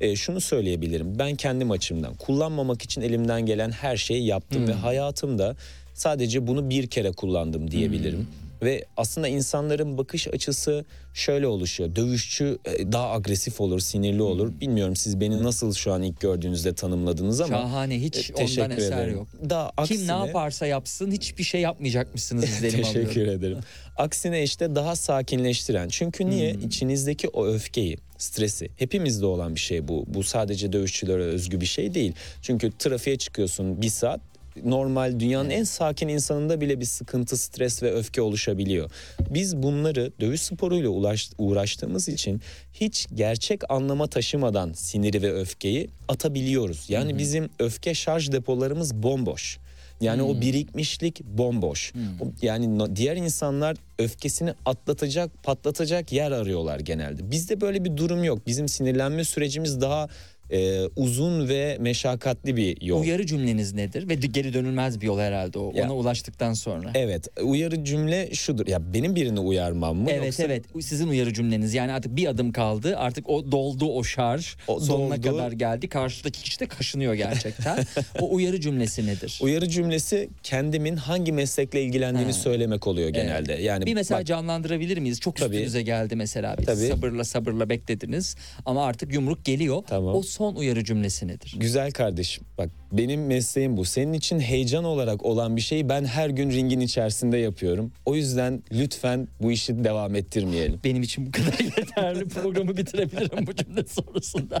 e, 0.00 0.16
şunu 0.16 0.40
söyleyebilirim. 0.40 1.18
Ben 1.18 1.34
kendim 1.34 1.70
açımdan 1.70 2.14
kullanmamak 2.14 2.82
için 2.82 3.00
elimden 3.00 3.46
gelen 3.46 3.70
her 3.70 3.96
şeyi 3.96 4.26
yaptım 4.26 4.68
ve 4.68 4.72
hayatımda 4.72 5.56
sadece 5.94 6.46
bunu 6.46 6.70
bir 6.70 6.86
kere 6.86 7.12
kullandım 7.12 7.70
diyebilirim. 7.70 8.26
Ve 8.62 8.84
aslında 8.96 9.28
insanların 9.28 9.98
bakış 9.98 10.28
açısı 10.28 10.84
şöyle 11.14 11.46
oluşuyor. 11.46 11.96
Dövüşçü 11.96 12.58
e, 12.64 12.92
daha 12.92 13.10
agresif 13.10 13.60
olur, 13.60 13.80
sinirli 13.80 14.22
olur. 14.22 14.60
Bilmiyorum 14.60 14.96
siz 14.96 15.20
beni 15.20 15.42
nasıl 15.42 15.74
şu 15.74 15.92
an 15.92 16.02
ilk 16.02 16.20
gördüğünüzde 16.20 16.74
tanımladınız 16.74 17.40
ama 17.40 17.56
Şahane 17.56 18.00
hiç 18.00 18.30
e, 18.30 18.34
ondan 18.34 18.70
eser 18.70 19.08
yok. 19.08 19.28
Daha 19.50 19.68
Kim 19.68 19.82
aksine, 19.82 20.22
ne 20.22 20.26
yaparsa 20.26 20.66
yapsın 20.66 21.10
hiçbir 21.12 21.44
şey 21.44 21.60
yapmayacakmışsınız 21.60 22.44
izlenim 22.50 22.76
Teşekkür 22.76 23.10
alıyorum. 23.10 23.38
ederim. 23.38 23.58
Aksine 23.96 24.42
işte 24.42 24.74
daha 24.74 24.96
sakinleştiren. 24.96 25.88
Çünkü 25.88 26.30
niye? 26.30 26.54
Hmm. 26.54 26.66
İçinizdeki 26.66 27.28
o 27.28 27.46
öfkeyi, 27.46 27.98
stresi 28.18 28.68
hepimizde 28.76 29.26
olan 29.26 29.54
bir 29.54 29.60
şey 29.60 29.88
bu. 29.88 30.04
Bu 30.06 30.22
sadece 30.22 30.72
dövüşçülere 30.72 31.22
özgü 31.22 31.60
bir 31.60 31.66
şey 31.66 31.94
değil. 31.94 32.12
Çünkü 32.42 32.72
trafiğe 32.78 33.18
çıkıyorsun 33.18 33.82
bir 33.82 33.88
saat 33.90 34.20
normal 34.64 35.20
dünyanın 35.20 35.50
en 35.50 35.64
sakin 35.64 36.08
insanında 36.08 36.60
bile 36.60 36.80
bir 36.80 36.84
sıkıntı, 36.84 37.36
stres 37.36 37.82
ve 37.82 37.92
öfke 37.92 38.22
oluşabiliyor. 38.22 38.90
Biz 39.30 39.56
bunları 39.56 40.12
dövüş 40.20 40.40
sporuyla 40.42 40.88
ulaş- 40.90 41.32
uğraştığımız 41.38 42.08
için 42.08 42.40
hiç 42.72 43.06
gerçek 43.14 43.70
anlama 43.70 44.06
taşımadan 44.06 44.72
siniri 44.72 45.22
ve 45.22 45.32
öfkeyi 45.32 45.88
atabiliyoruz. 46.08 46.84
Yani 46.88 47.18
bizim 47.18 47.48
öfke 47.58 47.94
şarj 47.94 48.32
depolarımız 48.32 48.94
bomboş. 48.94 49.58
Yani 50.00 50.22
o 50.22 50.40
birikmişlik 50.40 51.24
bomboş. 51.24 51.92
O- 52.20 52.26
Yani 52.42 52.96
diğer 52.96 53.16
insanlar 53.16 53.76
öfkesini 53.98 54.54
atlatacak, 54.66 55.42
patlatacak 55.42 56.12
yer 56.12 56.30
arıyorlar 56.30 56.80
genelde. 56.80 57.30
Bizde 57.30 57.60
böyle 57.60 57.84
bir 57.84 57.96
durum 57.96 58.24
yok. 58.24 58.46
Bizim 58.46 58.68
sinirlenme 58.68 59.24
sürecimiz 59.24 59.80
daha 59.80 60.08
e, 60.52 60.86
uzun 60.96 61.48
ve 61.48 61.76
meşakkatli 61.80 62.56
bir 62.56 62.82
yol. 62.82 63.00
Uyarı 63.00 63.26
cümleniz 63.26 63.74
nedir? 63.74 64.08
Ve 64.08 64.14
geri 64.14 64.54
dönülmez 64.54 65.00
bir 65.00 65.06
yol 65.06 65.18
herhalde 65.18 65.58
o. 65.58 65.72
Ya- 65.74 65.84
Ona 65.84 65.94
ulaştıktan 65.96 66.52
sonra. 66.52 66.90
Evet, 66.94 67.28
uyarı 67.42 67.84
cümle 67.84 68.30
şudur. 68.34 68.66
Ya 68.66 68.94
benim 68.94 69.14
birini 69.16 69.40
uyarmam 69.40 69.96
mı 69.96 70.10
Evet 70.10 70.24
yoksa 70.24 70.42
evet 70.42 70.64
sizin 70.80 71.08
uyarı 71.08 71.32
cümleniz 71.34 71.74
yani 71.74 71.92
artık 71.92 72.16
bir 72.16 72.26
adım 72.26 72.52
kaldı 72.52 72.96
artık 72.98 73.28
o 73.30 73.52
doldu 73.52 73.92
o 73.92 74.04
şarj 74.04 74.46
O 74.68 74.80
sonuna 74.80 75.16
doldu. 75.22 75.36
kadar 75.36 75.52
geldi 75.52 75.88
karşıdaki 75.88 76.42
kişi 76.42 76.60
de 76.60 76.66
kaşınıyor 76.66 77.14
gerçekten 77.14 77.78
o 78.20 78.34
uyarı 78.34 78.60
cümlesi 78.60 79.06
nedir? 79.06 79.38
uyarı 79.42 79.68
cümlesi 79.68 80.28
kendimin 80.42 80.96
hangi 80.96 81.32
meslekle 81.32 81.82
ilgilendiğimi 81.82 82.32
Ha. 82.32 82.38
söylemek 82.38 82.86
oluyor 82.86 83.08
genelde. 83.08 83.52
Yani 83.52 83.86
bir 83.86 83.94
mesela 83.94 84.20
bak, 84.20 84.26
canlandırabilir 84.26 84.98
miyiz? 84.98 85.20
Çok 85.20 85.36
Tabii. 85.36 85.54
üstünüze 85.54 85.82
geldi 85.82 86.16
mesela 86.16 86.58
bir 86.58 86.64
Tabii. 86.66 86.86
sabırla 86.88 87.24
sabırla 87.24 87.68
beklediniz 87.68 88.36
ama 88.66 88.84
artık 88.84 89.14
yumruk 89.14 89.44
geliyor. 89.44 89.82
Tamam. 89.86 90.14
O 90.14 90.22
son 90.36 90.54
uyarı 90.54 90.84
cümlesi 90.84 91.28
nedir? 91.28 91.54
Güzel 91.58 91.90
kardeşim 91.90 92.44
bak 92.58 92.70
benim 92.92 93.26
mesleğim 93.26 93.76
bu. 93.76 93.84
Senin 93.84 94.12
için 94.12 94.40
heyecan 94.40 94.84
olarak 94.84 95.24
olan 95.24 95.56
bir 95.56 95.60
şeyi 95.60 95.88
ben 95.88 96.04
her 96.04 96.28
gün 96.28 96.50
ringin 96.50 96.80
içerisinde 96.80 97.38
yapıyorum. 97.38 97.92
O 98.06 98.14
yüzden 98.14 98.62
lütfen 98.72 99.28
bu 99.42 99.52
işi 99.52 99.84
devam 99.84 100.14
ettirmeyelim. 100.14 100.80
Benim 100.84 101.02
için 101.02 101.26
bu 101.26 101.30
kadar 101.32 101.58
yeterli 101.78 102.28
programı 102.28 102.76
bitirebilirim 102.76 103.46
bu 103.46 103.54
cümle 103.54 103.84
sonrasında. 103.86 104.58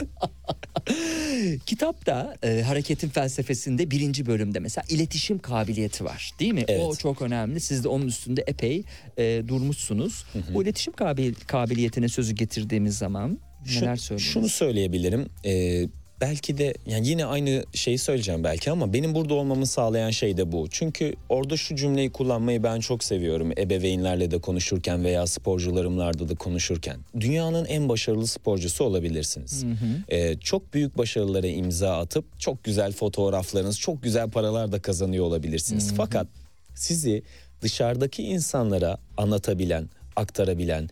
Kitapta 1.66 2.36
e, 2.42 2.62
hareketin 2.62 3.08
felsefesinde 3.08 3.90
birinci 3.90 4.26
bölümde 4.26 4.58
mesela 4.60 4.84
iletişim 4.88 5.38
kabiliyeti 5.38 6.04
var 6.04 6.30
değil 6.40 6.52
mi? 6.52 6.64
Evet. 6.68 6.82
O 6.84 6.96
çok 6.96 7.22
önemli. 7.22 7.60
Siz 7.60 7.84
de 7.84 7.88
onun 7.88 8.06
üstünde 8.06 8.44
epey 8.46 8.82
e, 9.18 9.42
durmuşsunuz. 9.48 10.24
O 10.54 10.62
iletişim 10.62 10.92
kabil- 10.94 11.34
kabiliyetine 11.46 12.08
sözü 12.08 12.34
getirdiğimiz 12.34 12.98
zaman 12.98 13.38
Şu- 13.66 13.84
neler 13.84 13.96
söylüyorsunuz? 13.96 14.32
Şunu 14.32 14.48
söyleyebilirim. 14.48 15.26
Ee, 15.44 15.88
belki 16.20 16.58
de 16.58 16.74
yani 16.86 17.08
yine 17.08 17.24
aynı 17.24 17.64
şeyi 17.74 17.98
söyleyeceğim 17.98 18.44
belki 18.44 18.70
ama 18.70 18.92
benim 18.92 19.14
burada 19.14 19.34
olmamı 19.34 19.66
sağlayan 19.66 20.10
şey 20.10 20.36
de 20.36 20.52
bu. 20.52 20.66
Çünkü 20.70 21.14
orada 21.28 21.56
şu 21.56 21.76
cümleyi 21.76 22.10
kullanmayı 22.10 22.62
ben 22.62 22.80
çok 22.80 23.04
seviyorum. 23.04 23.52
Ebeveynlerle 23.58 24.30
de 24.30 24.38
konuşurken 24.38 25.04
veya 25.04 25.26
sporcularımlarla 25.26 26.28
da 26.28 26.34
konuşurken. 26.34 26.96
Dünyanın 27.20 27.64
en 27.64 27.88
başarılı 27.88 28.26
sporcusu 28.26 28.84
olabilirsiniz. 28.84 29.64
Ee, 30.08 30.34
çok 30.38 30.74
büyük 30.74 30.98
başarılara 30.98 31.46
imza 31.46 31.98
atıp 31.98 32.40
çok 32.40 32.64
güzel 32.64 32.92
fotoğraflarınız, 32.92 33.80
çok 33.80 34.02
güzel 34.02 34.30
paralar 34.30 34.72
da 34.72 34.82
kazanıyor 34.82 35.24
olabilirsiniz. 35.24 35.92
Fakat 35.96 36.26
sizi 36.74 37.22
dışarıdaki 37.62 38.22
insanlara 38.22 38.98
anlatabilen, 39.16 39.88
aktarabilen, 40.16 40.90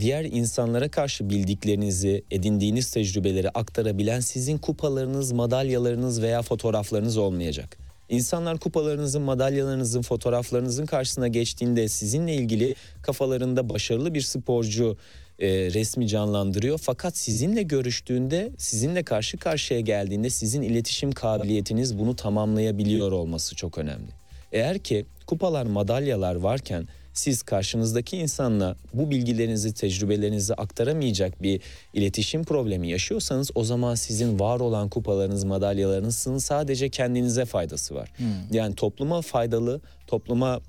diğer 0.00 0.24
insanlara 0.24 0.88
karşı 0.88 1.30
bildiklerinizi, 1.30 2.24
edindiğiniz 2.30 2.90
tecrübeleri 2.90 3.50
aktarabilen 3.50 4.20
sizin 4.20 4.58
kupalarınız, 4.58 5.32
madalyalarınız 5.32 6.22
veya 6.22 6.42
fotoğraflarınız 6.42 7.16
olmayacak. 7.16 7.78
İnsanlar 8.08 8.58
kupalarınızın, 8.58 9.22
madalyalarınızın, 9.22 10.02
fotoğraflarınızın 10.02 10.86
karşısına 10.86 11.28
geçtiğinde 11.28 11.88
sizinle 11.88 12.34
ilgili 12.34 12.74
kafalarında 13.02 13.68
başarılı 13.68 14.14
bir 14.14 14.20
sporcu 14.20 14.96
e, 15.38 15.48
resmi 15.48 16.08
canlandırıyor. 16.08 16.78
Fakat 16.78 17.16
sizinle 17.16 17.62
görüştüğünde, 17.62 18.50
sizinle 18.58 19.02
karşı 19.02 19.36
karşıya 19.38 19.80
geldiğinde 19.80 20.30
sizin 20.30 20.62
iletişim 20.62 21.12
kabiliyetiniz 21.12 21.98
bunu 21.98 22.16
tamamlayabiliyor 22.16 23.12
olması 23.12 23.56
çok 23.56 23.78
önemli. 23.78 24.10
Eğer 24.52 24.78
ki 24.78 25.06
kupalar, 25.26 25.66
madalyalar 25.66 26.34
varken 26.34 26.88
siz 27.18 27.42
karşınızdaki 27.42 28.16
insanla 28.16 28.76
bu 28.94 29.10
bilgilerinizi, 29.10 29.74
tecrübelerinizi 29.74 30.54
aktaramayacak 30.54 31.42
bir 31.42 31.60
iletişim 31.94 32.44
problemi 32.44 32.90
yaşıyorsanız 32.90 33.50
o 33.54 33.64
zaman 33.64 33.94
sizin 33.94 34.40
var 34.40 34.60
olan 34.60 34.88
kupalarınız, 34.88 35.44
madalyalarınızın 35.44 36.38
sadece 36.38 36.88
kendinize 36.88 37.44
faydası 37.44 37.94
var. 37.94 38.12
Yani 38.52 38.74
topluma 38.74 39.22
faydalı, 39.22 39.80
topluma 40.06 40.60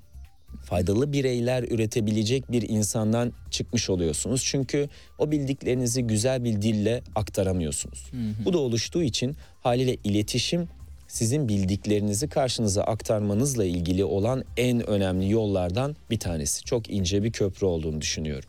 faydalı 0.64 1.12
bireyler 1.12 1.62
üretebilecek 1.62 2.52
bir 2.52 2.68
insandan 2.68 3.32
çıkmış 3.50 3.90
oluyorsunuz. 3.90 4.42
Çünkü 4.44 4.88
o 5.18 5.30
bildiklerinizi 5.30 6.02
güzel 6.02 6.44
bir 6.44 6.62
dille 6.62 7.02
aktaramıyorsunuz. 7.14 8.10
Bu 8.44 8.52
da 8.52 8.58
oluştuğu 8.58 9.02
için 9.02 9.36
haliyle 9.60 9.96
iletişim 10.04 10.68
sizin 11.08 11.48
bildiklerinizi 11.48 12.28
karşınıza 12.28 12.82
aktarmanızla 12.82 13.64
ilgili 13.64 14.04
olan 14.04 14.44
en 14.56 14.86
önemli 14.86 15.30
yollardan 15.30 15.96
bir 16.10 16.18
tanesi. 16.18 16.64
Çok 16.64 16.90
ince 16.90 17.22
bir 17.22 17.32
köprü 17.32 17.66
olduğunu 17.66 18.00
düşünüyorum. 18.00 18.48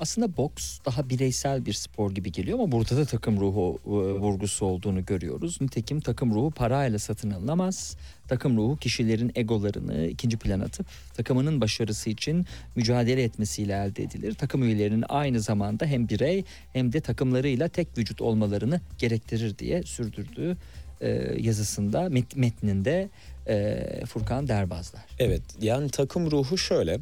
Aslında 0.00 0.36
boks 0.36 0.78
daha 0.86 1.10
bireysel 1.10 1.66
bir 1.66 1.72
spor 1.72 2.10
gibi 2.10 2.32
geliyor 2.32 2.58
ama 2.58 2.72
burada 2.72 2.96
da 2.96 3.04
takım 3.04 3.40
ruhu 3.40 3.78
e, 3.86 3.90
vurgusu 3.90 4.66
olduğunu 4.66 5.04
görüyoruz. 5.04 5.60
Nitekim 5.60 6.00
takım 6.00 6.34
ruhu 6.34 6.50
parayla 6.50 6.98
satın 6.98 7.30
alınamaz. 7.30 7.96
Takım 8.28 8.56
ruhu 8.56 8.76
kişilerin 8.76 9.32
egolarını 9.34 10.06
ikinci 10.06 10.36
plan 10.36 10.60
atıp 10.60 10.86
takımının 11.14 11.60
başarısı 11.60 12.10
için 12.10 12.46
mücadele 12.76 13.22
etmesiyle 13.22 13.72
elde 13.72 14.02
edilir. 14.02 14.34
Takım 14.34 14.62
üyelerinin 14.62 15.04
aynı 15.08 15.40
zamanda 15.40 15.86
hem 15.86 16.08
birey 16.08 16.44
hem 16.72 16.92
de 16.92 17.00
takımlarıyla 17.00 17.68
tek 17.68 17.98
vücut 17.98 18.20
olmalarını 18.20 18.80
gerektirir 18.98 19.58
diye 19.58 19.82
sürdürdüğü 19.82 20.56
e, 21.00 21.08
yazısında 21.38 22.00
met- 22.00 22.38
metninde 22.38 23.08
e, 23.48 23.84
Furkan 24.06 24.48
Derbazlar. 24.48 25.02
Evet 25.18 25.42
yani 25.60 25.90
takım 25.90 26.30
ruhu 26.30 26.58
şöyle. 26.58 26.98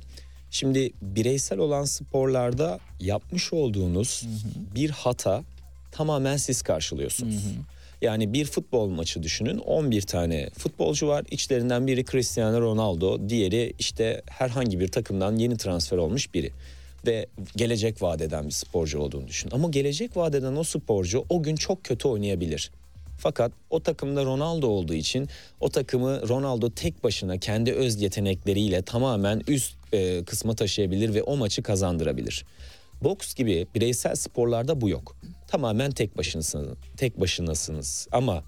Şimdi 0.51 0.91
bireysel 1.03 1.59
olan 1.59 1.85
sporlarda 1.85 2.79
yapmış 3.01 3.53
olduğunuz 3.53 4.27
bir 4.75 4.91
hata 4.91 5.43
tamamen 5.93 6.37
siz 6.37 6.63
karşılıyorsunuz. 6.63 7.45
Yani 8.03 8.33
bir 8.33 8.45
futbol 8.45 8.89
maçı 8.89 9.23
düşünün 9.23 9.59
11 9.59 10.03
tane 10.03 10.51
futbolcu 10.59 11.09
var 11.09 11.25
içlerinden 11.31 11.87
biri 11.87 12.05
Cristiano 12.05 12.61
Ronaldo 12.61 13.29
diğeri 13.29 13.73
işte 13.79 14.23
herhangi 14.27 14.81
bir 14.81 14.89
takımdan 14.89 15.37
yeni 15.37 15.57
transfer 15.57 15.97
olmuş 15.97 16.35
biri 16.35 16.51
ve 17.07 17.27
gelecek 17.57 18.03
vadeden 18.03 18.47
bir 18.47 18.53
sporcu 18.53 18.99
olduğunu 18.99 19.29
düşün. 19.29 19.51
Ama 19.53 19.69
gelecek 19.69 20.17
vadeden 20.17 20.57
o 20.57 20.65
sporcu 20.65 21.25
o 21.29 21.43
gün 21.43 21.57
çok 21.57 21.85
kötü 21.85 22.09
oynayabilir. 22.09 22.71
Fakat 23.19 23.53
o 23.71 23.81
takımda 23.81 24.25
Ronaldo 24.25 24.67
olduğu 24.67 24.95
için 24.95 25.29
o 25.61 25.69
takımı 25.69 26.29
Ronaldo 26.29 26.71
tek 26.71 27.05
başına 27.05 27.39
kendi 27.39 27.73
öz 27.73 28.03
yetenekleriyle 28.03 28.83
tamamen 28.83 29.43
üst 29.49 29.75
e, 29.93 30.25
kısma 30.25 30.55
taşıyabilir 30.55 31.15
ve 31.15 31.23
o 31.23 31.37
maçı 31.37 31.63
kazandırabilir. 31.63 32.45
Boks 33.03 33.35
gibi 33.35 33.67
bireysel 33.75 34.15
sporlarda 34.15 34.81
bu 34.81 34.89
yok. 34.89 35.17
Tamamen 35.49 35.91
tek 35.91 36.19
başınasınız. 36.19 36.79
Tek 36.97 37.21
başınasınız. 37.21 38.09
Ama 38.13 38.45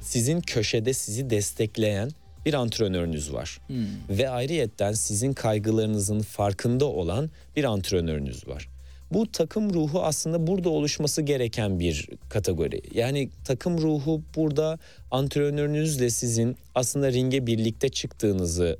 sizin 0.00 0.40
köşede 0.40 0.92
sizi 0.92 1.30
destekleyen 1.30 2.10
bir 2.46 2.54
antrenörünüz 2.54 3.32
var. 3.32 3.60
Ve 4.10 4.30
ayrıyetten 4.30 4.92
sizin 4.92 5.32
kaygılarınızın 5.32 6.20
farkında 6.20 6.84
olan 6.84 7.30
bir 7.56 7.64
antrenörünüz 7.64 8.48
var. 8.48 8.68
Bu 9.14 9.32
takım 9.32 9.74
ruhu 9.74 10.02
aslında 10.02 10.46
burada 10.46 10.70
oluşması 10.70 11.22
gereken 11.22 11.80
bir 11.80 12.08
kategori. 12.28 12.82
Yani 12.94 13.30
takım 13.44 13.78
ruhu 13.78 14.22
burada 14.36 14.78
antrenörünüzle 15.10 16.10
sizin 16.10 16.56
aslında 16.74 17.12
ringe 17.12 17.46
birlikte 17.46 17.88
çıktığınızı 17.88 18.78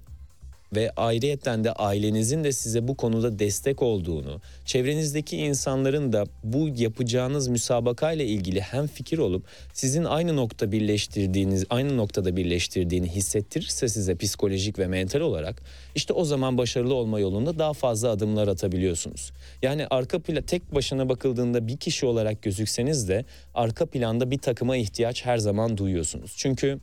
ve 0.73 0.91
ayrıyetten 0.97 1.65
de 1.65 1.73
ailenizin 1.73 2.45
de 2.45 2.53
size 2.53 2.89
bu 2.89 2.97
konuda 2.97 3.39
destek 3.39 3.83
olduğunu, 3.83 4.41
çevrenizdeki 4.65 5.37
insanların 5.37 6.13
da 6.13 6.25
bu 6.45 6.69
yapacağınız 6.77 7.49
müsabakayla 7.49 8.25
ilgili 8.25 8.61
hem 8.61 8.87
fikir 8.87 9.19
olup 9.19 9.45
sizin 9.73 10.05
aynı 10.05 10.37
nokta 10.37 10.73
birleştirdiğiniz, 10.73 11.65
aynı 11.71 11.97
noktada 11.97 12.37
birleştirdiğini 12.37 13.09
hissettirirse 13.09 13.89
size 13.89 14.15
psikolojik 14.15 14.79
ve 14.79 14.87
mental 14.87 15.21
olarak 15.21 15.63
işte 15.95 16.13
o 16.13 16.25
zaman 16.25 16.59
başarılı 16.59 16.95
olma 16.95 17.21
yolunda 17.21 17.59
daha 17.59 17.73
fazla 17.73 18.11
adımlar 18.11 18.49
atabiliyorsunuz. 18.49 19.33
Yani 19.63 19.87
arka 19.91 20.19
plan 20.19 20.43
tek 20.43 20.75
başına 20.75 21.09
bakıldığında 21.09 21.69
bir 21.69 21.77
kişi 21.77 22.07
olarak 22.07 22.43
gözükseniz 22.43 23.09
de 23.09 23.25
arka 23.55 23.87
planda 23.87 24.31
bir 24.31 24.39
takıma 24.39 24.77
ihtiyaç 24.77 25.25
her 25.25 25.39
zaman 25.39 25.77
duyuyorsunuz. 25.77 26.35
Çünkü 26.37 26.79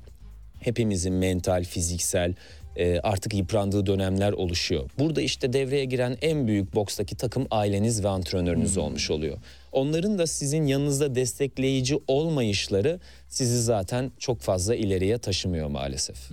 hepimizin 0.60 1.14
mental, 1.14 1.64
fiziksel 1.64 2.34
e, 2.80 3.00
artık 3.00 3.34
yıprandığı 3.34 3.86
dönemler 3.86 4.32
oluşuyor. 4.32 4.90
Burada 5.00 5.22
işte 5.22 5.54
devreye 5.54 5.86
giren 5.86 6.18
en 6.22 6.48
büyük 6.48 6.76
bokstaki 6.76 7.16
takım 7.16 7.48
aileniz 7.52 8.04
ve 8.04 8.08
antrenörünüz 8.08 8.78
olmuş 8.78 9.12
oluyor. 9.12 9.38
Onların 9.72 10.18
da 10.20 10.28
sizin 10.28 10.66
yanınızda 10.66 11.16
destekleyici 11.16 12.00
olmayışları 12.08 13.00
sizi 13.28 13.62
zaten 13.62 14.12
çok 14.20 14.42
fazla 14.42 14.76
ileriye 14.76 15.18
taşımıyor 15.18 15.68
maalesef. 15.68 16.32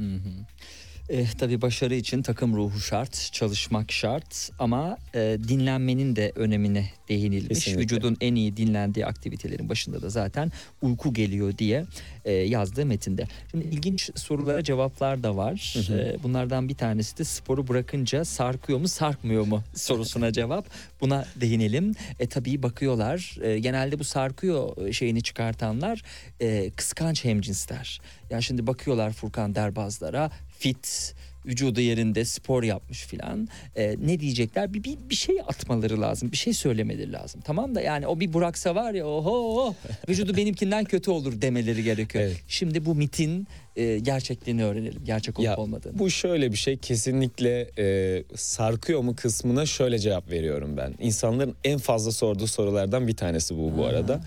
Eh, 1.11 1.27
tabii 1.39 1.63
başarı 1.63 1.95
için 1.95 2.23
takım 2.23 2.57
ruhu 2.57 2.81
şart, 2.81 3.33
çalışmak 3.33 3.93
şart 3.93 4.51
ama 4.59 4.99
e, 5.15 5.39
dinlenmenin 5.49 6.17
de 6.17 6.33
önemine 6.37 6.91
değinilmiş. 7.09 7.49
Kesinlikle. 7.49 7.83
Vücudun 7.83 8.17
en 8.21 8.35
iyi 8.35 8.57
dinlendiği 8.57 9.07
aktivitelerin 9.07 9.69
başında 9.69 10.03
da 10.03 10.09
zaten 10.09 10.53
uyku 10.83 11.15
geliyor 11.15 11.59
diye 11.59 11.85
e, 12.25 12.33
yazdığı 12.33 12.87
metinde. 12.87 13.25
Şimdi 13.51 13.67
ilginç 13.67 14.11
sorulara 14.15 14.65
cevaplar 14.65 15.23
da 15.23 15.37
var. 15.37 15.77
E, 15.91 16.23
bunlardan 16.23 16.69
bir 16.69 16.75
tanesi 16.75 17.19
de 17.19 17.25
sporu 17.25 17.69
bırakınca 17.69 18.25
sarkıyor 18.25 18.79
mu 18.79 18.89
sarkmıyor 18.89 19.47
mu 19.47 19.63
sorusuna 19.75 20.33
cevap. 20.33 20.67
Buna 21.01 21.25
değinelim. 21.41 21.95
E 22.21 22.27
tabii 22.27 22.63
bakıyorlar. 22.63 23.39
E, 23.43 23.59
genelde 23.59 23.99
bu 23.99 24.05
sarkıyor 24.05 24.93
şeyini 24.93 25.23
çıkartanlar 25.23 26.03
e, 26.41 26.71
kıskanç 26.71 27.25
hemcinsler. 27.25 28.01
Ya 28.31 28.41
şimdi 28.41 28.67
bakıyorlar 28.67 29.13
Furkan 29.13 29.55
Derbazlara 29.55 30.31
fit 30.59 31.15
vücudu 31.47 31.81
yerinde 31.81 32.25
spor 32.25 32.63
yapmış 32.63 33.07
filan 33.07 33.49
E, 33.77 33.97
ne 34.05 34.21
diyecekler 34.21 34.75
bir, 34.75 34.85
bir 34.85 34.97
bir 35.11 35.15
şey 35.15 35.41
atmaları 35.41 36.01
lazım 36.01 36.33
bir 36.33 36.37
şey 36.37 36.53
söylemeleri 36.53 37.13
lazım 37.13 37.41
tamam 37.45 37.75
da 37.75 37.81
yani 37.81 38.07
o 38.07 38.21
bir 38.21 38.33
Buraksa 38.33 38.75
var 38.75 38.95
ya 38.95 39.07
oho 39.07 39.75
vücudu 40.09 40.37
benimkinden 40.37 40.85
kötü 40.85 41.11
olur 41.11 41.43
demeleri 41.43 41.83
gerekiyor. 41.83 42.25
Evet. 42.25 42.37
Şimdi 42.49 42.87
bu 42.87 42.95
mitin 42.95 43.47
e, 43.77 43.99
gerçekliğini 43.99 44.65
öğrenelim 44.65 45.05
gerçek 45.05 45.39
olup 45.39 45.47
Ya, 45.47 45.57
olmadığını. 45.57 45.99
Bu 45.99 46.11
şöyle 46.11 46.53
bir 46.53 46.57
şey 46.57 46.77
kesinlikle 46.77 47.71
e, 47.79 48.25
sarkıyor 48.37 49.01
mu 49.01 49.17
kısmına 49.17 49.67
şöyle 49.67 49.99
cevap 49.99 50.31
veriyorum 50.31 50.77
ben. 50.77 50.95
İnsanların 51.01 51.55
en 51.65 51.79
fazla 51.79 52.13
sorduğu 52.13 52.47
sorulardan 52.47 53.09
bir 53.09 53.17
tanesi 53.17 53.59
bu 53.59 53.77
bu 53.79 53.85
arada. 53.85 54.21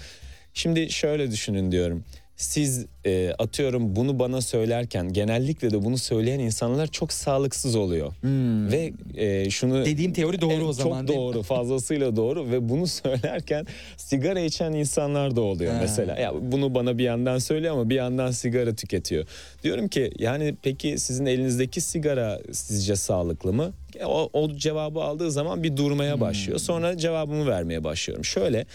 Şimdi 0.54 0.90
şöyle 0.92 1.32
düşünün 1.32 1.72
diyorum. 1.72 2.04
Siz 2.44 2.86
e, 3.06 3.34
atıyorum 3.40 3.96
bunu 3.96 4.20
bana 4.20 4.42
söylerken 4.42 5.14
genellikle 5.14 5.72
de 5.72 5.86
bunu 5.86 5.98
söyleyen 5.98 6.40
insanlar 6.40 6.88
çok 6.88 7.14
sağlıksız 7.14 7.76
oluyor. 7.76 8.14
Ve 8.72 8.94
e, 9.16 9.50
şunu 9.50 9.76
Hmm. 9.78 9.86
Dediğim 9.86 10.14
teori 10.14 10.42
doğru 10.42 10.54
Evet, 10.54 10.64
o 10.66 10.74
zaman 10.74 11.06
Çok 11.06 11.16
doğru 11.18 11.44
fazlasıyla 11.44 12.16
doğru 12.16 12.52
ve 12.52 12.70
bunu 12.70 12.88
söylerken 12.88 13.66
sigara 13.98 14.40
içen 14.40 14.74
insanlar 14.74 15.36
da 15.36 15.42
oluyor 15.42 15.74
Ha. 15.74 15.80
mesela. 15.82 16.20
Ya 16.20 16.34
bunu 16.42 16.76
bana 16.76 16.98
bir 16.98 17.04
yandan 17.04 17.38
söylüyor 17.38 17.74
ama 17.74 17.90
bir 17.90 17.96
yandan 17.96 18.32
sigara 18.32 18.76
tüketiyor. 18.76 19.26
Diyorum 19.64 19.88
ki 19.88 20.12
yani 20.20 20.56
peki 20.62 21.00
sizin 21.00 21.26
elinizdeki 21.26 21.82
sigara 21.82 22.40
sizce 22.52 22.96
sağlıklı 22.96 23.54
mı? 23.54 23.74
O, 24.06 24.30
o 24.34 24.52
cevabı 24.56 25.00
aldığı 25.00 25.32
zaman 25.32 25.64
bir 25.64 25.78
durmaya 25.78 26.14
Hmm. 26.14 26.22
başlıyor. 26.22 26.60
Sonra 26.60 26.98
cevabımı 26.98 27.48
vermeye 27.48 27.84
başlıyorum. 27.84 28.26
Şöyle 28.26 28.66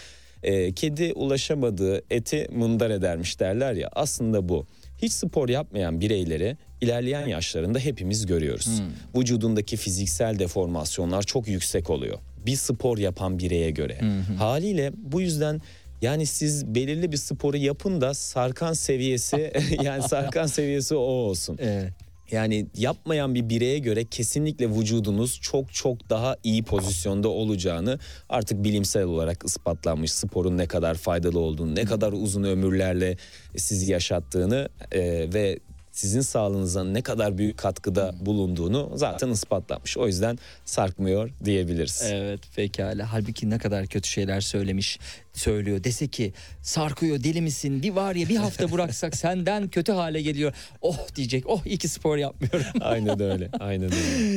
e, 0.45 0.71
kedi 0.71 1.13
ulaşamadığı 1.13 2.01
eti 2.09 2.47
mındar 2.51 2.89
edermiş 2.89 3.39
derler 3.39 3.73
ya 3.73 3.89
aslında 3.95 4.49
bu. 4.49 4.65
Hiç 5.01 5.11
spor 5.11 5.49
yapmayan 5.49 6.01
bireyleri 6.01 6.57
ilerleyen 6.81 7.27
yaşlarında 7.27 7.79
hepimiz 7.79 8.25
görüyoruz. 8.25 8.81
Vücudundaki 9.15 9.77
fiziksel 9.77 10.39
deformasyonlar 10.39 11.23
çok 11.23 11.47
yüksek 11.47 11.89
oluyor. 11.89 12.17
Bir 12.45 12.55
spor 12.55 12.97
yapan 12.97 13.39
bireye 13.39 13.71
göre. 13.71 13.99
Haliyle 14.37 14.91
bu 14.97 15.21
yüzden 15.21 15.61
yani 16.01 16.25
siz 16.25 16.75
belirli 16.75 17.11
bir 17.11 17.17
sporu 17.17 17.57
yapın 17.57 18.01
da 18.01 18.13
sarkan 18.13 18.73
seviyesi 18.73 19.53
yani 19.83 20.03
sarkan 20.03 20.45
seviyesi 20.45 20.95
o 20.95 20.99
olsun. 20.99 21.57
Evet. 21.61 21.93
Yani 22.31 22.67
yapmayan 22.77 23.35
bir 23.35 23.49
bireye 23.49 23.79
göre 23.79 24.05
kesinlikle 24.05 24.69
vücudunuz 24.69 25.39
çok 25.41 25.73
çok 25.73 26.09
daha 26.09 26.37
iyi 26.43 26.63
pozisyonda 26.63 27.29
olacağını 27.29 27.99
artık 28.29 28.63
bilimsel 28.63 29.03
olarak 29.03 29.43
ispatlanmış 29.45 30.11
sporun 30.11 30.57
ne 30.57 30.67
kadar 30.67 30.95
faydalı 30.95 31.39
olduğunu, 31.39 31.75
ne 31.75 31.85
kadar 31.85 32.13
uzun 32.13 32.43
ömürlerle 32.43 33.17
sizi 33.57 33.91
yaşattığını 33.91 34.69
e, 34.91 35.01
ve 35.33 35.59
sizin 35.91 36.21
sağlığınıza 36.21 36.83
ne 36.83 37.01
kadar 37.01 37.37
büyük 37.37 37.57
katkıda 37.57 38.15
bulunduğunu 38.21 38.91
zaten 38.95 39.29
ispatlanmış. 39.29 39.97
O 39.97 40.07
yüzden 40.07 40.39
sarkmıyor 40.65 41.29
diyebiliriz. 41.45 42.01
Evet 42.05 42.39
pekala. 42.55 43.13
Halbuki 43.13 43.49
ne 43.49 43.57
kadar 43.57 43.87
kötü 43.87 44.09
şeyler 44.09 44.41
söylemiş 44.41 44.99
söylüyor. 45.39 45.83
Dese 45.83 46.07
ki 46.07 46.33
sarkıyor 46.61 47.23
deli 47.23 47.41
misin 47.41 47.81
bir 47.83 47.89
var 47.91 48.15
ya 48.15 48.29
bir 48.29 48.35
hafta 48.35 48.71
bıraksak 48.71 49.15
senden 49.17 49.67
kötü 49.67 49.91
hale 49.91 50.21
geliyor. 50.21 50.53
Oh 50.81 50.97
diyecek 51.15 51.43
oh 51.47 51.65
iyi 51.65 51.77
ki 51.77 51.87
spor 51.87 52.17
yapmıyorum. 52.17 52.65
Aynen 52.81 53.21
öyle. 53.21 53.49
Aynen 53.59 53.85
öyle. 53.91 53.95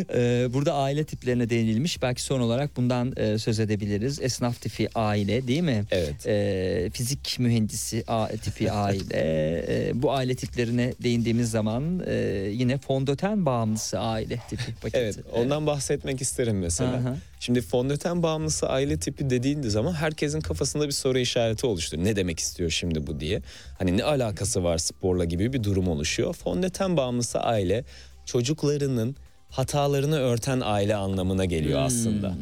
Ee, 0.14 0.55
burada 0.55 0.74
aile 0.74 1.05
tiplerine 1.05 1.51
değinilmiş. 1.51 2.03
Belki 2.03 2.22
son 2.22 2.40
olarak 2.40 2.76
bundan 2.76 3.12
e, 3.16 3.38
söz 3.38 3.61
edebiliriz. 3.61 4.20
Esnaf 4.22 4.61
tipi 4.61 4.88
aile 4.94 5.46
değil 5.49 5.61
mi? 5.62 5.84
Evet. 5.90 6.26
Ee, 6.26 6.90
fizik 6.92 7.36
mühendisi 7.38 8.05
a- 8.09 8.28
tipi 8.28 8.72
aile. 8.72 9.05
Ee, 9.14 9.90
bu 9.94 10.12
aile 10.12 10.34
tiplerine 10.34 10.92
değindiğimiz 11.03 11.51
zaman 11.51 12.03
e, 12.07 12.14
yine 12.53 12.78
fondöten 12.78 13.46
bağımlısı 13.46 13.99
aile 13.99 14.38
tipi 14.51 14.74
paketi. 14.74 14.99
Evet 14.99 15.16
ondan 15.32 15.66
bahsetmek 15.66 16.20
isterim 16.20 16.59
mesela. 16.59 16.94
Aha. 16.94 17.16
Şimdi 17.41 17.61
fondöten 17.61 18.22
bağımlısı 18.22 18.68
aile 18.68 18.99
tipi 18.99 19.30
dediğinde 19.30 19.70
zaman 19.70 19.93
herkesin 19.93 20.41
kafasında 20.41 20.86
bir 20.86 20.93
soru 20.93 21.18
işareti 21.18 21.66
oluştu. 21.66 22.05
Ne 22.05 22.16
demek 22.16 22.41
istiyor 22.41 22.70
şimdi 22.70 23.07
bu 23.07 23.20
diye. 23.20 23.43
Hani 23.78 23.97
ne 23.97 24.05
alakası 24.05 24.64
var 24.64 24.78
sporla 24.78 25.24
gibi 25.24 25.53
bir 25.53 25.64
durum 25.64 25.89
oluşuyor. 25.89 26.34
Fondöten 26.34 26.97
bağımlısı 26.97 27.41
aile 27.41 27.84
çocuklarının 28.24 29.16
hatalarını 29.51 30.18
örten 30.18 30.61
aile 30.64 30.97
anlamına 30.97 31.45
geliyor 31.45 31.80
aslında. 31.80 32.34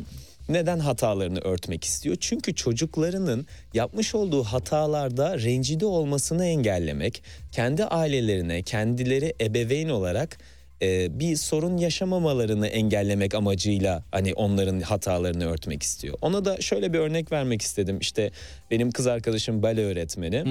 Neden 0.48 0.78
hatalarını 0.78 1.38
örtmek 1.40 1.84
istiyor? 1.84 2.16
Çünkü 2.20 2.54
çocuklarının 2.54 3.46
yapmış 3.74 4.14
olduğu 4.14 4.42
hatalarda 4.42 5.38
rencide 5.38 5.86
olmasını 5.86 6.46
engellemek, 6.46 7.22
kendi 7.52 7.84
ailelerine, 7.84 8.62
kendileri 8.62 9.34
ebeveyn 9.40 9.88
olarak 9.88 10.38
e, 10.82 11.20
bir 11.20 11.36
sorun 11.36 11.76
yaşamamalarını 11.76 12.66
engellemek 12.66 13.34
amacıyla 13.34 14.04
hani 14.12 14.34
onların 14.34 14.80
hatalarını 14.80 15.46
örtmek 15.46 15.82
istiyor. 15.82 16.18
Ona 16.22 16.44
da 16.44 16.60
şöyle 16.60 16.92
bir 16.92 16.98
örnek 16.98 17.32
vermek 17.32 17.62
istedim. 17.62 17.98
İşte 18.00 18.30
benim 18.70 18.90
kız 18.90 19.06
arkadaşım 19.06 19.62
bale 19.62 19.84
öğretmeni 19.84 20.42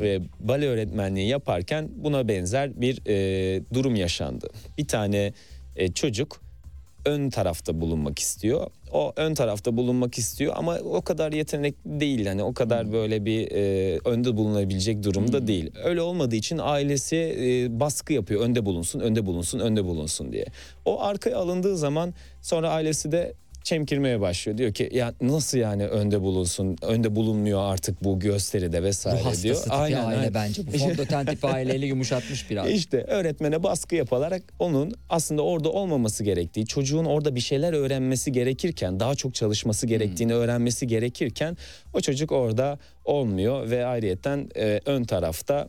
ve 0.00 0.20
bale 0.40 0.66
öğretmenliği 0.66 1.28
yaparken 1.28 1.88
buna 1.96 2.28
benzer 2.28 2.80
bir 2.80 2.98
e, 3.06 3.62
durum 3.74 3.94
yaşandı. 3.96 4.50
Bir 4.78 4.88
tane 4.88 5.32
e, 5.76 5.92
çocuk 5.92 6.43
ön 7.04 7.30
tarafta 7.30 7.80
bulunmak 7.80 8.18
istiyor. 8.18 8.70
O 8.92 9.12
ön 9.16 9.34
tarafta 9.34 9.76
bulunmak 9.76 10.18
istiyor 10.18 10.54
ama 10.56 10.78
o 10.78 11.02
kadar 11.02 11.32
yetenekli 11.32 12.00
değil. 12.00 12.26
Yani 12.26 12.42
o 12.42 12.54
kadar 12.54 12.92
böyle 12.92 13.24
bir 13.24 13.50
e, 13.50 13.98
önde 14.04 14.36
bulunabilecek 14.36 15.02
durumda 15.02 15.46
değil. 15.46 15.70
Öyle 15.84 16.02
olmadığı 16.02 16.36
için 16.36 16.58
ailesi 16.62 17.16
e, 17.16 17.80
baskı 17.80 18.12
yapıyor. 18.12 18.40
Önde 18.40 18.66
bulunsun, 18.66 19.00
önde 19.00 19.26
bulunsun, 19.26 19.58
önde 19.58 19.84
bulunsun 19.84 20.32
diye. 20.32 20.46
O 20.84 21.02
arkaya 21.02 21.38
alındığı 21.38 21.76
zaman 21.76 22.14
sonra 22.42 22.70
ailesi 22.70 23.12
de 23.12 23.34
çemkirmeye 23.64 24.20
başlıyor. 24.20 24.58
Diyor 24.58 24.72
ki 24.74 24.88
ya 24.92 25.14
nasıl 25.20 25.58
yani 25.58 25.86
önde 25.86 26.20
bulunsun? 26.20 26.76
Önde 26.82 27.16
bulunmuyor 27.16 27.60
artık 27.72 28.04
bu 28.04 28.20
gösteride 28.20 28.82
vesaire 28.82 29.20
Bu 29.24 29.42
diyor. 29.42 29.56
tipi 29.56 29.74
aile 29.74 30.34
bence. 30.34 30.66
Bu 30.66 30.70
fondöten 30.78 31.26
tipi 31.26 31.46
aileyle 31.46 31.86
yumuşatmış 31.86 32.50
biraz. 32.50 32.70
İşte 32.70 33.02
öğretmene 33.02 33.62
baskı 33.62 33.94
yapılarak 33.94 34.42
onun 34.58 34.92
aslında 35.10 35.42
orada 35.42 35.68
olmaması 35.70 36.24
gerektiği, 36.24 36.66
çocuğun 36.66 37.04
orada 37.04 37.34
bir 37.34 37.40
şeyler 37.40 37.72
öğrenmesi 37.72 38.32
gerekirken, 38.32 39.00
daha 39.00 39.14
çok 39.14 39.34
çalışması 39.34 39.86
gerektiğini 39.86 40.34
öğrenmesi 40.34 40.86
gerekirken 40.86 41.56
o 41.94 42.00
çocuk 42.00 42.32
orada 42.32 42.78
olmuyor 43.04 43.70
ve 43.70 43.86
ayrıyeten 43.86 44.48
e, 44.56 44.80
ön 44.86 45.04
tarafta 45.04 45.68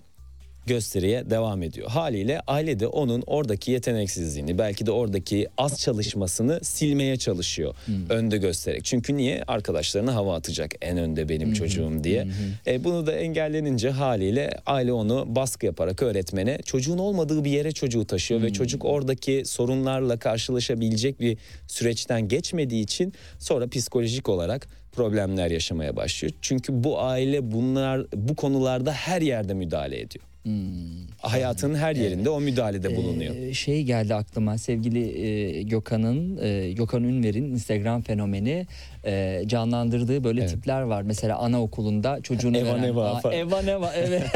gösteriye 0.66 1.30
devam 1.30 1.64
ediyor. 1.64 1.90
Haliyle 1.90 2.42
aile 2.48 2.80
de 2.80 2.88
onun 2.88 3.24
oradaki 3.28 3.72
yeteneksizliğini 3.72 4.58
belki 4.58 4.86
de 4.86 4.92
oradaki 4.92 5.48
az 5.58 5.80
çalışmasını 5.80 6.60
silmeye 6.64 7.18
çalışıyor. 7.18 7.76
Önde 8.10 8.38
göstererek. 8.38 8.86
Çünkü 8.86 9.18
niye? 9.18 9.44
Arkadaşlarına 9.48 10.16
hava 10.16 10.36
atacak 10.36 10.76
en 10.82 10.98
önde 10.98 11.30
benim 11.30 11.54
çocuğum 11.54 12.04
diye. 12.04 12.28
E, 12.68 12.84
bunu 12.84 13.08
da 13.08 13.12
engellenince 13.12 13.90
haliyle 13.90 14.50
aile 14.66 14.94
onu 14.94 15.26
baskı 15.28 15.66
yaparak 15.66 16.04
öğretmene 16.04 16.60
çocuğun 16.66 16.98
olmadığı 16.98 17.44
bir 17.44 17.52
yere 17.52 17.72
çocuğu 17.72 18.06
taşıyor 18.06 18.42
ve 18.42 18.54
çocuk 18.54 18.86
oradaki 18.86 19.44
sorunlarla 19.46 20.18
karşılaşabilecek 20.20 21.20
bir 21.20 21.38
süreçten 21.68 22.28
geçmediği 22.28 22.84
için 22.84 23.14
sonra 23.40 23.68
psikolojik 23.68 24.30
olarak 24.30 24.68
problemler 24.92 25.52
yaşamaya 25.52 25.96
başlıyor. 25.96 26.34
Çünkü 26.42 26.84
bu 26.84 27.02
aile 27.02 27.52
bunlar 27.52 28.06
bu 28.14 28.36
konularda 28.36 28.94
her 28.94 29.22
yerde 29.22 29.54
müdahale 29.54 30.00
ediyor. 30.00 30.26
Hayatının 31.18 31.76
her 31.76 31.96
yerinde 31.96 32.30
o 32.30 32.42
müdahalede 32.42 32.96
bulunuyor. 32.96 33.36
Ee, 33.36 33.54
şey 33.54 33.84
geldi 33.84 34.16
aklıma 34.16 34.58
sevgili 34.58 35.22
e, 35.28 35.62
Gökhan'ın 35.62 36.38
e, 36.42 36.72
Gökhan 36.72 37.04
Ünver'in 37.04 37.44
Instagram 37.44 38.02
fenomeni 38.02 38.68
e, 39.06 39.44
canlandırdığı 39.46 40.24
böyle 40.24 40.42
Evet. 40.42 40.50
tipler 40.50 40.82
var. 40.82 41.02
Mesela 41.02 41.38
anaokulunda 41.38 42.20
çocuğunu 42.24 42.58
Eva 42.58 42.66
veren. 42.70 42.82
Neva 42.82 43.20
falan. 43.20 43.36
Eva 43.38 43.62
Neva 43.62 43.94
evet. 43.94 44.24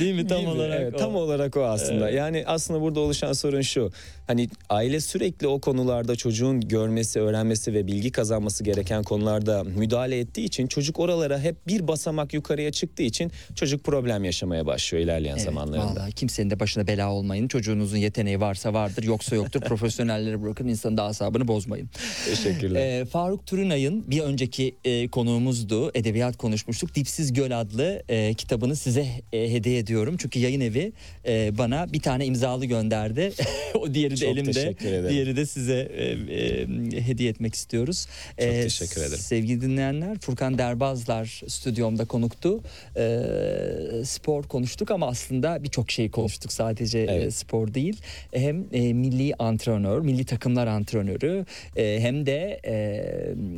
Değil 0.00 0.14
mi 0.14 0.26
tam 0.26 0.40
Gibi, 0.40 0.50
olarak 0.50 0.80
evet, 0.80 0.94
o. 0.94 0.96
tam 0.96 1.14
olarak 1.16 1.56
o 1.56 1.64
aslında. 1.64 2.10
Yani 2.10 2.44
aslında 2.46 2.80
burada 2.80 3.00
oluşan 3.00 3.32
sorun 3.32 3.60
şu. 3.60 3.90
Hani 4.26 4.48
aile 4.70 5.00
sürekli 5.00 5.46
o 5.46 5.60
konularda 5.60 6.16
çocuğun 6.16 6.60
görmesi, 6.60 7.20
öğrenmesi 7.20 7.74
ve 7.74 7.86
bilgi 7.86 8.12
kazanması 8.12 8.64
gereken 8.64 9.02
konularda 9.02 9.64
müdahale 9.64 10.18
ettiği 10.18 10.44
için 10.44 10.66
çocuk 10.66 10.98
oralara 11.00 11.38
hep 11.40 11.66
bir 11.66 11.88
basamak 11.88 12.34
yukarıya 12.34 12.72
çıktığı 12.72 13.02
için 13.02 13.32
çocuk 13.54 13.84
problem 13.84 14.24
yaşamaya 14.24 14.66
başlıyor 14.66 15.04
ilerleyen 15.04 15.34
Evet, 15.34 15.44
zamanlarında. 15.44 15.86
Vallahi 16.00 16.12
kimsenin 16.12 16.50
de 16.50 16.60
başına 16.60 16.86
bela 16.86 17.12
olmayın. 17.12 17.48
Çocuğunuzun 17.48 17.96
yeteneği 17.96 18.40
varsa 18.40 18.74
vardır, 18.74 19.02
yoksa 19.02 19.36
yoktur. 19.36 19.60
Profesyonellere 19.66 20.42
bırakın, 20.42 20.68
insanın 20.68 20.96
da 20.96 21.02
asabını 21.02 21.48
bozmayın. 21.48 21.90
Teşekkürler. 22.24 23.00
Ee, 23.00 23.04
Faruk 23.04 23.46
Turunay'ın 23.46 24.10
bir 24.10 24.20
önceki 24.20 24.74
e, 24.84 25.08
konuğumuzdu. 25.08 25.90
Edebiyat 25.94 26.36
konuşmuştuk. 26.36 26.94
Dipsiz 26.94 27.32
Göl 27.32 27.60
adlı 27.60 28.02
e, 28.08 28.34
kitabını 28.34 28.76
size 28.76 29.06
e, 29.32 29.52
hediye 29.52 29.78
ediyorum. 29.78 30.16
Çünkü 30.18 30.38
yayın 30.38 30.60
evi 30.60 30.92
e, 31.28 31.58
bana 31.58 31.92
bir 31.92 32.00
tane 32.00 32.26
imzalı 32.26 32.64
gönderdi. 32.66 33.32
o 33.74 33.94
diğeri 33.94 34.10
de 34.12 34.16
Çok 34.16 34.28
elimde. 34.28 34.52
teşekkür 34.52 34.86
ederim. 34.86 35.08
Diğeri 35.10 35.36
de 35.36 35.46
size 35.46 35.88
e, 35.96 36.04
e, 36.04 36.66
hediye 37.06 37.30
etmek 37.30 37.54
istiyoruz. 37.54 38.06
Çok 38.28 38.38
teşekkür 38.38 39.00
ederim. 39.00 39.18
Sevgili 39.18 39.60
dinleyenler 39.60 40.18
Furkan 40.18 40.58
Derbazlar 40.58 41.42
stüdyomda 41.48 42.04
konuktu. 42.04 42.60
Ee, 42.96 44.04
spor 44.04 44.42
konuştuk 44.44 44.90
ama 44.90 45.06
aslında 45.08 45.62
birçok 45.64 45.90
şey 45.90 46.10
konuştuk. 46.10 46.52
Sadece 46.52 46.98
e, 46.98 47.02
Evet. 47.02 47.34
spor 47.34 47.74
değil. 47.74 47.96
Hem 48.34 48.64
e, 48.72 48.92
milli 48.92 49.34
antrenör, 49.38 50.00
milli 50.00 50.24
takımlar 50.24 50.66
antrenörü 50.66 51.44
e, 51.76 52.00
hem 52.06 52.26
de 52.26 52.60
e, 52.64 52.74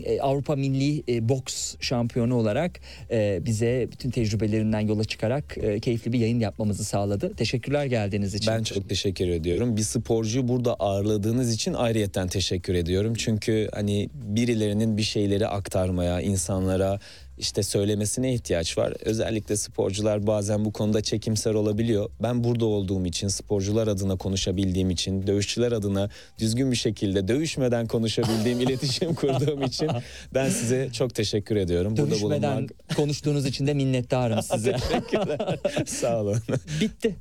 e, 0.05 0.21
Avrupa 0.21 0.57
Milli 0.57 1.03
e, 1.09 1.29
Boks 1.29 1.75
şampiyonu 1.81 2.35
olarak 2.35 2.81
e, 3.11 3.41
bize 3.47 3.89
bütün 3.93 4.11
tecrübelerinden 4.11 4.81
yola 4.81 5.05
çıkarak 5.05 5.59
e, 5.59 5.81
keyifli 5.81 6.13
bir 6.13 6.19
yayın 6.19 6.41
yapmamızı 6.41 6.85
sağladı. 6.85 7.35
Teşekkürler 7.35 7.87
geldiğiniz 7.87 8.35
için. 8.35 8.53
Ben 8.53 8.63
çok 8.63 8.89
teşekkür 8.89 9.29
ediyorum. 9.29 9.77
Bir 9.77 9.83
sporcuyu 9.83 10.49
burada 10.49 10.75
ağırladığınız 10.75 11.55
için 11.55 11.75
ayrıyetten 11.75 12.29
teşekkür 12.29 12.75
ediyorum. 12.75 13.15
Çünkü 13.15 13.69
hani 13.75 14.09
birilerinin 14.15 14.97
bir 14.97 15.03
şeyleri 15.03 15.47
aktarmaya, 15.47 16.21
insanlara 16.21 17.01
işte 17.39 17.63
söylemesine 17.63 18.35
ihtiyaç 18.35 18.79
var. 18.79 18.95
Özellikle 19.05 19.57
sporcular 19.57 20.27
bazen 20.27 20.65
bu 20.65 20.73
konuda 20.73 21.03
çekimser 21.03 21.55
olabiliyor. 21.55 22.11
Ben 22.23 22.45
burada 22.45 22.65
olduğum 22.67 23.07
için, 23.07 23.29
sporcular 23.29 23.89
adına 23.89 24.17
konuşabildiğim 24.17 24.91
için, 24.91 25.27
dövüşçüler 25.27 25.73
adına 25.73 26.11
düzgün 26.39 26.71
bir 26.71 26.77
şekilde 26.77 27.29
dövüşmeden 27.29 27.87
konuşabildiğim, 27.87 28.61
iletişim 28.69 29.15
kurduğum 29.15 29.63
için 29.63 29.91
ben 30.35 30.49
size 30.49 30.89
çok 30.93 31.15
teşekkür 31.15 31.57
ediyorum. 31.57 31.97
Burada 31.97 32.11
Dövüşmeden 32.11 32.53
bulunmak 32.57 32.97
konuştuğunuz 32.97 33.47
için 33.47 33.67
de 33.67 33.75
minnettarım 33.75 34.43
size. 34.43 34.73
teşekkürler. 34.73 35.59
Sağ 35.87 36.21
olun. 36.21 36.39
Bitti. 36.81 37.17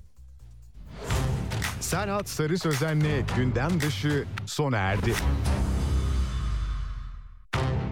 Serhat 1.81 2.29
Sarı 2.29 2.59
Sözen'le 2.59 3.25
gündem 3.37 3.81
dışı 3.81 4.23
sona 4.45 4.77
erdi. 4.77 5.13